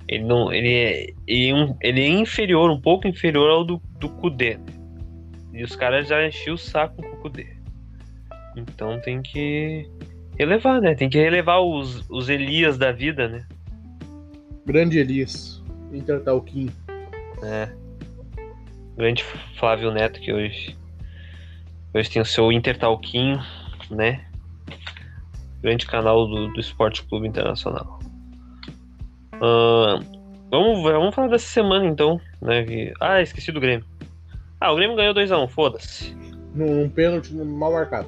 Ele 0.08 0.24
não. 0.24 0.52
Ele 0.52 0.74
é, 0.74 1.08
ele 1.28 1.52
é, 1.52 1.76
ele 1.82 2.02
é 2.02 2.08
inferior, 2.08 2.70
um 2.70 2.80
pouco 2.80 3.08
inferior 3.08 3.50
ao 3.50 3.64
do, 3.64 3.82
do 4.00 4.10
Kudê. 4.10 4.58
E 5.54 5.64
os 5.64 5.76
caras 5.76 6.08
já 6.08 6.26
enchiam 6.26 6.56
o 6.56 6.58
saco 6.58 7.02
com 7.02 7.16
o 7.16 7.18
Kudê. 7.18 7.48
Então 8.56 9.00
tem 9.02 9.22
que 9.22 9.89
relevar, 10.38 10.82
né? 10.82 10.95
Tem 10.95 11.10
que 11.10 11.18
relevar 11.18 11.60
os, 11.60 12.08
os 12.10 12.30
Elias 12.30 12.78
da 12.78 12.91
vida, 12.91 13.28
né? 13.28 13.45
Grande 14.66 15.00
Elias. 15.00 15.64
Inter 15.91 16.22
Talquim. 16.22 16.70
É. 17.43 17.70
Grande 18.95 19.24
Flávio 19.58 19.91
Neto 19.91 20.20
que 20.20 20.34
hoje. 20.34 20.76
Hoje 21.93 22.10
tem 22.10 22.22
o 22.22 22.26
seu 22.26 22.52
Intertalquinho, 22.52 23.39
né? 23.89 24.26
Grande 25.62 25.86
canal 25.86 26.28
do, 26.28 26.47
do 26.53 26.60
Esporte 26.60 27.03
Clube 27.03 27.28
Internacional. 27.28 27.99
Ahn, 29.41 29.99
vamos, 30.51 30.82
vamos 30.84 31.16
falar 31.16 31.28
dessa 31.30 31.47
semana 31.47 31.86
então, 31.86 32.20
né? 32.41 32.64
que- 32.64 32.93
Ah, 32.99 33.22
esqueci 33.22 33.51
do 33.51 33.60
Grêmio. 33.60 33.86
Ah, 34.60 34.72
o 34.72 34.76
Grêmio 34.76 34.95
ganhou 34.95 35.14
2x1, 35.14 35.47
foda-se. 35.47 36.16
Num, 36.53 36.82
num 36.84 36.89
pênalti 36.89 37.34
mal 37.34 37.72
marcado. 37.72 38.08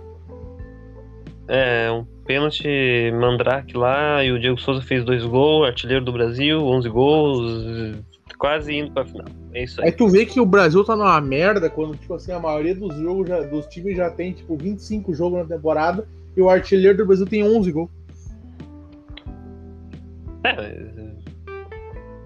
É, 1.48 1.92
um 1.92 2.06
pênalti 2.26 3.12
Mandrake 3.20 3.76
lá 3.76 4.24
e 4.24 4.32
o 4.32 4.40
Diego 4.40 4.60
Souza 4.60 4.82
fez 4.84 5.04
dois 5.04 5.26
gols, 5.26 5.68
artilheiro 5.68 6.06
do 6.06 6.12
Brasil, 6.12 6.60
11 6.64 6.88
gols, 6.90 7.96
quase 8.38 8.76
indo 8.76 8.92
pra 8.92 9.04
final. 9.06 9.26
É 9.54 9.64
isso 9.64 9.82
aí. 9.82 9.88
Aí 9.88 9.92
tu 9.92 10.08
vê 10.08 10.26
que 10.28 10.40
o 10.40 10.46
Brasil 10.46 10.84
tá 10.84 10.96
numa 10.96 11.20
merda 11.20 11.68
quando, 11.70 11.96
tipo 11.98 12.14
assim, 12.14 12.32
a 12.32 12.40
maioria 12.40 12.76
dos 12.76 12.96
jogos, 12.96 13.28
já- 13.28 13.42
dos 13.42 13.66
times 13.66 13.98
já 13.98 14.12
tem, 14.12 14.34
tipo, 14.34 14.56
25 14.56 15.12
jogos 15.14 15.40
na 15.40 15.46
temporada 15.56 16.08
e 16.36 16.42
o 16.42 16.50
artilheiro 16.50 16.98
do 16.98 17.06
Brasil 17.06 17.26
tem 17.26 17.44
11 17.44 17.72
gols. 17.72 17.92
É, 20.44 20.90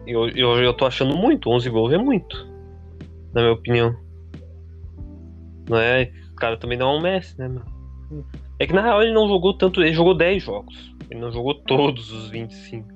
eu, 0.06 0.30
eu, 0.30 0.62
eu 0.62 0.74
tô 0.74 0.86
achando 0.86 1.16
muito, 1.16 1.50
11 1.50 1.70
gols 1.70 1.94
é 1.94 1.98
muito, 1.98 2.48
na 3.34 3.42
minha 3.42 3.54
opinião. 3.54 3.96
Não 5.70 5.78
é, 5.78 6.12
o 6.32 6.36
cara 6.36 6.58
também 6.58 6.78
não 6.78 6.92
é 6.92 6.98
um 6.98 7.02
Messi, 7.02 7.40
né? 7.40 7.50
Hum. 8.12 8.24
É 8.60 8.68
que 8.68 8.74
na 8.74 8.82
real 8.82 9.02
ele 9.02 9.14
não 9.14 9.28
jogou 9.28 9.54
tanto, 9.54 9.82
ele 9.82 9.94
jogou 9.94 10.16
10 10.16 10.44
jogos, 10.44 10.94
ele 11.10 11.20
não 11.20 11.32
jogou 11.32 11.56
todos 11.56 12.12
os 12.12 12.30
25. 12.30 12.88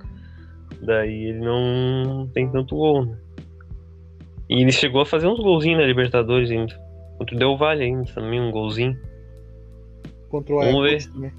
Daí 0.82 1.30
ele 1.30 1.40
não 1.40 2.30
tem 2.34 2.50
tanto 2.52 2.76
gol, 2.76 3.06
né? 3.06 3.18
E 4.50 4.62
ele 4.62 4.72
chegou 4.72 5.02
a 5.02 5.06
fazer 5.06 5.28
uns 5.28 5.40
golzinhos 5.40 5.80
na 5.80 5.86
Libertadores 5.86 6.52
ainda. 6.52 6.74
Contra 7.18 7.36
o 7.36 7.40
Del 7.40 7.58
Valle 7.58 7.84
ainda, 7.84 8.14
também 8.14 8.40
um 8.40 8.52
golzinho. 8.52 8.98
Contra 10.38 10.56
o 10.56 10.60
Vamos 10.60 10.86
Ajax 10.88 11.06
também. 11.08 11.32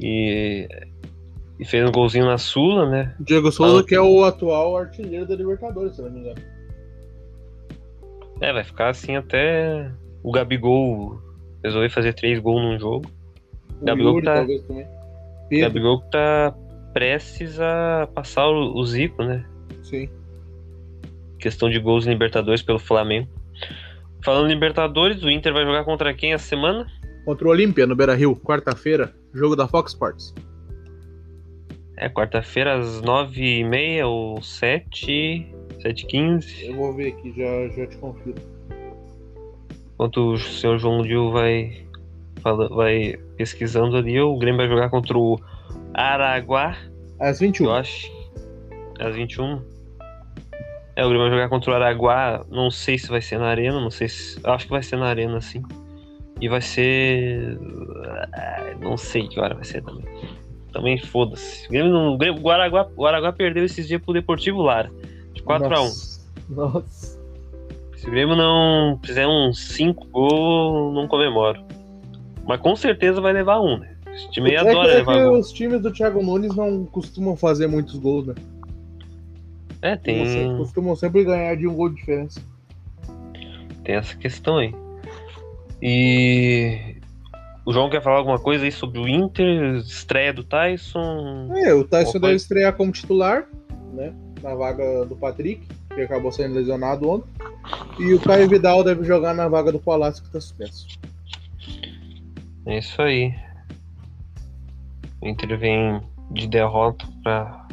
E, 0.00 0.68
e 1.58 1.64
fez 1.64 1.88
um 1.88 1.92
golzinho 1.92 2.26
na 2.26 2.38
Sula, 2.38 2.88
né? 2.88 3.14
Diego 3.20 3.50
Souza, 3.50 3.80
Ah. 3.80 3.84
que 3.86 3.94
é 3.94 4.00
o 4.00 4.24
atual 4.24 4.76
artilheiro 4.76 5.26
da 5.26 5.34
Libertadores, 5.34 5.96
se 5.96 6.02
não 6.02 6.10
me 6.10 6.20
engano. 6.20 6.40
É, 8.40 8.52
vai 8.52 8.64
ficar 8.64 8.88
assim 8.90 9.16
até 9.16 9.90
o 10.22 10.30
Gabigol 10.30 11.18
resolver 11.64 11.88
fazer 11.88 12.12
três 12.12 12.38
gols 12.38 12.62
num 12.62 12.78
jogo. 12.78 13.06
O 13.80 13.84
Gabigol 13.84 14.14
Yuri, 14.14 14.24
tá- 14.24 14.46
Gabigol 15.50 16.00
que 16.02 16.10
tá 16.10 16.54
prestes 16.92 17.58
a 17.60 18.08
passar 18.14 18.46
o 18.48 18.84
Zico, 18.84 19.22
né? 19.22 19.44
sim. 19.82 20.08
Questão 21.38 21.68
de 21.70 21.78
gols 21.78 22.06
em 22.06 22.10
Libertadores 22.10 22.62
pelo 22.62 22.78
Flamengo. 22.78 23.28
Falando 24.24 24.46
em 24.50 24.54
Libertadores, 24.54 25.22
o 25.22 25.30
Inter 25.30 25.52
vai 25.52 25.64
jogar 25.64 25.84
contra 25.84 26.12
quem 26.14 26.32
essa 26.32 26.46
semana? 26.46 26.86
Contra 27.26 27.48
o 27.48 27.50
Olímpia, 27.50 27.88
no 27.88 27.96
Beira-Rio, 27.96 28.36
quarta-feira, 28.36 29.12
jogo 29.34 29.56
da 29.56 29.66
Fox 29.66 29.90
Sports. 29.90 30.32
É, 31.96 32.08
quarta-feira 32.08 32.78
às 32.78 33.02
nove 33.02 33.42
e 33.42 33.64
meia 33.64 34.06
ou 34.06 34.40
sete, 34.40 35.52
sete 35.82 36.04
e 36.04 36.06
quinze. 36.06 36.66
Eu 36.66 36.76
vou 36.76 36.94
ver 36.94 37.08
aqui, 37.08 37.34
já, 37.36 37.68
já 37.74 37.84
te 37.88 37.96
confiro. 37.96 38.40
Enquanto 39.94 40.34
o 40.34 40.38
senhor 40.38 40.78
João 40.78 41.02
Dil 41.02 41.32
vai, 41.32 41.88
vai 42.70 43.16
pesquisando 43.36 43.96
ali, 43.96 44.20
o 44.20 44.38
Grêmio 44.38 44.58
vai 44.58 44.68
jogar 44.68 44.88
contra 44.88 45.18
o 45.18 45.36
Araguá. 45.94 46.76
Às 47.18 47.40
21. 47.40 47.66
Eu 47.66 47.74
acho. 47.74 48.12
Às 49.00 49.16
21. 49.16 49.60
É, 50.94 51.04
o 51.04 51.08
Grêmio 51.08 51.28
vai 51.28 51.30
jogar 51.30 51.48
contra 51.48 51.72
o 51.72 51.74
Araguá. 51.74 52.46
Não 52.48 52.70
sei 52.70 52.96
se 52.96 53.08
vai 53.08 53.20
ser 53.20 53.40
na 53.40 53.48
Arena, 53.48 53.80
não 53.80 53.90
sei 53.90 54.08
se. 54.08 54.38
Eu 54.44 54.52
acho 54.52 54.66
que 54.66 54.70
vai 54.70 54.82
ser 54.84 54.94
na 54.94 55.06
Arena, 55.06 55.40
sim. 55.40 55.60
E 56.40 56.48
vai 56.48 56.60
ser. 56.60 57.58
ah, 58.34 58.74
Não 58.80 58.96
sei 58.96 59.26
que 59.28 59.40
hora 59.40 59.54
vai 59.54 59.64
ser 59.64 59.82
também. 59.82 60.04
Também 60.72 60.98
foda-se. 60.98 61.66
O, 61.66 61.70
Grêmio 61.70 61.92
não- 61.92 62.14
o, 62.14 62.18
Grêmio- 62.18 62.42
o 62.42 62.50
Araguá, 62.50 62.86
o 62.96 63.06
Araguá 63.06 63.32
perdeu 63.32 63.64
esses 63.64 63.88
dias 63.88 64.00
pro 64.02 64.12
Deportivo 64.12 64.60
Lara. 64.62 64.90
De 65.32 65.42
4x1. 65.42 65.70
Nossa. 65.70 66.26
Nossa. 66.50 67.18
Se 67.96 68.06
o 68.06 68.10
Grêmio 68.10 68.36
não 68.36 69.00
fizer 69.02 69.26
uns 69.26 69.58
5 69.74 70.06
gols, 70.08 70.94
não 70.94 71.08
comemoro. 71.08 71.64
Mas 72.46 72.60
com 72.60 72.76
certeza 72.76 73.20
vai 73.20 73.32
levar 73.32 73.58
um, 73.60 73.78
né? 73.78 73.96
Esse 74.14 74.30
time 74.30 74.50
É 74.50 74.62
que- 74.62 74.68
adora 74.68 74.88
é 74.88 74.92
que 74.92 75.10
levar 75.10 75.24
gol. 75.24 75.38
os 75.38 75.50
times 75.52 75.80
do 75.80 75.90
Thiago 75.90 76.22
Nunes 76.22 76.54
não 76.54 76.84
costumam 76.84 77.34
fazer 77.36 77.66
muitos 77.66 77.96
gols, 77.96 78.26
né? 78.26 78.34
É, 79.82 79.96
tem. 79.96 80.56
Costumam 80.58 80.94
sempre 80.96 81.24
ganhar 81.24 81.54
de 81.56 81.66
um 81.66 81.74
gol 81.74 81.88
de 81.88 81.96
diferença. 81.96 82.40
Tem 83.84 83.94
essa 83.96 84.16
questão 84.16 84.58
aí. 84.58 84.74
E 85.80 86.96
o 87.64 87.72
João 87.72 87.90
quer 87.90 88.02
falar 88.02 88.18
alguma 88.18 88.38
coisa 88.38 88.64
aí 88.64 88.72
sobre 88.72 88.98
o 88.98 89.08
Inter, 89.08 89.76
estreia 89.76 90.32
do 90.32 90.44
Tyson? 90.44 91.52
É, 91.56 91.74
o 91.74 91.84
Tyson 91.84 92.18
deve 92.18 92.36
estrear 92.36 92.72
como 92.74 92.92
titular, 92.92 93.46
né? 93.92 94.12
Na 94.42 94.54
vaga 94.54 95.04
do 95.04 95.16
Patrick, 95.16 95.66
que 95.94 96.00
acabou 96.00 96.32
sendo 96.32 96.54
lesionado 96.54 97.08
ontem. 97.08 97.30
E 97.98 98.12
o 98.14 98.20
Caio 98.20 98.48
Vidal 98.48 98.84
deve 98.84 99.04
jogar 99.04 99.34
na 99.34 99.48
vaga 99.48 99.72
do 99.72 99.80
Palácio, 99.80 100.22
que 100.22 100.30
tá 100.30 100.40
suspenso. 100.40 100.86
É 102.66 102.78
isso 102.78 103.00
aí. 103.00 103.34
O 105.20 105.28
Inter 105.28 105.58
vem 105.58 106.00
de 106.30 106.46
derrota 106.46 107.06
pra, 107.22 107.66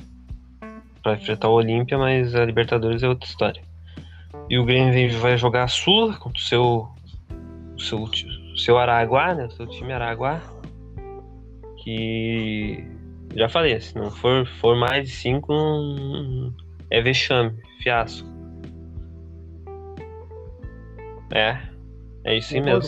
pra 1.02 1.14
enfrentar 1.14 1.50
o 1.50 1.56
Olímpia, 1.56 1.98
mas 1.98 2.36
a 2.36 2.46
Libertadores 2.46 3.04
é 3.04 3.08
outra 3.08 3.28
história. 3.28 3.62
E 4.50 4.58
o 4.58 4.66
Grêmio 4.66 5.20
vai 5.20 5.38
jogar 5.38 5.64
a 5.64 5.68
Sula 5.68 6.16
contra 6.16 6.40
o 6.40 6.44
seu. 6.44 6.90
Seu, 7.84 8.10
seu 8.56 8.78
Araguá, 8.78 9.36
né? 9.36 9.50
Seu 9.50 9.68
time 9.68 9.94
Araguá. 9.94 10.42
Que. 11.84 12.88
Já 13.36 13.50
falei, 13.50 13.80
se 13.80 13.96
não 13.96 14.12
for, 14.12 14.46
for 14.62 14.76
mais 14.76 15.08
de 15.08 15.16
5, 15.16 16.54
é 16.90 17.02
vexame, 17.02 17.54
fiasco. 17.82 18.28
É, 21.34 21.58
é 22.26 22.38
isso 22.38 22.54
aí 22.54 22.62
mesmo. 22.62 22.84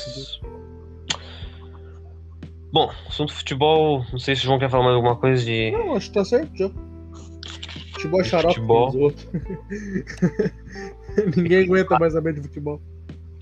Bom, 2.72 2.92
assunto 3.08 3.34
futebol, 3.34 4.06
não 4.12 4.20
sei 4.20 4.36
se 4.36 4.42
o 4.42 4.46
João 4.46 4.60
quer 4.60 4.70
falar 4.70 4.84
mais 4.84 4.96
alguma 4.96 5.16
coisa 5.16 5.44
de. 5.44 5.72
Não, 5.72 5.96
acho 5.96 6.10
que 6.10 6.14
tá 6.14 6.26
certo 6.26 6.56
já. 6.56 6.70
Futebol 7.94 8.22
é 8.22 8.24
xarope. 8.24 8.56
futebol. 8.56 8.92
Ninguém 11.36 11.64
aguenta 11.64 11.98
mais 11.98 12.14
saber 12.14 12.34
de 12.34 12.42
futebol. 12.42 12.80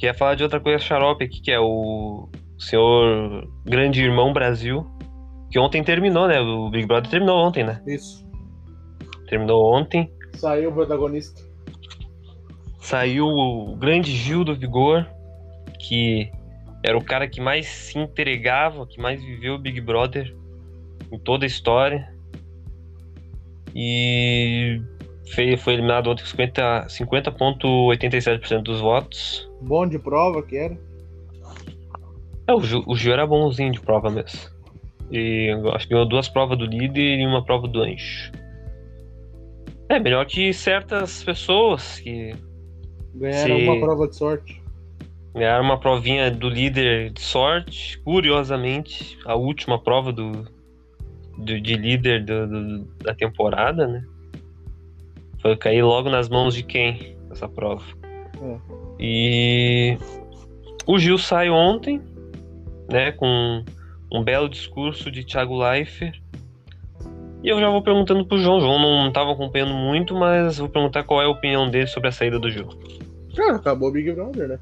Queria 0.04 0.14
falar 0.14 0.36
de 0.36 0.44
outra 0.44 0.60
coisa 0.60 0.84
xarope 0.84 1.24
aqui, 1.24 1.40
que 1.40 1.50
é 1.50 1.58
o 1.58 2.28
senhor 2.60 3.48
Grande 3.64 4.04
Irmão 4.04 4.34
Brasil, 4.34 4.86
que 5.50 5.58
ontem 5.58 5.82
terminou, 5.82 6.28
né? 6.28 6.42
O 6.42 6.70
Big 6.70 6.86
Brother 6.86 7.10
terminou 7.10 7.38
ontem, 7.38 7.64
né? 7.64 7.82
Isso. 7.88 8.28
Terminou 9.30 9.74
ontem. 9.74 10.12
Saiu 10.34 10.72
o 10.72 10.74
protagonista. 10.74 11.42
Saiu 12.80 13.28
o 13.28 13.78
grande 13.78 14.12
Gil 14.12 14.44
do 14.44 14.54
Vigor, 14.54 15.08
que 15.80 16.30
era 16.84 16.98
o 16.98 17.02
cara 17.02 17.26
que 17.26 17.40
mais 17.40 17.66
se 17.66 17.98
entregava, 17.98 18.86
que 18.86 19.00
mais 19.00 19.24
viveu 19.24 19.56
o 19.56 19.58
Big 19.58 19.80
Brother 19.80 20.36
em 21.14 21.18
toda 21.18 21.46
a 21.46 21.48
história. 21.48 22.14
E 23.74 24.82
foi, 25.34 25.56
foi 25.56 25.74
eliminado 25.76 26.10
ontem 26.10 26.24
com 26.24 26.28
50 26.28 26.88
50,87% 26.88 28.64
dos 28.64 28.82
votos. 28.82 29.53
Bom 29.64 29.88
de 29.88 29.98
prova 30.00 30.42
que 30.44 30.58
era. 30.58 30.78
É, 32.48 32.54
o 32.54 32.62
Gil, 32.62 32.84
o 32.86 32.96
Gil 32.96 33.14
era 33.14 33.26
bonzinho 33.26 33.72
de 33.72 33.80
prova 33.80 34.10
mesmo. 34.10 34.40
E 35.12 35.50
acho 35.74 35.88
que 35.88 35.94
ganhou 35.94 36.08
duas 36.08 36.28
provas 36.28 36.58
do 36.58 36.66
líder 36.66 37.20
e 37.20 37.26
uma 37.26 37.44
prova 37.44 37.68
do 37.68 37.82
anjo. 37.82 38.32
É 39.90 40.00
melhor 40.00 40.26
que 40.26 40.52
certas 40.54 41.24
pessoas 41.24 42.00
que 42.00 42.34
Ganharam 43.16 43.58
uma 43.60 43.80
prova 43.80 44.08
de 44.08 44.16
sorte. 44.16 44.62
ganharam 45.36 45.64
uma 45.64 45.80
provinha 45.80 46.32
do 46.32 46.50
líder 46.50 47.12
de 47.12 47.22
sorte. 47.22 48.00
Curiosamente, 48.00 49.18
a 49.26 49.36
última 49.36 49.80
prova 49.82 50.12
do, 50.12 50.32
do- 51.38 51.62
de 51.62 51.76
líder 51.76 52.26
do- 52.26 52.48
do- 52.48 52.86
da 53.04 53.14
temporada, 53.14 53.88
né? 53.88 54.04
Foi 55.42 55.56
cair 55.58 55.84
logo 55.84 56.10
nas 56.10 56.28
mãos 56.28 56.56
de 56.56 56.64
quem 56.64 57.16
essa 57.30 57.48
prova. 57.48 57.84
É. 58.42 58.83
E 59.00 59.98
o 60.86 61.00
Gil 61.00 61.18
sai 61.18 61.50
ontem, 61.50 62.02
né, 62.90 63.12
com 63.12 63.64
um 64.12 64.24
belo 64.24 64.48
discurso 64.48 65.10
de 65.12 65.24
Thiago 65.24 65.58
Leifert. 65.58 66.22
E 67.44 67.50
eu 67.50 67.60
já 67.60 67.70
vou 67.70 67.82
perguntando 67.82 68.26
pro 68.26 68.38
João. 68.38 68.62
João 68.62 68.80
não 68.80 69.08
estava 69.10 69.32
acompanhando 69.32 69.74
muito, 69.74 70.16
mas 70.16 70.60
vou 70.60 70.70
perguntar 70.70 71.04
qual 71.04 71.22
é 71.22 71.26
a 71.26 71.30
opinião 71.30 71.70
dele 71.70 71.88
sobre 71.88 72.10
a 72.10 72.12
saída 72.12 72.40
do 72.40 72.50
Gil. 72.50 72.70
Cara, 73.36 73.56
acabou 73.56 73.90
o 73.90 73.92
Big 73.92 74.12
Brother, 74.12 74.48
né? 74.48 74.60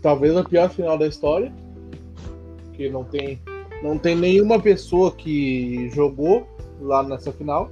Talvez 0.00 0.36
a 0.36 0.44
pior 0.44 0.68
final 0.68 0.98
da 0.98 1.06
história. 1.06 1.52
Que 2.74 2.88
não 2.88 3.04
tem, 3.04 3.40
não 3.82 3.98
tem 3.98 4.14
nenhuma 4.16 4.60
pessoa 4.60 5.12
que 5.12 5.90
jogou 5.90 6.46
lá 6.80 7.02
nessa 7.02 7.32
final. 7.32 7.70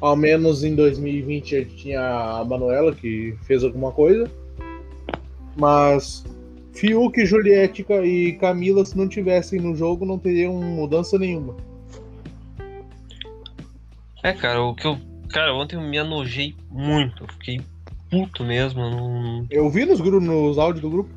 Ao 0.00 0.14
menos 0.16 0.62
em 0.64 0.74
2020 0.74 1.56
a 1.56 1.58
gente 1.60 1.76
tinha 1.76 2.00
a 2.00 2.44
Manuela 2.44 2.94
que 2.94 3.34
fez 3.42 3.64
alguma 3.64 3.90
coisa. 3.92 4.30
Mas 5.56 6.24
Fiuk, 6.72 7.24
Juliette 7.26 7.84
e 8.04 8.32
Camila, 8.34 8.84
se 8.84 8.96
não 8.96 9.08
tivessem 9.08 9.60
no 9.60 9.74
jogo, 9.74 10.06
não 10.06 10.18
teriam 10.18 10.54
mudança 10.54 11.18
nenhuma. 11.18 11.56
É, 14.22 14.32
cara, 14.32 14.62
o 14.62 14.74
que 14.74 14.86
eu. 14.86 14.96
Cara, 15.30 15.54
ontem 15.54 15.76
eu 15.76 15.82
me 15.82 15.98
anojei 15.98 16.54
muito. 16.70 17.24
Eu 17.24 17.28
fiquei 17.32 17.60
puto 18.10 18.44
mesmo. 18.44 18.80
Eu 18.80 18.90
não. 18.90 19.46
Eu 19.50 19.70
vi 19.70 19.84
nos, 19.84 20.00
gru- 20.00 20.20
nos 20.20 20.58
áudios 20.58 20.82
do 20.82 20.90
grupo. 20.90 21.10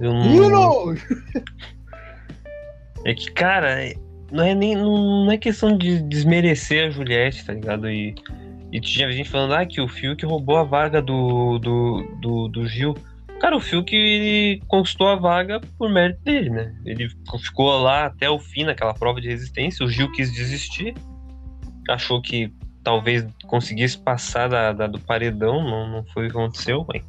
Eu 0.00 0.12
não... 0.12 0.32
Bruno! 0.34 0.98
É 3.04 3.14
que, 3.14 3.30
cara, 3.32 3.82
é- 3.84 3.94
não 4.32 4.44
é 4.44 4.54
nem. 4.54 4.74
Não 4.76 5.30
é 5.30 5.36
questão 5.36 5.76
de 5.76 6.02
desmerecer 6.02 6.86
a 6.86 6.90
Juliette, 6.90 7.44
tá 7.44 7.52
ligado? 7.52 7.88
E, 7.90 8.14
e 8.72 8.80
tinha 8.80 9.10
gente 9.12 9.28
falando 9.28 9.54
ah, 9.54 9.66
que 9.66 9.80
o 9.80 9.88
Fiuk 9.88 10.24
roubou 10.24 10.56
a 10.56 10.64
vaga 10.64 11.00
do, 11.02 11.58
do, 11.58 12.02
do, 12.20 12.48
do 12.48 12.66
Gil. 12.66 12.94
Cara, 13.40 13.56
o 13.56 13.60
Fiuk 13.60 13.94
ele 13.94 14.62
conquistou 14.68 15.08
a 15.08 15.16
vaga 15.16 15.60
por 15.76 15.90
mérito 15.90 16.22
dele, 16.22 16.48
né? 16.50 16.74
Ele 16.86 17.08
ficou 17.42 17.76
lá 17.80 18.06
até 18.06 18.30
o 18.30 18.38
fim 18.38 18.64
naquela 18.64 18.94
prova 18.94 19.20
de 19.20 19.28
resistência. 19.28 19.84
O 19.84 19.88
Gil 19.88 20.10
quis 20.12 20.32
desistir. 20.32 20.94
Achou 21.88 22.22
que 22.22 22.52
talvez 22.84 23.26
conseguisse 23.46 23.98
passar 23.98 24.48
da, 24.48 24.72
da- 24.72 24.86
do 24.86 25.00
paredão. 25.00 25.62
Não, 25.62 25.88
não 25.88 26.04
foi 26.06 26.26
o 26.26 26.30
que 26.30 26.36
aconteceu, 26.36 26.84
mas 26.88 27.02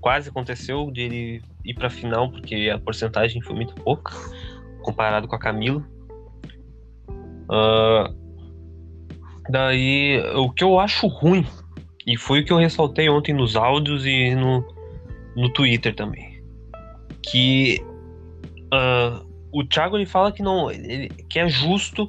quase 0.00 0.28
aconteceu 0.28 0.90
de 0.90 1.00
ele 1.00 1.42
ir 1.64 1.74
pra 1.74 1.88
final, 1.90 2.30
porque 2.30 2.70
a 2.72 2.78
porcentagem 2.78 3.40
foi 3.42 3.56
muito 3.56 3.74
pouca 3.76 4.12
comparado 4.82 5.26
com 5.26 5.34
a 5.34 5.38
Camila. 5.38 5.82
Ah, 7.50 8.10
daí, 9.50 10.20
o 10.34 10.50
que 10.50 10.64
eu 10.64 10.78
acho 10.78 11.06
ruim, 11.06 11.44
e 12.06 12.16
foi 12.16 12.40
o 12.40 12.44
que 12.44 12.52
eu 12.52 12.58
ressaltei 12.58 13.08
ontem 13.08 13.34
nos 13.34 13.56
áudios 13.56 14.04
e 14.06 14.34
no, 14.34 14.64
no 15.36 15.52
Twitter 15.52 15.94
também, 15.94 16.42
que 17.22 17.80
ah, 18.72 19.22
o 19.52 19.64
Thiago 19.64 19.96
ele 19.96 20.06
fala 20.06 20.32
que 20.32 20.42
não, 20.42 20.70
ele, 20.70 21.08
que 21.30 21.38
é 21.38 21.48
justo 21.48 22.08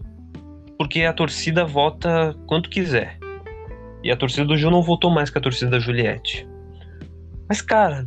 porque 0.78 1.04
a 1.04 1.14
torcida 1.14 1.66
vota 1.66 2.36
quanto 2.46 2.70
quiser. 2.70 3.18
E 4.04 4.12
a 4.12 4.16
torcida 4.16 4.46
do 4.46 4.56
Gil 4.56 4.70
não 4.70 4.82
votou 4.82 5.10
mais 5.10 5.30
que 5.30 5.38
a 5.38 5.42
torcida 5.42 5.72
da 5.72 5.80
Juliette. 5.80 6.48
Mas, 7.50 7.62
cara, 7.62 8.06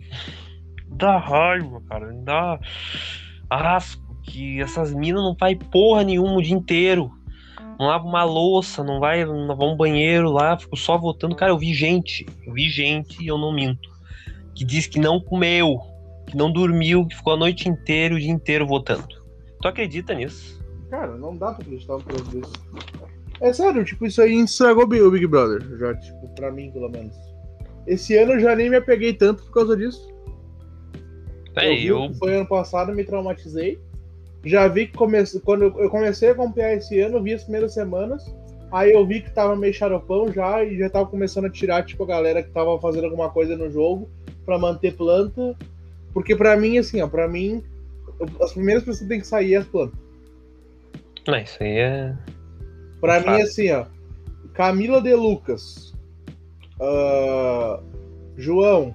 dá 0.87 1.18
raiva, 1.18 1.83
cara. 1.89 2.12
Dá 2.22 2.61
asco 3.49 4.16
que 4.22 4.61
essas 4.61 4.95
minas 4.95 5.22
não 5.22 5.35
faz 5.37 5.59
porra 5.70 6.05
nenhuma 6.05 6.37
o 6.37 6.43
dia 6.43 6.55
inteiro. 6.55 7.11
Não 7.81 7.87
lava 7.87 8.07
uma 8.07 8.22
louça, 8.24 8.85
não 8.85 9.01
vai 9.01 9.24
lavar 9.24 9.66
um 9.66 9.74
banheiro 9.74 10.31
lá, 10.31 10.55
fico 10.59 10.76
só 10.76 10.99
votando. 10.99 11.35
Cara, 11.35 11.51
eu 11.51 11.57
vi 11.57 11.72
gente, 11.72 12.26
eu 12.47 12.53
vi 12.53 12.68
gente, 12.68 13.24
e 13.24 13.26
eu 13.26 13.39
não 13.39 13.55
minto, 13.55 13.89
que 14.55 14.66
diz 14.66 14.87
que 14.87 15.01
não 15.01 15.18
comeu, 15.18 15.81
que 16.26 16.37
não 16.37 16.53
dormiu, 16.53 17.07
que 17.07 17.16
ficou 17.16 17.33
a 17.33 17.39
noite 17.39 17.70
inteira, 17.70 18.14
o 18.14 18.18
dia 18.18 18.31
inteiro 18.31 18.66
votando. 18.66 19.09
Tu 19.62 19.66
acredita 19.66 20.12
nisso? 20.12 20.62
Cara, 20.91 21.16
não 21.16 21.35
dá 21.35 21.53
pra 21.53 21.62
acreditar 21.62 21.95
no 21.95 22.03
troço 22.03 22.31
desse. 22.31 22.53
É 23.41 23.51
sério, 23.51 23.83
tipo, 23.83 24.05
isso 24.05 24.20
aí 24.20 24.39
estragou 24.39 24.85
o 24.85 25.11
Big 25.11 25.26
Brother. 25.26 25.62
Já, 25.78 25.95
tipo, 25.95 26.28
pra 26.35 26.53
mim, 26.53 26.70
pelo 26.70 26.91
menos. 26.91 27.16
Esse 27.87 28.14
ano 28.18 28.33
eu 28.33 28.41
já 28.41 28.55
nem 28.55 28.68
me 28.68 28.76
apeguei 28.76 29.14
tanto 29.14 29.43
por 29.45 29.53
causa 29.53 29.74
disso. 29.74 30.07
É, 31.57 31.72
eu, 31.83 32.11
que 32.11 32.18
foi 32.18 32.37
ano 32.37 32.47
passado, 32.47 32.93
me 32.93 33.05
traumatizei. 33.05 33.81
Já 34.45 34.68
vi 34.68 34.86
que 34.86 34.97
comece... 34.97 35.41
quando 35.41 35.64
eu 35.64 35.91
comecei 35.91 36.30
a 36.30 36.32
acompanhar 36.32 36.74
esse 36.74 36.99
ano, 37.01 37.22
vi 37.22 37.34
as 37.34 37.43
primeiras 37.43 37.74
semanas. 37.74 38.24
Aí 38.72 38.93
eu 38.93 39.05
vi 39.05 39.20
que 39.20 39.30
tava 39.30 39.57
meio 39.57 39.74
xaropão 39.74 40.32
já 40.32 40.64
e 40.64 40.78
já 40.78 40.88
tava 40.88 41.07
começando 41.07 41.47
a 41.47 41.51
tirar, 41.51 41.84
tipo, 41.84 42.05
a 42.05 42.07
galera 42.07 42.43
que 42.43 42.51
tava 42.51 42.78
fazendo 42.80 43.05
alguma 43.05 43.28
coisa 43.28 43.57
no 43.57 43.70
jogo 43.70 44.09
pra 44.47 44.59
manter 44.59 44.97
planta. 44.97 45.57
Porque 46.14 46.36
pra 46.36 46.57
mim, 46.57 46.78
assim, 46.78 47.03
ó, 47.03 47.09
pra 47.09 47.28
mim, 47.28 47.62
as 48.41 48.53
primeiras 48.53 48.84
pessoas 48.84 49.09
tem 49.09 49.20
que 49.20 49.26
sair 49.26 49.55
é 49.55 49.59
as 49.59 49.66
plantas. 49.66 49.99
Não, 51.26 51.36
isso 51.36 51.62
aí 51.62 51.78
é. 51.78 52.16
Pra 53.01 53.22
Fato. 53.22 53.36
mim, 53.36 53.43
assim, 53.43 53.70
ó. 53.72 53.86
Camila 54.55 55.01
de 55.01 55.14
Lucas. 55.14 55.95
ah, 56.80 57.80
João. 58.36 58.93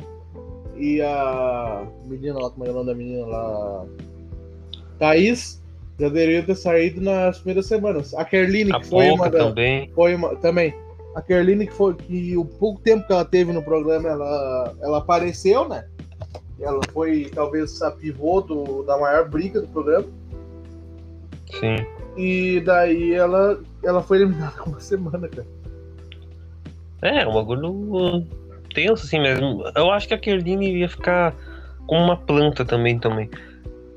E 0.77 1.01
a 1.01 1.87
menina 2.05 2.37
lá, 2.39 2.49
como 2.49 2.65
é 2.65 2.69
o 2.69 2.73
nome 2.73 2.87
da 2.87 2.95
menina 2.95 3.25
lá? 3.25 3.85
Thaís. 4.97 5.63
Já 5.97 6.09
deveriam 6.09 6.43
ter 6.43 6.55
saído 6.55 6.99
nas 6.99 7.37
primeiras 7.37 7.67
semanas. 7.67 8.13
A 8.13 8.25
Kerline, 8.25 8.71
A 8.73 8.79
que 8.81 8.87
foi 8.87 9.09
uma 9.09 9.29
da, 9.29 9.39
também. 9.39 9.89
foi 9.95 10.13
uma, 10.13 10.35
também. 10.35 10.75
A 11.15 11.21
Kerline, 11.21 11.65
que 11.67 11.73
foi 11.73 11.93
que 11.95 12.35
o 12.35 12.43
pouco 12.43 12.81
tempo 12.81 13.07
que 13.07 13.13
ela 13.13 13.23
teve 13.23 13.53
no 13.53 13.63
programa, 13.63 14.09
ela, 14.09 14.75
ela 14.81 14.97
apareceu, 14.97 15.69
né? 15.69 15.85
Ela 16.59 16.81
foi 16.91 17.31
talvez 17.33 17.81
a 17.81 17.91
pivô 17.91 18.41
do, 18.41 18.83
da 18.83 18.97
maior 18.97 19.29
briga 19.29 19.61
do 19.61 19.67
programa. 19.67 20.07
Sim. 21.59 21.85
E 22.17 22.61
daí 22.61 23.13
ela, 23.13 23.59
ela 23.81 24.01
foi 24.01 24.17
eliminada 24.17 24.51
com 24.59 24.71
uma 24.71 24.79
semana, 24.81 25.29
cara. 25.29 25.47
É, 27.01 27.25
um 27.25 27.33
bagulho 27.33 28.25
tenso 28.73 29.05
assim 29.05 29.19
mesmo. 29.19 29.63
Eu 29.75 29.89
acho 29.91 30.07
que 30.07 30.13
a 30.13 30.17
Kerline 30.17 30.79
ia 30.79 30.89
ficar 30.89 31.33
com 31.87 31.97
uma 31.97 32.17
planta 32.17 32.65
também 32.65 32.99
também. 32.99 33.29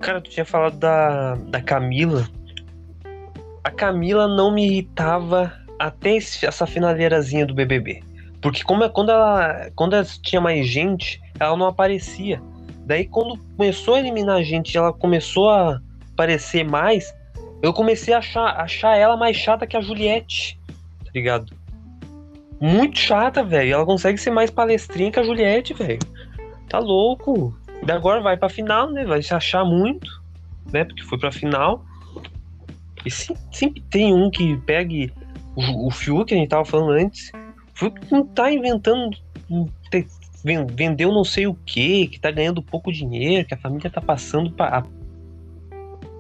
Cara, 0.01 0.21
tu 0.21 0.31
tinha 0.31 0.45
falado 0.45 0.77
da, 0.79 1.35
da 1.35 1.61
Camila. 1.61 2.27
A 3.65 3.71
Camila 3.71 4.27
não 4.29 4.53
me 4.53 4.67
irritava 4.67 5.53
até 5.79 6.17
esse- 6.17 6.47
essa 6.47 6.67
finaleirazinha 6.67 7.45
do 7.45 7.55
BBB. 7.55 8.03
Porque 8.41 8.63
como 8.63 8.85
é, 8.85 8.89
quando 8.89 9.11
ela 9.11 9.71
quando 9.75 9.95
ela 9.95 10.05
tinha 10.23 10.41
mais 10.41 10.67
gente, 10.67 11.21
ela 11.41 11.57
não 11.57 11.67
aparecia. 11.67 12.41
Daí 12.87 13.05
quando 13.07 13.37
começou 13.57 13.95
a 13.95 13.99
eliminar 13.99 14.43
gente, 14.45 14.77
ela 14.79 14.93
começou 14.93 15.51
a 15.51 15.81
aparecer 16.15 16.65
mais, 16.65 17.13
eu 17.61 17.73
comecei 17.73 18.15
a 18.15 18.19
achar, 18.19 18.47
achar 18.61 18.97
ela 18.97 19.17
mais 19.17 19.37
chata 19.37 19.67
que 19.67 19.77
a 19.77 19.81
Juliette, 19.81 20.59
tá 21.05 21.11
ligado? 21.15 21.53
Muito 22.61 22.99
chata, 22.99 23.43
velho. 23.43 23.75
Ela 23.75 23.85
consegue 23.85 24.19
ser 24.19 24.31
mais 24.31 24.51
palestrinha 24.51 25.11
que 25.13 25.19
a 25.21 25.23
Juliette, 25.23 25.75
velho. 25.75 25.99
Tá 26.69 26.79
louco. 26.79 27.57
Daí 27.85 27.97
agora 27.97 28.21
vai 28.21 28.37
pra 28.37 28.49
final, 28.49 28.91
né? 28.91 29.05
Vai 29.05 29.23
se 29.23 29.33
achar 29.35 29.65
muito, 29.65 30.11
né? 30.73 30.85
Porque 30.85 31.03
foi 31.03 31.19
pra 31.19 31.33
final. 31.33 31.85
E 33.05 33.11
se- 33.11 33.35
sempre 33.53 33.81
tem 33.83 34.13
um 34.13 34.31
que 34.31 34.57
pegue 34.59 35.13
o, 35.57 35.87
o 35.87 35.91
Fiuk, 35.91 36.27
que 36.27 36.35
a 36.35 36.37
gente 36.37 36.49
tava 36.51 36.65
falando 36.65 36.91
antes. 36.93 37.31
O 37.75 37.79
Fiuk 37.79 38.01
não 38.13 38.27
tá 38.27 38.53
inventando. 38.53 39.17
vendeu 40.75 41.13
não 41.13 41.25
sei 41.25 41.47
o 41.47 41.55
que, 41.55 42.09
que 42.09 42.21
tá 42.21 42.31
ganhando 42.31 42.63
pouco 42.63 42.93
dinheiro, 42.93 43.47
que 43.47 43.55
a 43.55 43.59
família 43.59 43.91
tá 43.91 44.01
passando 44.01 44.51
pra. 44.51 44.85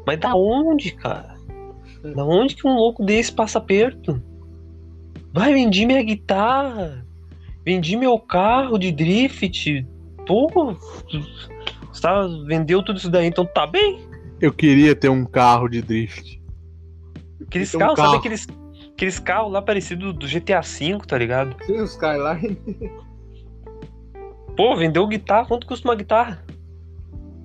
Mas 0.06 0.18
da 0.18 0.34
onde, 0.34 0.92
cara? 0.92 1.36
Da 2.14 2.24
onde 2.24 2.54
que 2.56 2.66
um 2.66 2.74
louco 2.74 3.04
desse 3.04 3.32
passa 3.32 3.60
perto? 3.60 4.22
Vai, 5.32 5.52
vendi 5.52 5.84
minha 5.84 6.02
guitarra. 6.02 7.04
Vendi 7.64 7.96
meu 7.96 8.18
carro 8.18 8.78
de 8.78 8.90
drift. 8.90 9.86
Pô, 10.28 10.74
você 11.90 12.00
tá, 12.02 12.24
vendeu 12.46 12.82
tudo 12.84 12.98
isso 12.98 13.10
daí, 13.10 13.26
então 13.26 13.44
tá 13.44 13.66
bem. 13.66 13.98
Eu 14.40 14.52
queria 14.52 14.94
ter 14.94 15.08
um 15.08 15.24
carro 15.24 15.68
de 15.68 15.82
drift. 15.82 16.40
Aqueles 17.42 17.70
Tem 17.72 17.78
um 17.78 17.80
carros, 17.80 17.96
carro. 17.96 18.08
sabe 18.10 18.18
aqueles, 18.18 18.46
aqueles 18.92 19.18
carros 19.18 19.50
lá 19.52 19.60
parecidos 19.62 20.12
do 20.14 20.26
GTA 20.28 20.60
V, 20.60 20.98
tá 21.06 21.18
ligado? 21.18 21.56
Tem 21.66 21.80
os 21.80 21.92
Skyline. 21.92 22.56
Pô, 24.56 24.76
vendeu 24.76 25.06
guitarra, 25.06 25.46
quanto 25.46 25.66
custa 25.66 25.88
uma 25.88 25.94
guitarra? 25.96 26.44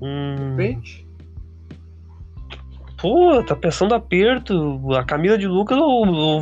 Hum, 0.01 0.55
Frente. 0.55 1.07
pô, 2.97 3.41
tá 3.43 3.55
pensando 3.55 3.93
aperto. 3.95 4.91
A 4.93 5.03
Camila 5.03 5.37
de 5.37 5.47
Lucas 5.47 5.77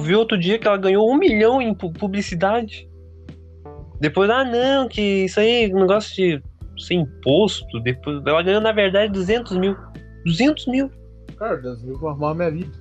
vi 0.04 0.16
outro 0.16 0.38
dia 0.40 0.58
que 0.58 0.68
ela 0.68 0.78
ganhou 0.78 1.10
um 1.12 1.18
milhão 1.18 1.62
em 1.62 1.74
pu- 1.74 1.92
publicidade. 1.94 2.90
Depois, 4.02 4.28
ah 4.32 4.44
não, 4.44 4.88
que 4.88 5.26
isso 5.26 5.40
aí, 5.40 5.70
é 5.70 5.76
um 5.76 5.82
negócio 5.82 6.16
de 6.16 6.44
sem 6.76 7.02
imposto. 7.02 7.80
Depois, 7.80 8.20
ela 8.26 8.42
ganhou 8.42 8.60
na 8.60 8.72
verdade 8.72 9.14
200 9.14 9.56
mil. 9.58 9.78
200 10.26 10.66
mil. 10.66 10.90
Cara, 11.38 11.58
Deus 11.58 11.84
me 11.84 11.96
formar 12.00 12.32
a 12.32 12.34
minha 12.34 12.52
vida. 12.52 12.72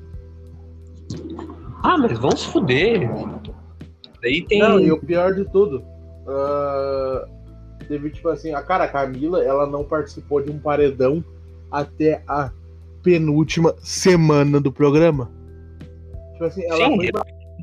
Ah, 1.82 1.98
mas 1.98 2.18
vamos 2.18 2.40
se 2.40 2.48
fuder. 2.48 3.06
Daí 4.22 4.46
tem. 4.46 4.60
Não, 4.60 4.80
e 4.80 4.90
o 4.90 4.98
pior 4.98 5.34
de 5.34 5.44
tudo. 5.50 5.84
ah, 6.26 7.28
teve 7.86 8.08
tipo 8.10 8.30
assim, 8.30 8.54
a 8.54 8.62
cara, 8.62 8.84
a 8.84 8.88
Camila, 8.88 9.44
ela 9.44 9.66
não 9.66 9.84
participou 9.84 10.42
de 10.42 10.50
um 10.50 10.58
paredão 10.58 11.22
até 11.70 12.22
a 12.26 12.50
penúltima 13.02 13.74
semana 13.80 14.58
do 14.58 14.72
programa. 14.72 15.30
Tipo 16.32 16.44
assim, 16.44 16.64
ela 16.64 16.76
Sim. 16.76 16.96
foi 16.96 17.10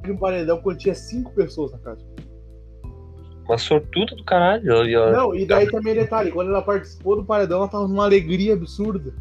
de 0.04 0.12
um 0.12 0.18
paredão 0.18 0.62
quando 0.62 0.78
tinha 0.78 0.94
cinco 0.94 1.34
pessoas 1.34 1.72
na 1.72 1.80
casa. 1.80 2.06
Uma 3.48 3.58
sortuda 3.58 4.16
do 4.16 4.24
caralho. 4.24 4.70
ela- 4.72 5.12
Não, 5.12 5.36
e 5.36 5.46
daí 5.46 5.70
também 5.70 5.94
detalhe, 5.96 6.32
quando 6.32 6.50
ela 6.50 6.62
participou 6.62 7.16
do 7.16 7.24
paredão, 7.26 7.60
ela 7.60 7.68
tava 7.68 7.88
numa 7.88 8.04
alegria 8.04 8.54
absurda. 8.54 9.14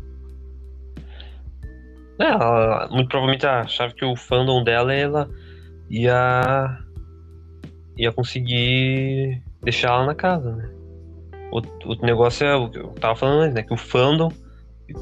É, 2.19 2.25
ela, 2.25 2.89
muito 2.91 3.09
provavelmente 3.09 3.47
achava 3.47 3.93
que 3.95 4.05
o 4.05 4.17
fandom 4.17 4.65
dela 4.65 4.93
ela 4.93 5.29
ia 5.91 6.79
ia 7.99 8.13
conseguir 8.13 9.43
deixar 9.63 9.89
ela 9.89 10.07
na 10.07 10.15
casa, 10.15 10.55
né? 10.55 10.71
O, 11.53 11.61
o 11.93 12.07
negócio 12.07 12.47
é 12.47 12.55
o 12.57 12.69
que 12.69 12.79
eu 12.79 12.89
tava 12.95 13.15
falando 13.17 13.43
antes, 13.43 13.55
né? 13.55 13.63
Que 13.63 13.73
o 13.73 13.77
fandom 13.77 14.31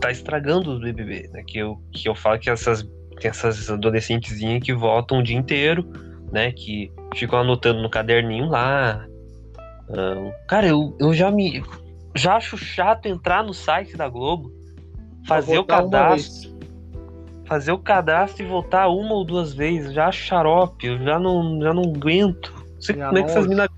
tá 0.01 0.11
estragando 0.11 0.73
o 0.73 0.81
BBB, 0.81 1.29
né? 1.33 1.43
Que 1.47 1.59
eu, 1.59 1.77
que 1.93 2.09
eu 2.09 2.15
falo 2.15 2.39
que 2.39 2.51
essas, 2.51 2.83
tem 3.21 3.31
essas 3.31 3.71
adolescentezinhas 3.71 4.63
que 4.63 4.73
votam 4.73 5.19
o 5.19 5.23
dia 5.23 5.37
inteiro, 5.37 5.85
né? 6.33 6.53
Que 6.53 6.93
ficam 7.15 7.39
anotando 7.41 7.81
no 7.83 7.91
caderninho 7.91 8.47
lá. 8.47 9.07
Cara, 10.49 10.67
eu, 10.67 10.97
eu 10.99 11.13
já 11.13 11.31
me. 11.31 11.63
Já 12.15 12.37
acho 12.37 12.57
chato 12.57 13.07
entrar 13.07 13.43
no 13.43 13.53
site 13.53 13.97
da 13.97 14.09
Globo, 14.09 14.53
fazer 15.27 15.59
o 15.59 15.65
cadastro 15.65 16.55
fazer 17.45 17.73
o 17.73 17.79
cadastro 17.79 18.45
e 18.45 18.49
voltar 18.49 18.89
uma 18.89 19.15
ou 19.15 19.25
duas 19.25 19.55
vezes, 19.55 19.93
já 19.93 20.09
acho 20.09 20.25
xarope, 20.25 20.87
eu 20.87 20.99
já 20.99 21.19
não, 21.19 21.61
já 21.61 21.73
não 21.73 21.83
aguento. 21.83 22.53
Não 22.75 22.81
sei 22.81 22.95
como 22.97 23.19
é 23.19 23.23
que 23.23 23.31
essas 23.31 23.47
minas. 23.47 23.69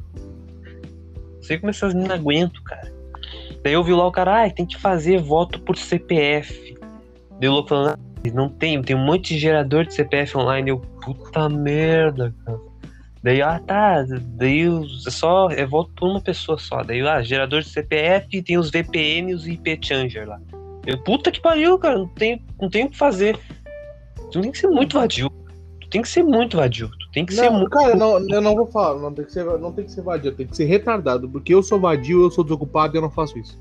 Não 1.34 1.42
sei 1.42 1.58
como 1.58 1.70
essas 1.70 1.94
minas 1.94 2.18
aguentam, 2.18 2.62
cara. 2.62 2.92
Daí 3.62 3.72
eu 3.72 3.82
vi 3.82 3.92
lá 3.92 4.06
o 4.06 4.12
cara, 4.12 4.44
ah, 4.44 4.50
tem 4.50 4.66
que 4.66 4.78
fazer 4.78 5.20
voto 5.20 5.60
por 5.60 5.76
CPF. 5.76 6.76
O 7.30 7.50
louco 7.50 7.68
falando, 7.68 7.98
ah, 7.98 8.30
não 8.32 8.48
tem, 8.48 8.80
tem 8.82 8.96
um 8.96 9.04
monte 9.04 9.34
de 9.34 9.40
gerador 9.40 9.84
de 9.84 9.94
CPF 9.94 10.38
online. 10.38 10.70
Eu, 10.70 10.78
puta 10.78 11.48
merda, 11.48 12.34
cara. 12.44 12.58
Daí, 13.26 13.42
ah, 13.42 13.58
tá, 13.58 14.06
daí 14.36 14.68
é 14.68 15.10
só, 15.10 15.48
é 15.50 15.66
voto 15.66 15.90
por 15.96 16.08
uma 16.08 16.20
pessoa 16.20 16.56
só. 16.58 16.84
Daí, 16.84 17.00
ah, 17.00 17.20
gerador 17.24 17.60
de 17.60 17.68
CPF, 17.68 18.40
tem 18.40 18.56
os 18.56 18.70
VPN 18.70 19.32
e 19.32 19.34
os 19.34 19.48
IP 19.48 19.80
changer 19.82 20.28
lá. 20.28 20.40
Eu, 20.86 20.96
puta 21.02 21.32
que 21.32 21.40
pariu, 21.40 21.76
cara, 21.76 21.98
não 21.98 22.06
tem, 22.06 22.40
não 22.60 22.70
tem 22.70 22.84
o 22.84 22.88
que 22.88 22.96
fazer. 22.96 23.36
Tu 24.30 24.40
tem 24.40 24.52
que 24.52 24.58
ser 24.58 24.68
muito 24.68 24.96
vadio. 24.96 25.28
Tu 25.80 25.88
tem 25.88 26.02
que 26.02 26.08
ser 26.08 26.22
muito 26.22 26.56
vadio. 26.56 26.88
Tu 26.88 27.10
tem 27.10 27.26
que 27.26 27.34
ser 27.34 27.50
Não, 27.50 27.58
muito. 27.58 27.70
cara, 27.70 27.96
não, 27.96 28.24
eu 28.30 28.40
não 28.40 28.54
vou 28.54 28.66
falar, 28.68 29.00
não 29.00 29.12
tem, 29.12 29.24
que 29.24 29.32
ser, 29.32 29.44
não 29.44 29.72
tem 29.72 29.84
que 29.86 29.90
ser 29.90 30.02
vadio, 30.02 30.30
tem 30.30 30.46
que 30.46 30.56
ser 30.56 30.66
retardado, 30.66 31.28
porque 31.28 31.52
eu 31.52 31.64
sou 31.64 31.80
vadio, 31.80 32.22
eu 32.22 32.30
sou 32.30 32.44
desocupado 32.44 32.96
e 32.96 32.98
eu 32.98 33.02
não 33.02 33.10
faço 33.10 33.36
isso. 33.40 33.60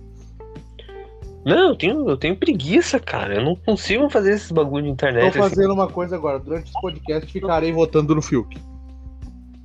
Não, 1.43 1.69
eu 1.69 1.75
tenho, 1.75 2.07
eu 2.07 2.17
tenho 2.17 2.37
preguiça, 2.37 2.99
cara. 2.99 3.33
Eu 3.33 3.43
não 3.43 3.55
consigo 3.55 4.07
fazer 4.11 4.35
esses 4.35 4.51
bagulho 4.51 4.83
de 4.83 4.89
Tô 4.89 4.93
internet. 4.93 5.29
assim. 5.29 5.39
fazendo 5.39 5.73
uma 5.73 5.87
coisa 5.87 6.15
agora, 6.15 6.37
durante 6.37 6.65
esse 6.69 6.79
podcast 6.79 7.33
ficarei 7.33 7.71
votando 7.71 8.13
no 8.13 8.21
Fiuk. 8.21 8.55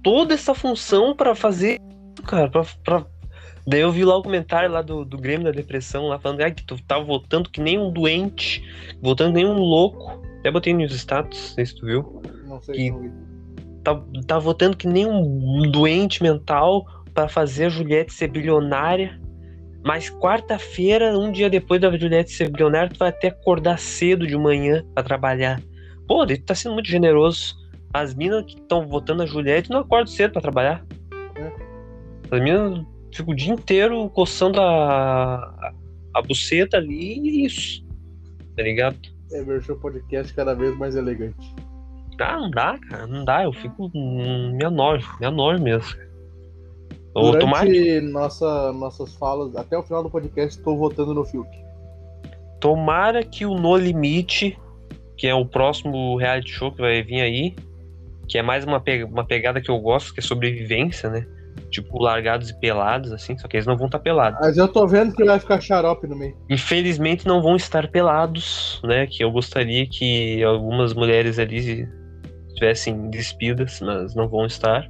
Toda 0.02 0.34
essa 0.34 0.54
função 0.54 1.14
pra 1.14 1.34
fazer, 1.34 1.78
cara, 2.26 2.48
pra, 2.48 2.64
pra- 2.84 3.06
Daí 3.66 3.80
eu 3.80 3.92
vi 3.92 4.04
lá 4.04 4.16
o 4.16 4.22
comentário 4.22 4.70
lá 4.70 4.80
do, 4.80 5.04
do 5.04 5.18
Grêmio 5.18 5.44
da 5.44 5.50
Depressão, 5.52 6.08
lá 6.08 6.18
falando 6.18 6.40
ah, 6.40 6.50
que 6.50 6.64
tu 6.64 6.76
tá 6.82 6.98
votando 6.98 7.50
que 7.50 7.60
nem 7.60 7.78
um 7.78 7.92
doente, 7.92 8.64
votando 9.02 9.32
que 9.34 9.42
nem 9.42 9.46
um 9.46 9.58
louco. 9.58 10.18
Até 10.40 10.50
botei 10.50 10.72
nos 10.72 10.92
status, 10.94 11.38
não 11.50 11.54
sei 11.54 11.66
se 11.66 11.74
tu 11.76 11.86
viu. 11.86 12.22
Não 12.46 12.60
sei 12.60 12.74
Que- 12.74 12.90
vi. 12.90 13.10
Tá, 13.84 14.02
tá 14.26 14.38
votando 14.38 14.76
que 14.76 14.88
nem 14.88 15.06
um 15.06 15.70
doente 15.70 16.22
mental 16.22 16.86
pra 17.14 17.28
fazer 17.28 17.66
a 17.66 17.68
Juliette 17.68 18.12
ser 18.12 18.28
bilionária. 18.28 19.20
Mas 19.84 20.10
quarta-feira, 20.10 21.16
um 21.18 21.30
dia 21.30 21.48
depois 21.48 21.80
da 21.80 21.90
Juliette 21.96 22.32
ser 22.32 22.50
bilionária, 22.50 22.90
tu 22.90 22.98
vai 22.98 23.10
até 23.10 23.28
acordar 23.28 23.78
cedo 23.78 24.26
de 24.26 24.36
manhã 24.36 24.84
pra 24.94 25.02
trabalhar. 25.04 25.60
Pô, 26.08 26.24
daí 26.26 26.38
tu 26.38 26.44
tá 26.46 26.54
sendo 26.54 26.72
muito 26.74 26.88
generoso. 26.88 27.54
As 27.92 28.14
minas 28.14 28.44
que 28.44 28.54
estão 28.54 28.86
votando 28.86 29.22
a 29.22 29.26
Juliette 29.26 29.70
não 29.70 29.80
acordam 29.80 30.06
cedo 30.06 30.32
pra 30.32 30.42
trabalhar. 30.42 30.84
É. 31.34 31.52
As 32.30 32.40
minas 32.40 32.86
ficam 33.12 33.32
o 33.32 33.36
dia 33.36 33.52
inteiro 33.52 34.08
coçando 34.10 34.60
a, 34.60 35.72
a, 36.14 36.22
buceta 36.22 36.76
ali 36.76 37.18
e 37.18 37.44
isso. 37.44 37.84
Tá 38.56 38.62
ligado? 38.62 38.96
É, 39.32 39.42
meu 39.42 39.60
show 39.60 39.76
podcast 39.76 40.32
cada 40.34 40.54
vez 40.54 40.76
mais 40.76 40.94
elegante. 40.94 41.54
Ah, 42.20 42.36
não 42.38 42.50
dá, 42.50 42.78
cara. 42.78 43.06
Não 43.06 43.24
dá. 43.24 43.44
Eu 43.44 43.52
fico. 43.52 43.90
hum, 43.94 44.52
Me 44.56 44.64
anóio. 44.64 45.02
Me 45.18 45.26
anóio 45.26 45.60
mesmo. 45.60 45.98
Ou 47.14 47.38
tomar. 47.38 47.64
Durante 47.64 48.00
nossa, 48.02 48.72
nossas 48.72 49.14
falas, 49.14 49.56
até 49.56 49.76
o 49.76 49.82
final 49.82 50.02
do 50.02 50.10
podcast, 50.10 50.58
estou 50.58 50.76
votando 50.76 51.14
no 51.14 51.24
Fiuk. 51.24 51.48
Tomara 52.60 53.24
que 53.24 53.46
o 53.46 53.54
No 53.54 53.76
Limite, 53.76 54.56
que 55.16 55.26
é 55.26 55.34
o 55.34 55.46
próximo 55.46 56.16
reality 56.16 56.52
show 56.52 56.70
que 56.70 56.80
vai 56.80 57.02
vir 57.02 57.22
aí, 57.22 57.56
que 58.30 58.38
é 58.38 58.42
mais 58.42 58.64
uma, 58.64 58.80
pe- 58.80 59.02
uma 59.02 59.26
pegada 59.26 59.60
que 59.60 59.70
eu 59.70 59.78
gosto, 59.80 60.14
que 60.14 60.20
é 60.20 60.22
sobrevivência, 60.22 61.10
né? 61.10 61.26
Tipo, 61.68 62.00
largados 62.00 62.48
e 62.50 62.60
pelados, 62.60 63.12
assim, 63.12 63.36
só 63.36 63.48
que 63.48 63.56
eles 63.56 63.66
não 63.66 63.76
vão 63.76 63.86
estar 63.86 63.98
pelados. 63.98 64.38
Mas 64.40 64.56
eu 64.56 64.68
tô 64.68 64.86
vendo 64.86 65.14
que 65.14 65.24
vai 65.24 65.38
ficar 65.40 65.60
xarope 65.60 66.06
no 66.06 66.16
meio. 66.16 66.36
Infelizmente 66.48 67.26
não 67.26 67.42
vão 67.42 67.56
estar 67.56 67.88
pelados, 67.88 68.80
né? 68.84 69.06
Que 69.06 69.24
eu 69.24 69.32
gostaria 69.32 69.84
que 69.86 70.42
algumas 70.44 70.94
mulheres 70.94 71.40
ali 71.40 71.88
estivessem 72.48 73.10
despidas, 73.10 73.80
mas 73.80 74.14
não 74.14 74.28
vão 74.28 74.46
estar. 74.46 74.86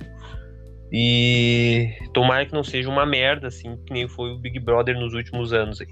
E 0.92 1.88
tomara 2.12 2.44
que 2.44 2.52
não 2.52 2.64
seja 2.64 2.90
uma 2.90 3.06
merda, 3.06 3.46
assim, 3.46 3.76
que 3.86 3.92
nem 3.92 4.06
foi 4.08 4.32
o 4.32 4.38
Big 4.38 4.58
Brother 4.60 4.98
nos 4.98 5.14
últimos 5.14 5.52
anos 5.52 5.80
aí. 5.80 5.86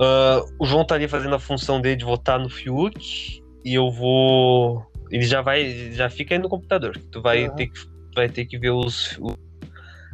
Ah, 0.00 0.40
o 0.58 0.64
João 0.64 0.84
tá 0.84 0.94
ali 0.94 1.08
fazendo 1.08 1.34
a 1.34 1.40
função 1.40 1.80
dele 1.80 1.96
de 1.96 2.04
votar 2.04 2.38
no 2.38 2.48
Fiuk 2.48 3.42
e 3.64 3.74
eu 3.74 3.90
vou. 3.90 4.86
Ele 5.10 5.22
já 5.24 5.40
vai. 5.42 5.92
Já 5.92 6.08
fica 6.10 6.34
aí 6.34 6.38
no 6.40 6.48
computador. 6.48 6.96
Tu 7.10 7.20
vai, 7.22 7.46
Aham. 7.46 7.54
ter, 7.56 7.66
que, 7.68 7.80
vai 8.14 8.28
ter 8.28 8.44
que 8.44 8.58
ver 8.58 8.70
os, 8.70 9.16
o- 9.18 9.36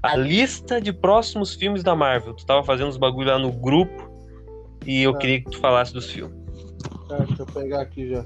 a 0.03 0.17
lista 0.17 0.81
de 0.81 0.93
próximos 0.93 1.55
filmes 1.55 1.83
da 1.83 1.95
Marvel. 1.97 2.35
Tu 2.35 2.45
tava 2.47 2.63
fazendo 2.63 2.89
os 2.89 2.97
bagulho 2.97 3.29
lá 3.29 3.39
no 3.39 3.51
grupo 3.53 4.11
e 4.87 5.03
eu 5.03 5.13
Tá. 5.13 5.19
queria 5.19 5.41
que 5.41 5.51
tu 5.51 5.59
falasse 5.59 5.93
dos 5.93 6.11
filmes. 6.11 6.37
Tá, 7.09 7.17
deixa 7.19 7.43
eu 7.43 7.47
pegar 7.47 7.81
aqui 7.83 8.09
já. 8.11 8.25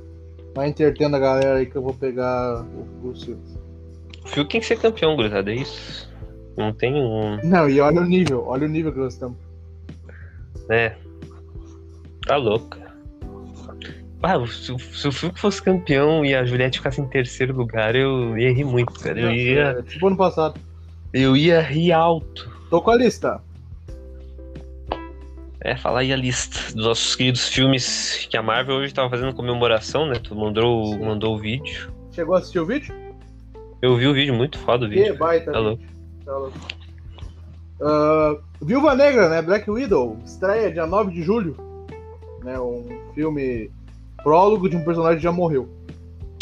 Vai 0.55 0.69
entretendo 0.69 1.14
a 1.14 1.19
galera 1.19 1.57
aí 1.59 1.66
que 1.66 1.77
eu 1.77 1.83
vou 1.83 1.95
pegar 1.95 2.64
o- 2.64 3.09
os 3.09 3.23
filmes. 3.23 3.57
O 4.25 4.29
Fiuk 4.29 4.51
tem 4.51 4.61
que 4.61 4.66
ser 4.66 4.79
campeão, 4.79 5.14
gurizada, 5.16 5.51
é 5.51 5.55
isso. 5.55 6.09
Não 6.57 6.73
tem 6.73 6.93
um. 6.95 7.39
Não, 7.45 7.69
e 7.69 7.81
olha 7.81 8.01
o 8.01 8.05
nível, 8.05 8.45
olha 8.47 8.66
o 8.66 8.69
nível 8.71 8.93
que 8.93 8.99
nós 8.99 9.14
estamos. 9.14 9.39
É. 10.69 10.97
Tá 12.27 12.37
louco. 12.37 12.77
Ah, 14.23 14.35
se, 14.47 14.73
o- 14.73 14.79
se 14.79 15.07
o 15.09 15.12
Fiuk 15.12 15.39
fosse 15.39 15.62
campeão 15.62 16.25
e 16.25 16.35
a 16.35 16.45
Juliette 16.45 16.79
ficasse 16.79 17.01
em 17.01 17.07
terceiro 17.07 17.55
lugar, 17.57 17.95
eu 17.95 18.37
ia 18.37 18.53
rir 18.53 18.64
muito, 18.64 18.93
cara. 18.99 19.21
Eu 19.21 19.33
ia, 19.33 19.61
É, 19.79 19.83
tipo 19.83 20.07
ano 20.09 20.16
passado. 20.16 20.61
eu 21.12 21.37
ia 21.37 21.61
rir 21.61 21.93
alto. 21.93 22.51
Tô 22.69 22.81
com 22.83 22.91
a 22.91 22.97
lista. 22.97 23.41
É, 25.61 25.77
falar 25.77 26.01
aí 26.01 26.12
a 26.12 26.16
lista 26.16 26.73
dos 26.75 26.85
nossos 26.87 27.16
queridos 27.16 27.49
filmes 27.49 28.27
que 28.31 28.37
a 28.37 28.43
Marvel 28.43 28.77
hoje 28.77 28.95
tava 28.95 29.11
fazendo 29.11 29.35
comemoração, 29.35 30.07
né? 30.07 30.14
Tu 30.23 30.35
mandou, 30.35 30.87
Sim. 30.95 31.05
mandou 31.05 31.35
o 31.35 31.39
vídeo. 31.39 31.93
Chegou 32.12 32.35
a 32.35 32.39
assistir 32.39 32.61
o 32.61 32.66
vídeo? 32.66 32.95
Eu 33.83 33.97
vi 33.97 34.07
o 34.07 34.12
vídeo, 34.14 34.35
muito 34.35 34.59
foda 34.59 34.87
o 34.87 34.89
Que 34.89 34.97
vídeo. 34.97 35.16
baita. 35.16 35.51
Tá 35.53 35.59
louco. 35.59 35.83
Tá 36.25 36.33
louco. 36.37 36.59
Ah, 37.81 38.37
Viúva 38.62 38.95
Negra, 38.95 39.29
né? 39.29 39.43
Black 39.43 39.69
Widow. 39.71 40.19
Estreia 40.25 40.71
dia 40.73 40.87
9 40.87 41.12
de 41.12 41.23
julho. 41.23 41.57
Né? 42.43 42.59
Um 42.59 42.87
filme 43.14 43.71
prólogo 44.23 44.69
de 44.69 44.77
um 44.77 44.85
personagem 44.85 45.19
que 45.19 45.23
já 45.25 45.33
morreu. 45.33 45.69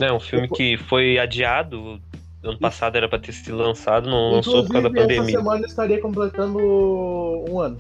É 0.01 0.12
um 0.12 0.20
filme 0.20 0.49
que 0.49 0.77
foi 0.77 1.18
adiado. 1.18 2.01
Ano 2.43 2.59
passado 2.59 2.97
era 2.97 3.09
pra 3.09 3.18
ter 3.18 3.33
sido 3.33 3.57
lançado, 3.57 4.09
não 4.09 4.33
lançou 4.33 4.64
por 4.64 4.72
causa 4.72 4.89
da 4.89 4.89
Inclusive, 4.91 5.12
essa 5.12 5.20
pandemia. 5.22 5.39
semana 5.39 5.66
estaria 5.66 6.01
completando 6.01 6.59
um 6.59 7.61
ano. 7.61 7.79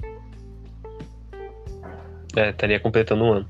É, 2.34 2.50
estaria 2.50 2.80
completando 2.80 3.22
um 3.24 3.32
ano. 3.32 3.46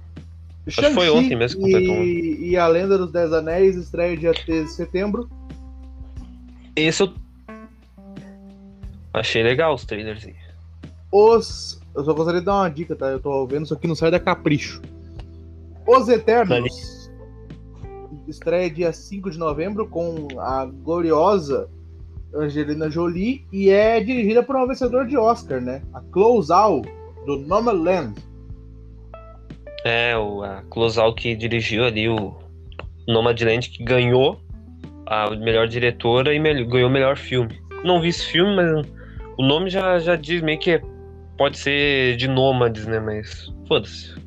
que 0.66 0.90
foi 0.90 1.08
ontem 1.08 1.34
mesmo 1.34 1.64
que 1.64 1.72
completou 1.72 1.94
um 1.94 2.02
e, 2.02 2.50
e 2.50 2.56
A 2.56 2.66
Lenda 2.66 2.98
dos 2.98 3.10
Dez 3.10 3.32
Anéis 3.32 3.76
estreia 3.76 4.16
dia 4.16 4.34
13 4.34 4.64
de 4.64 4.72
setembro. 4.72 5.28
Esse 6.74 7.02
eu. 7.02 7.12
Achei 9.14 9.42
legal 9.42 9.74
os 9.74 9.84
trailers. 9.84 10.28
Os. 11.10 11.80
Eu 11.94 12.04
só 12.04 12.12
gostaria 12.12 12.40
de 12.40 12.46
dar 12.46 12.56
uma 12.56 12.68
dica, 12.68 12.94
tá? 12.94 13.06
Eu 13.06 13.20
tô 13.20 13.46
vendo 13.46 13.64
isso 13.64 13.72
aqui 13.72 13.86
no 13.86 13.96
site 13.96 14.12
da 14.12 14.20
Capricho. 14.20 14.82
Os 15.86 16.08
Eternos. 16.08 17.10
Estreia 18.26 18.68
dia 18.68 18.92
5 18.92 19.30
de 19.30 19.38
novembro 19.38 19.88
com 19.88 20.26
a 20.38 20.64
gloriosa 20.64 21.70
Angelina 22.34 22.90
Jolie 22.90 23.44
e 23.52 23.70
é 23.70 24.00
dirigida 24.00 24.42
por 24.42 24.56
uma 24.56 24.66
vencedora 24.66 25.06
de 25.06 25.16
Oscar, 25.16 25.60
né? 25.60 25.82
A 25.94 26.00
Close 26.00 26.52
Out, 26.52 26.88
do 27.24 27.38
Nomadland. 27.38 28.20
É, 29.84 30.16
o 30.16 30.42
a 30.42 30.62
Closal 30.70 31.14
que 31.14 31.36
dirigiu 31.36 31.84
ali 31.84 32.08
o 32.08 32.34
Nomadland, 33.06 33.70
que 33.70 33.84
ganhou 33.84 34.40
a 35.06 35.30
melhor 35.30 35.68
diretora 35.68 36.34
e 36.34 36.64
ganhou 36.64 36.88
o 36.88 36.92
melhor 36.92 37.16
filme. 37.16 37.60
Não 37.84 38.00
vi 38.00 38.08
esse 38.08 38.26
filme, 38.26 38.56
mas 38.56 38.86
o 39.38 39.42
nome 39.44 39.70
já, 39.70 40.00
já 40.00 40.16
diz 40.16 40.42
meio 40.42 40.58
que 40.58 40.82
pode 41.38 41.56
ser 41.58 42.16
de 42.16 42.26
nômades, 42.26 42.86
né? 42.86 42.98
Mas 42.98 43.54
foda-se. 43.68 44.25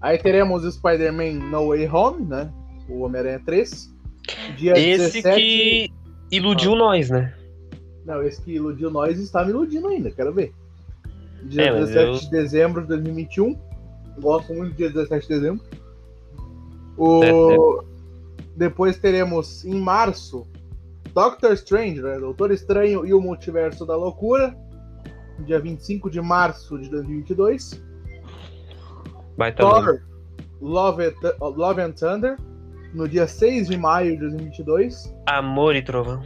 Aí 0.00 0.18
teremos 0.18 0.62
Spider-Man 0.74 1.48
No 1.50 1.68
Way 1.68 1.88
Home, 1.88 2.24
né? 2.26 2.52
O 2.88 3.00
Homem-Aranha 3.00 3.42
3. 3.44 3.94
Dia 4.56 4.72
Esse 4.78 5.22
17... 5.22 5.36
que 5.36 5.92
iludiu 6.30 6.76
nós, 6.76 7.10
né? 7.10 7.34
Não, 8.04 8.22
esse 8.22 8.40
que 8.42 8.52
iludiu 8.52 8.90
nós 8.90 9.18
está 9.18 9.44
me 9.44 9.50
iludindo 9.50 9.88
ainda, 9.88 10.10
quero 10.10 10.32
ver. 10.32 10.52
Dia 11.44 11.64
É, 11.64 11.70
mas 11.72 11.90
17 11.90 12.06
eu- 12.06 12.18
de 12.20 12.30
dezembro 12.30 12.82
de 12.82 12.88
2021. 12.88 13.58
Gosto 14.20 14.52
muito 14.54 14.70
do 14.72 14.76
dia 14.76 14.90
17 14.90 15.28
de 15.28 15.34
dezembro. 15.34 15.64
O... 16.96 17.22
É, 17.24 17.84
Depois 18.56 18.98
teremos 18.98 19.64
em 19.64 19.80
março 19.80 20.46
Doctor 21.14 21.52
Strange, 21.52 22.00
né? 22.00 22.18
Doutor 22.18 22.50
Estranho 22.50 23.06
e 23.06 23.12
o 23.14 23.20
Multiverso 23.20 23.84
da 23.86 23.96
Loucura. 23.96 24.56
Dia 25.44 25.60
25 25.60 26.10
de 26.10 26.20
março 26.20 26.78
de 26.78 26.88
2022. 26.88 27.80
Vai 29.38 29.52
tá. 29.52 29.62
Thor 29.62 30.00
Love, 30.60 31.06
and 31.06 31.12
Thu- 31.12 31.48
Love 31.56 31.80
and 31.80 31.92
Thunder. 31.92 32.36
No 32.92 33.08
dia 33.08 33.26
6 33.28 33.68
de 33.68 33.76
maio 33.76 34.12
de 34.12 34.18
2022. 34.18 35.14
Amor 35.26 35.76
e 35.76 35.82
Trovão. 35.82 36.22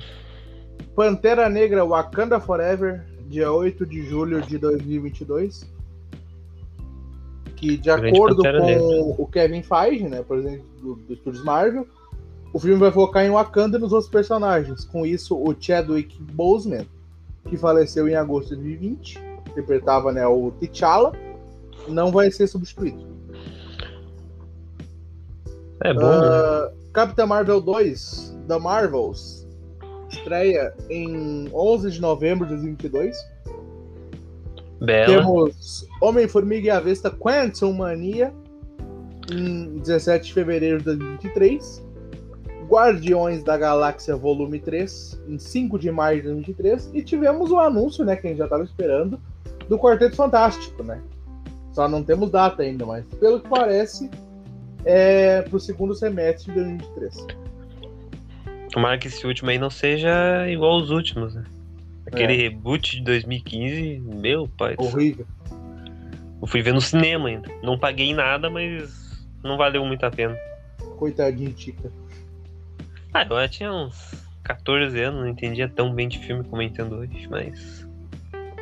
Pantera 0.97 1.49
Negra 1.49 1.85
Wakanda 1.85 2.41
Forever, 2.41 3.05
dia 3.29 3.53
8 3.53 3.85
de 3.85 4.03
julho 4.07 4.41
de 4.43 4.57
2022. 4.59 5.71
Que, 7.57 7.77
de 7.77 7.83
Grande 7.91 8.09
acordo 8.09 8.37
Pantera 8.37 8.61
com 8.61 8.67
Negra. 8.67 9.15
o 9.19 9.27
Kevin 9.27 9.63
Feige, 9.63 10.09
né, 10.09 10.23
presidente 10.23 10.65
do, 10.81 10.95
do 10.95 11.13
Estúdios 11.13 11.45
Marvel, 11.45 11.87
o 12.53 12.59
filme 12.59 12.79
vai 12.79 12.91
focar 12.91 13.25
em 13.25 13.31
Wakanda 13.31 13.77
e 13.79 13.81
nos 13.81 13.93
outros 13.93 14.11
personagens. 14.11 14.85
Com 14.85 15.05
isso, 15.07 15.37
o 15.37 15.55
Chadwick 15.59 16.21
Boseman, 16.23 16.87
que 17.49 17.57
faleceu 17.57 18.09
em 18.09 18.15
agosto 18.15 18.51
de 18.51 18.63
2020, 18.63 19.19
interpretava 19.51 20.13
né, 20.13 20.27
o 20.27 20.51
T'Challa, 20.53 21.13
não 21.89 22.11
vai 22.11 22.31
ser 22.31 22.47
substituído. 22.47 23.07
É 25.85 25.93
bom, 25.93 26.01
né? 26.01 26.29
Ah, 26.29 26.71
Capitã 26.93 27.27
Marvel 27.27 27.61
2, 27.61 28.39
da 28.47 28.59
Marvels, 28.59 29.47
estreia 30.09 30.75
em 30.89 31.49
11 31.53 31.91
de 31.91 32.01
novembro 32.01 32.47
de 32.47 32.55
2022. 32.55 33.17
Bela. 34.81 35.07
Temos 35.07 35.89
Homem-Formiga 36.01 36.67
e 36.67 36.71
a 36.71 36.81
Vesta 36.81 37.11
Quantum 37.11 37.73
Mania, 37.73 38.33
em 39.31 39.79
17 39.79 40.27
de 40.27 40.35
fevereiro 40.35 40.79
de 40.79 40.85
2023. 40.85 41.85
Guardiões 42.67 43.43
da 43.45 43.57
Galáxia 43.57 44.17
Volume 44.17 44.59
3, 44.59 45.21
em 45.29 45.39
5 45.39 45.79
de 45.79 45.91
maio 45.91 46.23
de 46.23 46.29
2023. 46.29 46.91
E 46.95 47.03
tivemos 47.03 47.51
o 47.51 47.59
anúncio, 47.59 48.05
né, 48.05 48.17
que 48.17 48.27
a 48.27 48.31
gente 48.31 48.39
já 48.39 48.45
estava 48.45 48.65
esperando, 48.65 49.21
do 49.69 49.79
Quarteto 49.79 50.17
Fantástico, 50.17 50.83
né? 50.83 51.01
Só 51.73 51.89
não 51.89 52.03
temos 52.03 52.31
data 52.31 52.63
ainda, 52.63 52.85
mas 52.85 53.05
pelo 53.19 53.41
que 53.41 53.49
parece, 53.49 54.11
é 54.85 55.43
pro 55.43 55.59
segundo 55.59 55.95
semestre 55.95 56.53
de 56.53 56.61
2023. 56.61 57.27
Tomara 58.71 58.99
que 58.99 59.09
esse 59.09 59.27
último 59.27 59.51
aí 59.51 59.59
não 59.59 59.71
seja 59.71 60.49
igual 60.49 60.73
aos 60.73 60.91
últimos, 60.91 61.35
né? 61.35 61.45
Aquele 62.07 62.35
É. 62.35 62.37
reboot 62.37 62.97
de 62.97 63.03
2015, 63.05 64.01
meu 64.01 64.49
pai. 64.49 64.75
Horrível. 64.79 65.27
Eu 66.41 66.47
fui 66.47 66.61
ver 66.63 66.75
no 66.75 66.81
cinema 66.81 67.29
ainda. 67.29 67.49
Não 67.63 67.79
paguei 67.79 68.13
nada, 68.15 68.51
mas 68.51 69.25
não 69.43 69.57
valeu 69.57 69.85
muito 69.85 70.05
a 70.05 70.11
pena. 70.11 70.37
Coitadinho, 70.99 71.53
Tica. 71.53 71.91
Ah, 73.15 73.23
eu 73.29 73.37
já 73.37 73.49
tinha 73.49 73.73
uns 73.73 74.15
14 74.43 74.99
anos, 75.01 75.21
não 75.21 75.29
entendia 75.29 75.69
tão 75.69 75.95
bem 75.95 76.09
de 76.09 76.19
filme 76.19 76.43
como 76.45 76.61
eu 76.63 76.67
entendo 76.67 76.97
hoje, 76.97 77.29
mas. 77.31 77.82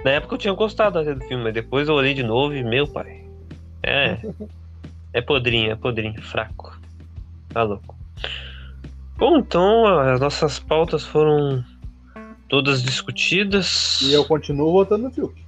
Na 0.05 0.13
época 0.13 0.35
eu 0.35 0.39
tinha 0.39 0.55
gostado 0.55 0.99
até 0.99 1.15
do 1.15 1.25
filme, 1.25 1.45
mas 1.45 1.55
depois 1.55 1.89
eu 1.89 1.95
olhei 1.95 2.15
de 2.15 2.23
novo 2.23 2.55
e, 2.55 2.65
meu 2.65 2.87
pai. 2.87 3.25
É. 3.83 4.19
É 5.13 5.21
podrinho, 5.21 5.73
é 5.73 5.75
podrinho, 5.75 6.23
fraco. 6.23 6.79
Tá 7.49 7.65
louco. 7.65 7.97
Bom, 9.17 9.39
então 9.39 9.87
as 9.87 10.21
nossas 10.21 10.61
pautas 10.61 11.05
foram 11.05 11.65
todas 12.49 12.81
discutidas. 12.81 14.01
E 14.03 14.13
eu 14.13 14.25
continuo 14.25 14.71
votando 14.71 15.05
no 15.05 15.11
Fiuk. 15.11 15.45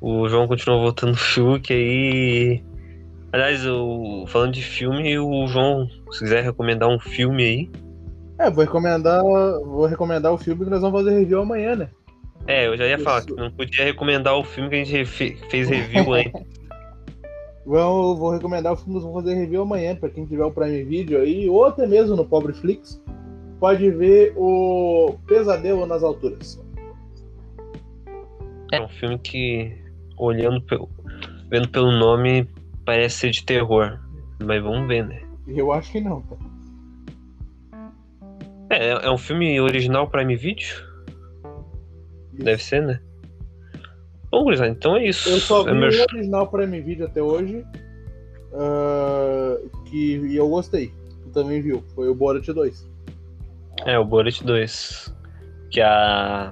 O 0.00 0.26
João 0.28 0.48
continuou 0.48 0.82
votando 0.82 1.12
no 1.12 1.18
Fiuk 1.18 1.70
aí. 1.72 2.64
Aliás, 3.32 3.66
o... 3.66 4.24
falando 4.26 4.54
de 4.54 4.62
filme, 4.62 5.18
o 5.18 5.46
João, 5.46 5.86
se 6.10 6.20
quiser 6.20 6.42
recomendar 6.42 6.88
um 6.88 6.98
filme 6.98 7.42
aí. 7.44 7.70
É, 8.38 8.50
vou 8.50 8.64
recomendar, 8.64 9.22
vou 9.22 9.84
recomendar 9.84 10.32
o 10.32 10.38
filme 10.38 10.64
que 10.64 10.70
nós 10.70 10.80
vamos 10.80 11.02
fazer 11.02 11.18
review 11.18 11.42
amanhã, 11.42 11.76
né? 11.76 11.90
É, 12.50 12.66
eu 12.66 12.76
já 12.76 12.84
ia 12.84 12.98
falar 12.98 13.24
que 13.24 13.32
não 13.32 13.48
podia 13.48 13.84
recomendar 13.84 14.36
o 14.36 14.42
filme 14.42 14.68
que 14.70 14.74
a 14.74 14.84
gente 14.84 15.04
fez 15.04 15.68
review 15.68 16.10
antes. 16.12 16.32
Vou, 17.64 18.16
vou 18.16 18.32
recomendar 18.32 18.72
o 18.72 18.76
filme 18.76 18.94
nós 18.94 19.04
vamos 19.04 19.22
fazer 19.22 19.36
review 19.36 19.62
amanhã, 19.62 19.94
pra 19.94 20.08
quem 20.08 20.26
tiver 20.26 20.42
o 20.42 20.50
Prime 20.50 20.82
Video 20.82 21.20
aí, 21.20 21.48
ou 21.48 21.64
até 21.64 21.86
mesmo 21.86 22.16
no 22.16 22.24
Pobre 22.24 22.52
Flix, 22.52 23.00
pode 23.60 23.88
ver 23.92 24.32
o 24.36 25.14
Pesadelo 25.28 25.86
nas 25.86 26.02
Alturas. 26.02 26.60
É 28.72 28.80
um 28.80 28.88
filme 28.88 29.16
que, 29.20 29.72
olhando 30.16 30.60
pelo, 30.62 30.88
vendo 31.48 31.68
pelo 31.68 31.92
nome, 31.92 32.48
parece 32.84 33.18
ser 33.18 33.30
de 33.30 33.44
terror. 33.44 34.00
Mas 34.42 34.60
vamos 34.60 34.88
ver, 34.88 35.06
né? 35.06 35.22
Eu 35.46 35.70
acho 35.70 35.92
que 35.92 36.00
não, 36.00 36.20
tá? 36.22 36.36
É, 38.70 39.06
é 39.06 39.10
um 39.10 39.18
filme 39.18 39.60
original 39.60 40.08
Prime 40.08 40.34
Video? 40.34 40.89
Deve 42.32 42.62
ser, 42.62 42.82
né? 42.82 43.00
Bom, 44.30 44.44
gurizada, 44.44 44.70
então 44.70 44.96
é 44.96 45.06
isso. 45.06 45.28
Eu 45.28 45.38
só 45.38 45.64
vi 45.64 45.70
É 45.70 45.74
meu- 45.74 45.90
o 45.90 46.02
original 46.14 46.48
Prime 46.48 46.80
Video 46.80 47.06
até 47.06 47.20
hoje, 47.22 47.64
ah, 48.54 49.56
que, 49.86 50.16
e 50.18 50.36
eu 50.36 50.48
gostei. 50.48 50.92
Tu 51.24 51.30
também 51.30 51.60
viu, 51.60 51.82
foi 51.94 52.08
o 52.08 52.14
Borat 52.14 52.46
2. 52.46 52.88
É, 53.86 53.98
o 53.98 54.04
Borat 54.04 54.42
2. 54.42 55.14
Que 55.70 55.80
a. 55.80 56.50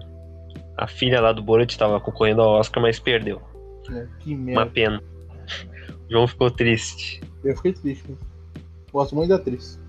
A 0.76 0.87
filha 0.87 1.20
lá 1.20 1.33
do 1.33 1.43
Borat 1.43 1.76
tava 1.76 2.01
concorrendo 2.01 2.41
ao 2.41 2.53
Oscar, 2.61 2.81
mas 2.81 3.01
perdeu. 3.01 3.43
Né? 3.89 4.09
Que 4.20 4.33
Uma 4.35 4.45
merda. 4.45 4.66
pena. 4.70 5.03
O 6.09 6.12
João 6.12 6.26
ficou 6.29 6.51
triste. 6.53 7.20
Eu 7.43 7.57
fiquei 7.57 7.72
triste. 7.72 8.16
Gosto 8.93 9.16
muito 9.16 9.29
da 9.31 9.35
atriz. 9.37 9.81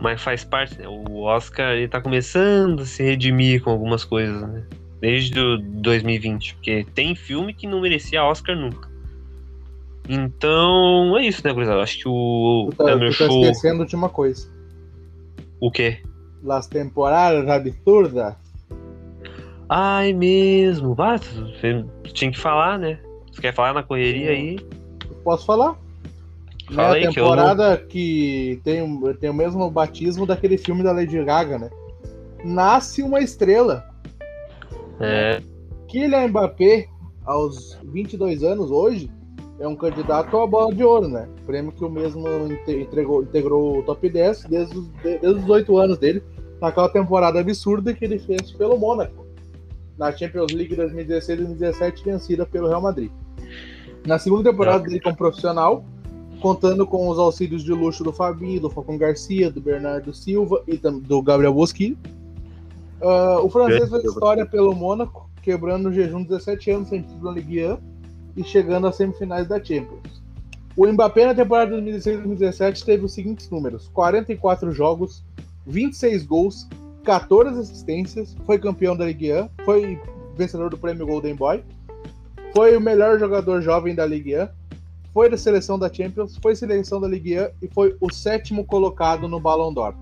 Mas- 0.00 0.20
faz 0.20 0.44
parte, 0.44 0.78
né? 0.78 0.86
O 0.88 1.22
Oscar 1.22 1.72
ele 1.72 1.88
tá 1.88 2.00
começando 2.00 2.82
a 2.82 2.84
se 2.84 3.02
redimir 3.02 3.62
com 3.62 3.70
algumas 3.70 4.04
coisas, 4.04 4.42
né? 4.42 4.62
Desde 5.00 5.38
o 5.40 5.58
2020. 5.58 6.54
Porque 6.54 6.86
tem 6.94 7.14
filme 7.14 7.54
que 7.54 7.66
não 7.66 7.80
merecia 7.80 8.24
Oscar 8.24 8.56
nunca. 8.56 8.88
Então, 10.08 11.16
é 11.16 11.26
isso, 11.26 11.40
né, 11.46 11.52
gurizada? 11.52 11.82
Acho 11.82 11.98
que 11.98 12.08
o 12.08 12.68
Tu 12.72 12.76
tá, 12.76 12.92
tu 12.92 12.98
tá 13.00 13.10
Show. 13.10 13.40
esquecendo 13.42 13.86
de 13.86 13.96
uma 13.96 14.08
coisa. 14.08 14.46
O 15.60 15.70
quê? 15.70 15.98
Las 16.42 16.66
temporadas 16.66 17.48
absurdas. 17.48 18.34
Ai, 19.68 20.12
mesmo. 20.12 20.94
Ah, 20.98 21.18
tu- 21.18 21.50
você 21.58 21.84
tinha 22.12 22.30
que 22.30 22.38
falar, 22.38 22.78
né? 22.78 22.98
Você 23.32 23.40
quer 23.40 23.54
falar 23.54 23.72
na 23.72 23.82
correria 23.82 24.30
aí? 24.30 24.58
Posso 25.24 25.46
falar? 25.46 25.74
Fala 26.72 26.92
né, 26.94 26.94
a 26.94 26.98
que 27.00 27.04
não- 27.06 27.12
temporada 27.12 27.76
que 27.76 28.60
tem, 28.64 28.82
o- 28.82 29.14
tem 29.14 29.30
o 29.30 29.34
mesmo 29.34 29.70
batismo 29.70 30.26
daquele 30.26 30.56
filme 30.56 30.82
da 30.82 30.92
Lady 30.92 31.22
Gaga, 31.24 31.58
né? 31.58 31.70
Nasce 32.44 33.02
uma 33.02 33.20
estrela. 33.20 33.84
É. 35.00 35.40
Kylian 35.88 36.28
Mbappé, 36.28 36.86
aos 37.24 37.78
22 37.84 38.42
anos 38.42 38.70
hoje, 38.70 39.10
é 39.58 39.68
um 39.68 39.76
candidato 39.76 40.36
à 40.36 40.46
bola 40.46 40.74
de 40.74 40.82
ouro, 40.82 41.08
né? 41.08 41.28
Prêmio 41.46 41.72
que 41.72 41.84
o 41.84 41.90
mesmo 41.90 42.26
entregou, 42.66 43.22
integrou 43.22 43.78
o 43.78 43.82
top 43.82 44.08
10 44.08 44.44
desde 44.44 44.76
os, 44.78 44.88
de- 45.02 45.18
desde 45.18 45.40
os 45.40 45.48
8 45.48 45.76
anos 45.78 45.98
dele, 45.98 46.22
naquela 46.60 46.88
temporada 46.88 47.38
absurda 47.40 47.92
que 47.94 48.04
ele 48.04 48.18
fez 48.18 48.52
pelo 48.52 48.78
Mônaco, 48.78 49.24
na 49.98 50.10
Champions 50.12 50.52
League 50.52 50.74
2016 50.74 51.38
e 51.38 51.42
2017, 51.44 52.04
vencida 52.04 52.46
pelo 52.46 52.68
Real 52.68 52.80
Madrid. 52.82 53.10
Na 54.06 54.18
segunda 54.18 54.50
temporada 54.50 54.84
dele 54.84 55.00
como 55.00 55.16
profissional, 55.16 55.84
contando 56.40 56.86
com 56.86 57.08
os 57.08 57.18
auxílios 57.18 57.62
de 57.62 57.72
luxo 57.72 58.04
do 58.04 58.12
Fabinho, 58.12 58.60
do 58.60 58.70
Falcão 58.70 58.98
Garcia, 58.98 59.50
do 59.50 59.60
Bernardo 59.60 60.12
Silva 60.12 60.62
e 60.66 60.76
do 60.76 61.22
Gabriel 61.22 61.54
Boschi. 61.54 61.96
Ah, 63.02 63.40
o 63.42 63.50
francês 63.50 63.90
fez 63.90 64.04
história 64.04 64.46
pelo 64.46 64.74
Mônaco, 64.74 65.28
quebrando 65.42 65.88
o 65.88 65.92
jejum 65.92 66.22
de 66.22 66.28
17 66.28 66.70
anos 66.70 66.88
sem 66.88 67.02
título 67.02 67.24
na 67.24 67.32
Ligue 67.32 67.66
1 67.66 67.78
e 68.36 68.44
chegando 68.44 68.86
às 68.86 68.96
semifinais 68.96 69.46
da 69.46 69.62
Champions. 69.62 70.22
O 70.76 70.86
Mbappé 70.86 71.26
na 71.26 71.34
temporada 71.34 71.76
2016-2017 71.76 72.84
teve 72.84 73.04
os 73.04 73.12
seguintes 73.12 73.48
números: 73.48 73.88
44 73.92 74.72
jogos, 74.72 75.22
26 75.66 76.24
gols, 76.24 76.68
14 77.04 77.60
assistências, 77.60 78.36
foi 78.44 78.58
campeão 78.58 78.96
da 78.96 79.04
Ligue 79.04 79.32
1, 79.32 79.48
foi 79.64 80.00
vencedor 80.36 80.70
do 80.70 80.78
prêmio 80.78 81.06
Golden 81.06 81.34
Boy, 81.34 81.62
foi 82.54 82.76
o 82.76 82.80
melhor 82.80 83.18
jogador 83.18 83.60
jovem 83.60 83.94
da 83.94 84.04
Ligue 84.04 84.36
1, 84.36 84.48
foi 85.14 85.30
da 85.30 85.38
seleção 85.38 85.78
da 85.78 85.90
Champions, 85.90 86.36
foi 86.42 86.56
seleção 86.56 87.00
da 87.00 87.06
Ligue 87.06 87.38
1 87.38 87.46
e 87.62 87.68
foi 87.68 87.96
o 88.00 88.12
sétimo 88.12 88.64
colocado 88.64 89.28
no 89.28 89.38
Ballon 89.38 89.72
d'Or. 89.72 89.94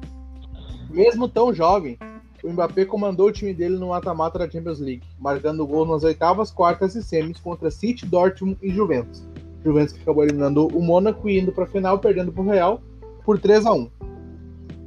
Mesmo 0.89 1.29
tão 1.29 1.53
jovem, 1.53 1.99
o 2.43 2.51
Mbappé 2.51 2.87
comandou 2.87 3.29
o 3.29 3.33
time 3.33 3.53
dele 3.53 3.77
no 3.77 3.89
mata-mata 3.89 4.39
da 4.39 4.51
Champions 4.51 4.81
League, 4.81 5.03
marcando 5.21 5.67
gols 5.67 5.89
nas 5.89 6.03
oitavas, 6.03 6.51
quartas 6.51 6.95
e 6.95 7.03
semis 7.03 7.39
contra 7.39 7.71
City, 7.71 8.07
Dortmund 8.07 8.57
e 8.63 8.71
Juventus. 8.71 9.23
Juventus 9.63 9.93
que 9.93 10.01
acabou 10.01 10.25
eliminando 10.25 10.67
o 10.67 10.83
Mônaco 10.83 11.29
e 11.29 11.39
indo 11.39 11.53
para 11.53 11.65
a 11.65 11.69
final, 11.69 11.99
perdendo 11.99 12.33
para 12.33 12.43
o 12.43 12.47
Real 12.47 12.81
por 13.23 13.39
3 13.39 13.67
a 13.67 13.73
1 13.75 13.91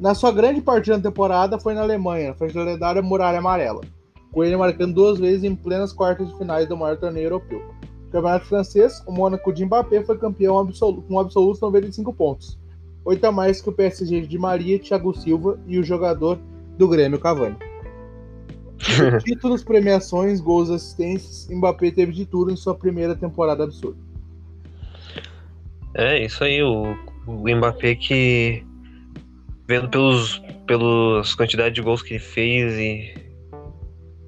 Na 0.02 0.16
sua 0.16 0.32
grande 0.32 0.60
partida 0.60 0.98
na 0.98 1.04
temporada 1.04 1.60
foi 1.60 1.76
na 1.76 1.82
Alemanha, 1.82 2.30
na 2.30 2.36
frente 2.36 2.56
da 2.56 2.64
lendária 2.64 3.02
Muralha 3.02 3.38
Amarela, 3.38 3.82
com 4.32 4.44
ele 4.44 4.58
marcando 4.58 4.96
duas 4.96 5.20
vezes 5.20 5.44
em 5.44 5.56
plenas 5.56 5.94
quartas 5.94 6.28
de 6.28 6.38
finais 6.38 6.68
do 6.68 6.76
maior 6.76 6.98
torneio 6.98 7.28
europeu. 7.28 7.62
Campeonato 8.16 8.46
Francês, 8.46 9.04
o 9.06 9.12
Mônaco 9.12 9.52
de 9.52 9.66
Mbappé 9.66 10.02
foi 10.02 10.18
campeão 10.18 10.58
absoluto, 10.58 11.02
com 11.02 11.20
absolutos 11.20 11.60
95 11.60 12.14
pontos, 12.14 12.58
oito 13.04 13.26
a 13.26 13.32
mais 13.32 13.62
que 13.62 13.68
o 13.68 13.74
PSG 13.74 14.22
de 14.22 14.38
Maria, 14.38 14.80
Thiago 14.80 15.14
Silva 15.14 15.60
e 15.68 15.78
o 15.78 15.84
jogador 15.84 16.40
do 16.78 16.88
Grêmio 16.88 17.20
Cavani. 17.20 17.58
Títulos, 19.26 19.66
premiações, 19.66 20.40
gols, 20.40 20.70
assistências, 20.70 21.50
Mbappé 21.50 21.92
teve 21.92 22.14
de 22.14 22.26
tudo 22.26 22.52
em 22.52 22.56
sua 22.56 22.74
primeira 22.74 23.18
temporada 23.18 23.66
absurda. 23.66 23.98
É, 25.94 26.24
isso 26.24 26.42
aí, 26.42 26.64
o, 26.64 26.96
o 27.28 27.56
Mbappé 27.56 27.96
que. 27.96 28.64
Vendo 29.68 29.90
pelos, 29.90 30.42
pelas 30.68 31.34
quantidades 31.36 31.74
de 31.74 31.82
gols 31.82 32.02
que 32.02 32.14
ele 32.14 32.20
fez 32.20 32.78
e. 32.78 33.14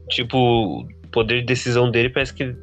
Tipo, 0.10 0.82
o 0.82 0.88
poder 1.12 1.40
de 1.40 1.46
decisão 1.46 1.90
dele, 1.90 2.10
parece 2.10 2.34
que 2.34 2.56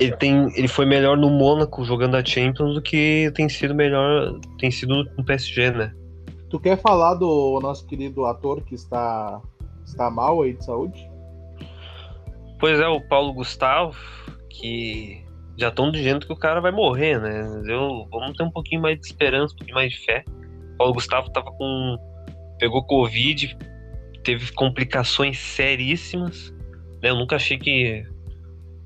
ele, 0.00 0.16
tem, 0.16 0.50
ele 0.56 0.66
foi 0.66 0.86
melhor 0.86 1.16
no 1.16 1.28
Mônaco 1.28 1.84
jogando 1.84 2.16
a 2.16 2.24
Champions 2.24 2.74
do 2.74 2.80
que 2.80 3.30
tem 3.34 3.48
sido 3.48 3.74
melhor. 3.74 4.40
Tem 4.58 4.70
sido 4.70 5.04
no, 5.16 5.24
PSG, 5.24 5.70
né? 5.70 5.94
Tu 6.48 6.58
quer 6.58 6.78
falar 6.78 7.14
do 7.14 7.60
nosso 7.60 7.86
querido 7.86 8.24
ator 8.24 8.62
que 8.62 8.74
está, 8.74 9.40
está 9.84 10.10
mal 10.10 10.42
aí 10.42 10.54
de 10.54 10.64
saúde? 10.64 11.08
Pois 12.58 12.80
é, 12.80 12.88
o 12.88 13.00
Paulo 13.00 13.34
Gustavo, 13.34 13.94
que 14.48 15.22
já 15.56 15.68
estão 15.68 15.92
dizendo 15.92 16.26
que 16.26 16.32
o 16.32 16.36
cara 16.36 16.60
vai 16.60 16.72
morrer, 16.72 17.20
né? 17.20 17.62
Eu, 17.66 18.08
vamos 18.10 18.36
ter 18.36 18.42
um 18.42 18.50
pouquinho 18.50 18.80
mais 18.80 18.98
de 18.98 19.06
esperança, 19.06 19.52
um 19.52 19.58
pouquinho 19.58 19.76
mais 19.76 19.92
de 19.92 19.98
fé. 19.98 20.24
O 20.74 20.76
Paulo 20.78 20.94
Gustavo 20.94 21.30
tava 21.30 21.52
com. 21.52 21.96
pegou 22.58 22.82
Covid, 22.84 23.56
teve 24.24 24.50
complicações 24.52 25.38
seríssimas. 25.38 26.50
né? 27.02 27.10
Eu 27.10 27.16
nunca 27.16 27.36
achei 27.36 27.58
que 27.58 28.02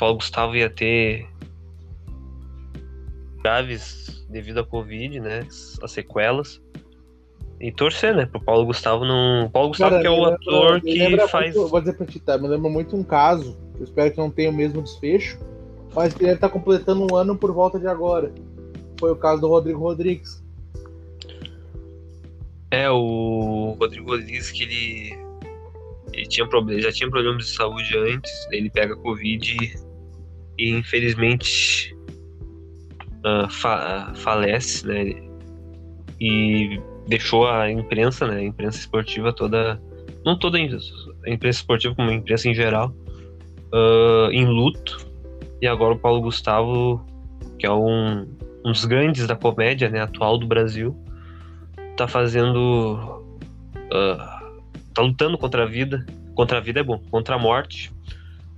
Paulo 0.05 0.17
Gustavo 0.19 0.55
ia 0.55 0.69
ter 0.69 1.27
graves 3.43 4.23
devido 4.29 4.59
à 4.61 4.65
Covid, 4.65 5.19
né? 5.19 5.47
As 5.83 5.91
sequelas. 5.93 6.61
E 7.59 7.73
torcer, 7.73 8.15
né? 8.15 8.27
Pro 8.27 8.39
Paulo 8.39 8.67
Gustavo 8.67 9.03
não. 9.07 9.49
Paulo 9.51 9.69
Gustavo 9.71 9.93
Cara, 9.93 10.03
que 10.03 10.07
é 10.07 10.11
o 10.11 10.17
lembra- 10.17 10.35
ator 10.35 10.81
que 10.83 11.29
faz. 11.29 11.57
muito- 11.57 11.71
vou 11.71 11.81
dizer 11.81 11.95
pra 11.95 12.05
ti, 12.05 12.21
tá? 12.21 12.37
Me 12.37 12.47
lembra 12.49 12.69
muito 12.69 12.95
um 12.95 13.03
caso, 13.03 13.57
eu 13.79 13.85
espero 13.85 14.11
que 14.11 14.19
não 14.19 14.31
tenha 14.31 14.51
o 14.51 14.53
mesmo 14.53 14.83
desfecho, 14.83 15.39
mas 15.95 16.13
que 16.13 16.23
ele 16.23 16.37
tá 16.37 16.51
completando 16.51 17.07
um 17.11 17.17
ano 17.17 17.35
por 17.35 17.51
volta 17.51 17.79
de 17.79 17.87
agora. 17.87 18.31
Foi 19.01 19.11
o 19.11 19.17
caso 19.17 19.41
do 19.41 19.49
Rodrigo 19.49 19.81
Rodrigues. 19.81 20.45
É, 22.71 22.91
o 22.91 23.75
Rodrigo 23.81 24.11
Rodrigues 24.11 24.51
que 24.51 24.65
ele, 24.65 25.19
ele 26.13 26.27
tinha 26.27 26.47
problema, 26.47 26.81
já 26.83 26.93
tinha 26.93 27.09
problemas 27.09 27.47
de 27.47 27.53
saúde 27.55 27.97
antes, 27.97 28.31
ele 28.51 28.69
pega 28.69 28.97
Covid 28.97 29.57
e, 29.63 29.84
e, 30.59 30.71
infelizmente 30.71 31.95
ah, 33.25 33.49
fa- 33.49 34.13
falece, 34.17 34.87
né? 34.87 35.15
E 36.21 36.81
deixou 37.09 37.49
a 37.49 37.71
imprensa, 37.71 38.27
né? 38.27 38.37
A 38.37 38.45
imprensa 38.45 38.79
esportiva 38.79 39.33
toda, 39.33 39.81
não 40.25 40.39
toda 40.39 40.59
a 40.59 40.61
imprensa 40.61 41.59
esportiva, 41.61 41.95
como 41.95 42.11
a 42.11 42.15
imprensa 42.15 42.49
em 42.49 42.55
geral, 42.55 42.95
ah, 43.73 44.29
em 44.31 44.47
luto. 44.47 45.11
E 45.61 45.67
agora 45.67 45.95
o 45.95 45.99
Paulo 45.99 46.21
Gustavo, 46.21 47.05
que 47.59 47.67
é 47.67 47.73
um, 47.73 48.27
um 48.65 48.73
dos 48.73 48.85
grandes 48.85 49.27
da 49.27 49.37
comédia, 49.37 49.89
né? 49.89 50.01
Atual 50.01 50.39
do 50.39 50.47
Brasil 50.47 50.95
tá 51.97 52.07
fazendo. 52.09 53.25
ah, 53.93 54.41
tá 54.93 55.03
lutando 55.03 55.39
contra 55.39 55.63
a 55.65 55.67
vida. 55.67 56.05
Contra 56.35 56.59
a 56.59 56.61
vida 56.61 56.81
é 56.81 56.83
bom, 56.83 57.01
contra 57.11 57.37
a 57.37 57.39
morte. 57.39 57.93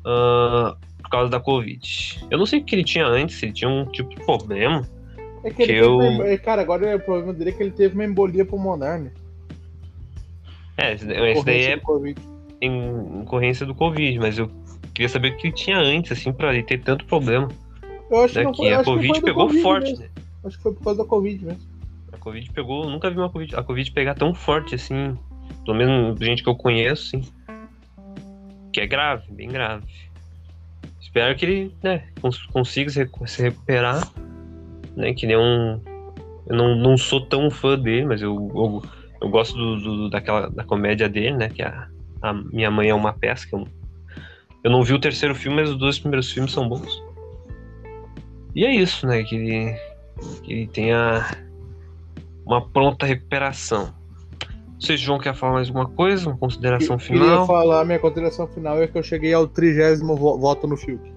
ah, 0.05 0.77
por 1.07 1.11
causa 1.11 1.31
da 1.31 1.39
Covid. 1.41 2.27
Eu 2.31 2.37
não 2.39 2.47
sei 2.47 2.59
o 2.59 2.65
que 2.65 2.75
ele 2.75 2.85
tinha 2.85 3.07
antes, 3.07 3.37
se 3.37 3.47
ele 3.47 3.53
tinha 3.53 3.71
um 3.71 3.87
tipo 3.87 4.11
de 4.11 4.17
problema. 4.25 4.83
É 5.45 5.51
que 5.51 5.65
Que 5.65 5.73
eu- 5.73 5.97
uma- 5.99 6.37
Cara, 6.39 6.63
agora 6.63 6.97
o 6.97 7.01
problema 7.01 7.33
dele 7.33 7.51
é 7.51 7.53
que 7.53 7.63
ele 7.63 7.71
teve 7.71 7.95
uma 7.95 8.05
embolia 8.05 8.45
pulmonar, 8.45 9.01
né? 9.01 9.11
É, 10.77 10.93
esse 10.93 11.07
daí 11.45 11.63
é 11.65 11.79
Covid. 11.79 12.21
em 12.61 13.21
ocorrência 13.23 13.65
do 13.65 13.75
Covid, 13.75 14.19
mas 14.19 14.39
eu 14.39 14.51
queria 14.93 15.09
saber 15.09 15.33
o 15.33 15.37
que 15.37 15.47
ele 15.47 15.55
tinha 15.55 15.79
antes, 15.79 16.13
assim, 16.13 16.33
pra 16.33 16.53
ele 16.53 16.63
ter 16.65 16.83
tanto 16.83 17.05
problema. 17.07 17.49
Eu 18.11 18.25
acho 18.25 18.35
que, 18.35 18.39
Né? 18.41 18.45
não 18.45 18.53
Que 18.53 18.57
foi, 18.59 18.73
a 18.73 18.75
acho 18.81 18.85
que 18.85 18.91
Covid 18.91 19.13
foi 19.15 19.23
pegou 19.23 19.47
Covid 19.47 19.63
forte, 19.63 19.91
mesmo. 19.91 20.05
né? 20.05 20.11
Acho 20.45 20.57
que 20.57 20.63
foi 20.63 20.75
por 20.75 20.85
causa 20.85 21.03
da 21.03 21.09
Covid 21.09 21.45
mesmo. 21.45 21.61
A 22.13 22.17
Covid 22.19 22.51
pegou, 22.53 22.91
nunca 22.91 23.11
vi 23.11 23.17
uma 23.19 23.31
COVID, 23.31 23.55
a 23.57 23.63
Covid 23.63 23.91
pegar 23.93 24.15
tão 24.15 24.35
forte 24.35 24.75
assim, 24.75 25.17
pelo 25.65 25.77
menos 25.77 26.19
gente 26.19 26.43
que 26.43 26.49
eu 26.49 26.55
conheço, 26.57 27.17
assim, 27.17 27.29
que 28.73 28.81
é 28.81 28.87
grave, 28.87 29.25
bem 29.33 29.49
grave. 29.49 29.85
Espero 31.07 31.37
que 31.37 31.47
ele, 31.47 31.75
né, 31.85 32.03
cons- 32.21 32.47
consiga 32.47 32.91
se, 32.91 32.99
recu- 32.99 33.27
se 33.29 33.41
recuperar, 33.41 34.13
né, 34.97 35.15
que 35.15 35.25
nem 35.25 35.37
um, 35.37 35.81
eu 36.49 36.57
não, 36.57 36.75
não 36.75 36.99
sou 36.99 37.25
tão 37.25 37.49
fã 37.49 37.79
dele, 37.79 38.07
mas 38.07 38.21
eu, 38.21 38.35
eu, 38.55 38.83
eu 39.23 39.29
gosto 39.31 39.57
do, 39.57 39.77
do- 39.81 40.11
daquela, 40.11 40.51
da 40.51 40.65
comédia 40.65 41.09
dele, 41.09 41.37
né, 41.37 41.49
que 41.49 41.63
a, 41.63 41.89
a 42.21 42.33
Minha 42.35 42.73
Mãe 42.73 42.89
é 42.89 42.95
uma 42.95 43.13
Peça, 43.13 43.47
eu, 43.53 43.67
eu 44.65 44.71
não 44.71 44.83
vi 44.83 44.95
o 44.95 44.99
terceiro 44.99 45.33
filme, 45.33 45.63
mas 45.63 45.71
os 45.71 45.79
dois 45.79 45.97
primeiros 45.97 46.31
filmes 46.33 46.51
são 46.53 46.69
bons. 46.69 47.01
E 48.53 48.65
é 48.65 48.75
isso, 48.75 49.07
né, 49.07 49.23
que 49.23 49.37
ele, 49.37 49.79
que 50.43 50.53
ele 50.53 50.67
tenha 50.67 51.25
uma 52.45 52.69
pronta 52.69 53.07
recuperação. 53.07 53.95
Não 54.77 54.81
sei 54.83 54.97
se 54.99 55.03
o 55.05 55.07
João 55.07 55.19
quer 55.19 55.35
falar 55.35 55.55
mais 55.55 55.69
alguma 55.69 55.89
coisa, 55.89 56.29
uma 56.29 56.37
consideração 56.37 56.97
Eu 56.97 57.01
queria 57.01 57.23
final. 57.23 57.47
falar, 57.47 57.85
minha 57.87 57.99
consideração 57.99 58.47
final 58.47 58.81
é 58.83 58.87
que 58.87 58.97
eu 58.99 59.03
cheguei 59.03 59.33
ao 59.33 59.47
trigésimo 59.49 60.15
vo- 60.15 60.39
voto 60.39 60.67
no 60.67 60.77
Fiuk. 60.77 61.11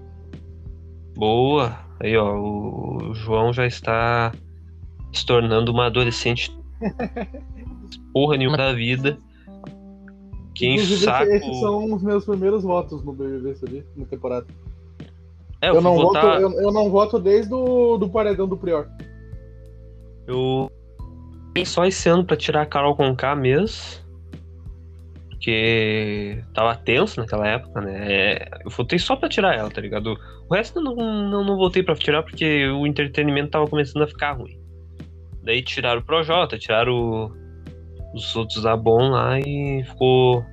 Boa. 1.16 1.78
Aí, 2.01 2.16
ó, 2.16 2.38
o 2.39 3.14
João 3.14 3.51
já 3.51 3.68
está 3.68 4.32
se 5.12 5.26
tornando 5.26 5.72
uma 5.74 5.88
adolescente 5.88 6.57
porra 8.14 8.38
nenhuma 8.38 8.55
da 8.57 8.72
vida. 8.74 9.18
Que 10.55 10.68
enche 10.68 10.82
o 10.82 10.86
Inclusive, 10.86 11.03
saco. 11.05 11.32
esses 11.32 11.60
são 11.60 11.93
os 11.93 12.01
meus 12.01 12.26
primeiros 12.26 12.64
votos 12.64 13.03
no 13.03 13.12
BBB, 13.14 13.55
sabia? 13.55 13.86
Na 13.95 14.05
temporada. 14.05 14.47
É, 15.62 15.70
Eu, 15.70 15.76
eu, 15.76 15.82
não 15.82 15.95
fui 15.95 16.03
voto, 16.03 16.14
votar. 16.16 16.41
eu, 16.41 16.51
eu 16.53 16.72
não 16.72 16.89
voto 16.89 17.20
desde 17.20 17.53
o 17.53 17.97
do 17.97 18.10
paredão 18.10 18.47
do 18.47 18.55
Prior. 18.57 18.88
Eu 20.28 20.72
vim 21.56 21.66
só 21.66 21.86
esse 21.86 22.10
ano 22.10 22.24
pra 22.24 22.38
tirar 22.38 22.62
a 22.62 22.66
Carol 22.66 22.95
com 22.95 23.16
K 23.16 23.36
mesmo. 23.36 24.10
Porque 25.30 26.43
tava 26.54 26.76
tenso 26.76 27.20
naquela 27.20 27.47
época, 27.47 27.80
né? 27.80 28.12
É, 28.12 28.50
Eu 28.66 28.70
votei 28.70 29.00
só 29.00 29.16
pra 29.16 29.30
tirar 29.30 29.56
ela, 29.56 29.70
tá 29.70 29.80
ligado? 29.80 30.18
O 30.50 30.54
resto 30.54 30.80
eu 30.80 30.84
não, 30.84 30.95
não, 30.95 31.45
não 31.45 31.58
votei 31.58 31.82
pra 31.82 31.95
tirar 31.95 32.24
porque 32.24 32.68
o 32.68 32.86
entretenimento 32.86 33.52
tava 33.52 33.68
começando 33.68 34.04
a 34.04 34.08
ficar 34.08 34.34
ruim. 34.34 34.60
Daí 35.43 35.62
tiraram 35.62 36.02
o 36.02 36.04
Projota, 36.04 36.58
tiraram 36.58 37.32
os 38.14 38.36
outros 38.36 38.64
da 38.64 38.76
Bom 38.76 39.12
lá 39.12 39.39
e 39.39 39.84
ficou, 39.86 40.43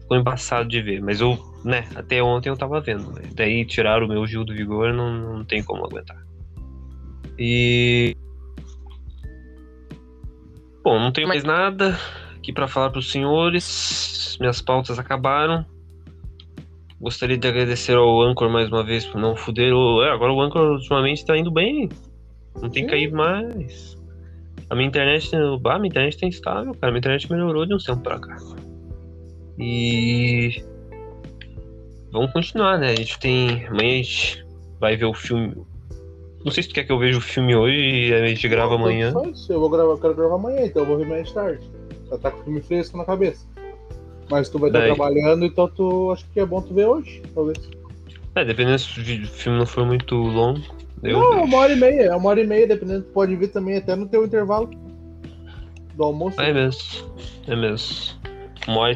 ficou 0.00 0.16
embaçado 0.16 0.68
de 0.68 0.80
ver. 0.80 1.02
Mas 1.02 1.20
eu, 1.20 1.36
né, 1.64 1.84
até 1.96 2.22
ontem 2.22 2.48
eu 2.48 2.56
tava 2.56 2.80
vendo. 2.80 3.10
Né? 3.12 3.22
Daí 3.34 3.64
tiraram 3.64 4.06
o 4.06 4.08
meu 4.08 4.26
Gil 4.26 4.44
do 4.44 4.54
Vigor, 4.54 4.92
não, 4.92 5.38
não 5.38 5.44
tem 5.44 5.62
como 5.62 5.84
aguentar. 5.84 6.24
E 7.38 8.16
Bom, 10.82 10.98
não 10.98 11.12
tenho 11.12 11.28
mais 11.28 11.44
nada 11.44 11.98
aqui 12.36 12.52
pra 12.52 12.66
falar 12.66 12.90
pros 12.90 13.10
senhores. 13.10 14.36
Minhas 14.40 14.62
pautas 14.62 14.98
acabaram. 14.98 15.64
Gostaria 17.00 17.36
de 17.36 17.48
agradecer 17.48 17.96
ao 17.96 18.22
Anchor 18.22 18.50
mais 18.50 18.68
uma 18.68 18.84
vez 18.84 19.06
por 19.06 19.20
não 19.20 19.36
fuder. 19.36 19.72
é, 19.72 20.10
agora 20.10 20.32
o 20.32 20.40
Anchor 20.40 20.72
ultimamente 20.72 21.24
tá 21.24 21.36
indo 21.36 21.50
bem. 21.50 21.88
Não 22.60 22.68
tem 22.68 22.84
Sim. 22.84 22.90
caído 22.90 23.16
mais. 23.16 23.98
A 24.68 24.74
minha 24.74 24.86
internet, 24.86 25.30
bah, 25.60 25.78
minha 25.78 25.88
internet 25.88 26.18
tá 26.18 26.26
instável, 26.26 26.72
cara. 26.74 26.92
Minha 26.92 26.98
internet 26.98 27.30
melhorou 27.30 27.66
de 27.66 27.74
um 27.74 27.78
tempo 27.78 28.02
pra 28.02 28.18
cá. 28.18 28.36
E 29.58 30.62
vamos 32.12 32.32
continuar, 32.32 32.78
né? 32.78 32.92
A 32.92 32.96
gente 32.96 33.18
tem. 33.18 33.66
Amanhã 33.66 33.92
a 33.92 33.96
gente 33.96 34.46
vai 34.78 34.96
ver 34.96 35.06
o 35.06 35.14
filme. 35.14 35.54
Não 36.44 36.50
sei 36.50 36.62
se 36.62 36.70
tu 36.70 36.74
quer 36.74 36.84
que 36.84 36.92
eu 36.92 36.98
veja 36.98 37.18
o 37.18 37.20
filme 37.20 37.54
hoje 37.54 37.76
e 37.76 38.14
a 38.14 38.26
gente 38.26 38.48
grava 38.48 38.70
Não, 38.70 38.84
amanhã. 38.84 39.12
Eu 39.48 39.60
vou 39.60 39.68
gravar, 39.68 39.92
eu 39.92 39.98
quero 39.98 40.14
gravar 40.14 40.36
amanhã, 40.36 40.64
então 40.64 40.82
eu 40.82 40.88
vou 40.88 40.96
ver 40.96 41.06
mais 41.06 41.30
tarde. 41.32 41.62
Já 42.08 42.18
tá 42.18 42.30
com 42.30 42.40
o 42.40 42.44
filme 42.44 42.60
fresco 42.62 42.96
na 42.96 43.04
cabeça. 43.04 43.46
Mas 44.30 44.48
tu 44.48 44.58
vai 44.58 44.70
estar 44.70 44.80
Daí. 44.80 44.88
trabalhando, 44.88 45.44
então 45.44 45.68
tu 45.68 46.10
acho 46.12 46.24
que 46.32 46.40
é 46.40 46.46
bom 46.46 46.62
tu 46.62 46.72
ver 46.72 46.86
hoje, 46.86 47.22
talvez. 47.34 47.58
É, 48.34 48.44
dependendo 48.44 48.78
se 48.78 49.00
o 49.00 49.26
filme 49.26 49.58
não 49.58 49.66
for 49.66 49.84
muito 49.84 50.14
longo. 50.14 50.60
Não, 51.02 51.38
é 51.38 51.42
uma 51.42 51.58
hora 51.58 51.72
e 51.72 51.76
meia, 51.76 52.02
é 52.02 52.14
uma 52.14 52.28
hora 52.28 52.40
e 52.40 52.46
meia, 52.46 52.66
dependendo, 52.66 53.02
tu 53.04 53.12
pode 53.12 53.34
ver 53.34 53.48
também 53.48 53.76
até 53.76 53.96
no 53.96 54.06
teu 54.06 54.24
intervalo 54.24 54.70
do 55.94 56.04
almoço. 56.04 56.40
É 56.40 56.52
mesmo. 56.52 57.10
É 57.46 57.56
mesmo. 57.56 58.14
Uma 58.68 58.80
hora 58.80 58.94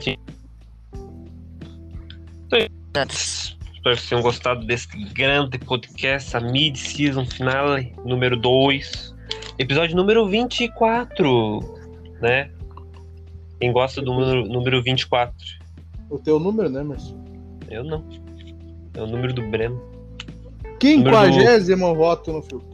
Espero 3.84 4.00
que 4.00 4.08
tenham 4.08 4.22
gostado 4.22 4.64
desse 4.64 4.88
grande 5.12 5.58
podcast, 5.58 6.34
a 6.34 6.40
mid-season 6.40 7.26
finale, 7.26 7.94
número 8.02 8.34
2. 8.34 9.14
Episódio 9.58 9.94
número 9.94 10.26
24, 10.26 11.60
né? 12.18 12.50
Quem 13.60 13.70
gosta 13.72 14.00
do 14.00 14.14
número, 14.14 14.46
número 14.46 14.82
24? 14.82 15.36
O 16.08 16.18
teu 16.18 16.40
número, 16.40 16.70
né, 16.70 16.82
Merson? 16.82 17.22
Eu 17.68 17.84
não. 17.84 18.02
É 18.94 19.02
o 19.02 19.06
número 19.06 19.34
do 19.34 19.42
Breno. 19.42 19.78
Quinquagésimo 20.80 21.94
voto 21.94 22.32
no 22.32 22.40
Fiuk. 22.40 22.64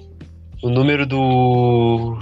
O 0.62 0.70
número 0.70 1.04
do. 1.04 2.18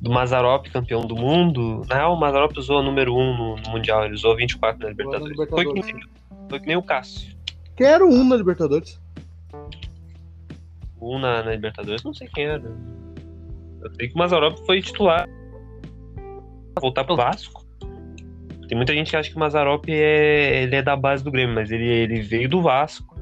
Do 0.00 0.12
Mazarop, 0.12 0.68
campeão 0.68 1.00
do 1.00 1.16
mundo. 1.16 1.82
Na 1.88 1.96
real, 1.96 2.14
o 2.14 2.20
Mazarop 2.20 2.56
usou 2.56 2.78
o 2.78 2.82
número 2.84 3.12
1 3.12 3.36
no, 3.36 3.56
no 3.56 3.70
Mundial, 3.70 4.04
ele 4.04 4.14
usou 4.14 4.36
24 4.36 4.80
na 4.80 4.90
Libertadores. 4.90 5.36
Foi, 5.50 5.66
que 5.66 5.72
nem, 5.72 6.00
foi 6.48 6.60
que 6.60 6.66
nem 6.68 6.76
o 6.76 6.82
Cássio. 6.84 7.35
Quero 7.76 8.08
um 8.08 8.24
na 8.26 8.36
Libertadores. 8.36 8.98
O 10.98 11.16
1 11.16 11.18
na, 11.18 11.42
na 11.42 11.50
Libertadores, 11.52 12.02
não 12.02 12.14
sei 12.14 12.26
quem 12.28 12.44
era. 12.44 12.62
Eu 13.82 13.94
sei 13.94 14.08
que 14.08 14.14
o 14.14 14.18
Mazarop 14.18 14.58
foi 14.64 14.80
titular. 14.80 15.28
Voltar 16.80 17.04
pro 17.04 17.16
Vasco. 17.16 17.64
Tem 18.66 18.76
muita 18.76 18.94
gente 18.94 19.10
que 19.10 19.16
acha 19.16 19.30
que 19.30 19.36
o 19.36 19.38
Mazarop 19.38 19.84
é, 19.88 20.62
ele 20.62 20.74
é 20.74 20.82
da 20.82 20.96
base 20.96 21.22
do 21.22 21.30
Grêmio, 21.30 21.54
mas 21.54 21.70
ele, 21.70 21.86
ele 21.86 22.22
veio 22.22 22.48
do 22.48 22.62
Vasco. 22.62 23.14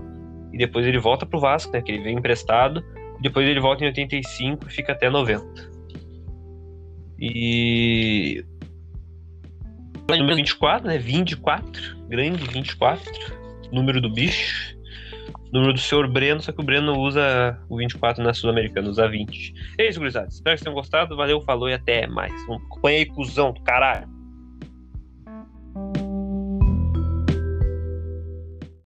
E 0.52 0.56
depois 0.56 0.86
ele 0.86 0.98
volta 0.98 1.26
pro 1.26 1.40
Vasco, 1.40 1.72
né? 1.72 1.82
Que 1.82 1.92
ele 1.92 2.04
veio 2.04 2.18
emprestado. 2.18 2.82
E 3.18 3.22
depois 3.22 3.46
ele 3.46 3.60
volta 3.60 3.82
em 3.82 3.88
85 3.88 4.68
e 4.68 4.70
fica 4.70 4.92
até 4.92 5.10
90. 5.10 5.44
E. 7.18 8.44
Número 10.08 10.36
24, 10.36 10.86
né? 10.86 10.96
24. 10.96 11.98
Grande 12.08 12.44
24. 12.48 13.43
Número 13.74 14.00
do 14.00 14.08
bicho. 14.08 14.76
Número 15.52 15.72
do 15.72 15.78
senhor 15.78 16.08
Breno, 16.08 16.40
só 16.40 16.50
que 16.50 16.60
o 16.60 16.64
Breno 16.64 16.98
usa 16.98 17.58
o 17.68 17.76
24 17.76 18.22
na 18.22 18.34
Sul-Americana, 18.34 18.88
usa 18.88 19.08
20. 19.08 19.54
É 19.78 19.88
isso, 19.88 20.00
gurizada. 20.00 20.28
Espero 20.28 20.56
que 20.56 20.58
vocês 20.58 20.62
tenham 20.62 20.74
gostado. 20.74 21.16
Valeu, 21.16 21.40
falou 21.42 21.68
e 21.68 21.74
até 21.74 22.06
mais. 22.06 22.32
Acompanha 22.42 22.98
aí, 22.98 23.06
cuzão 23.06 23.54
caralho. 23.64 24.13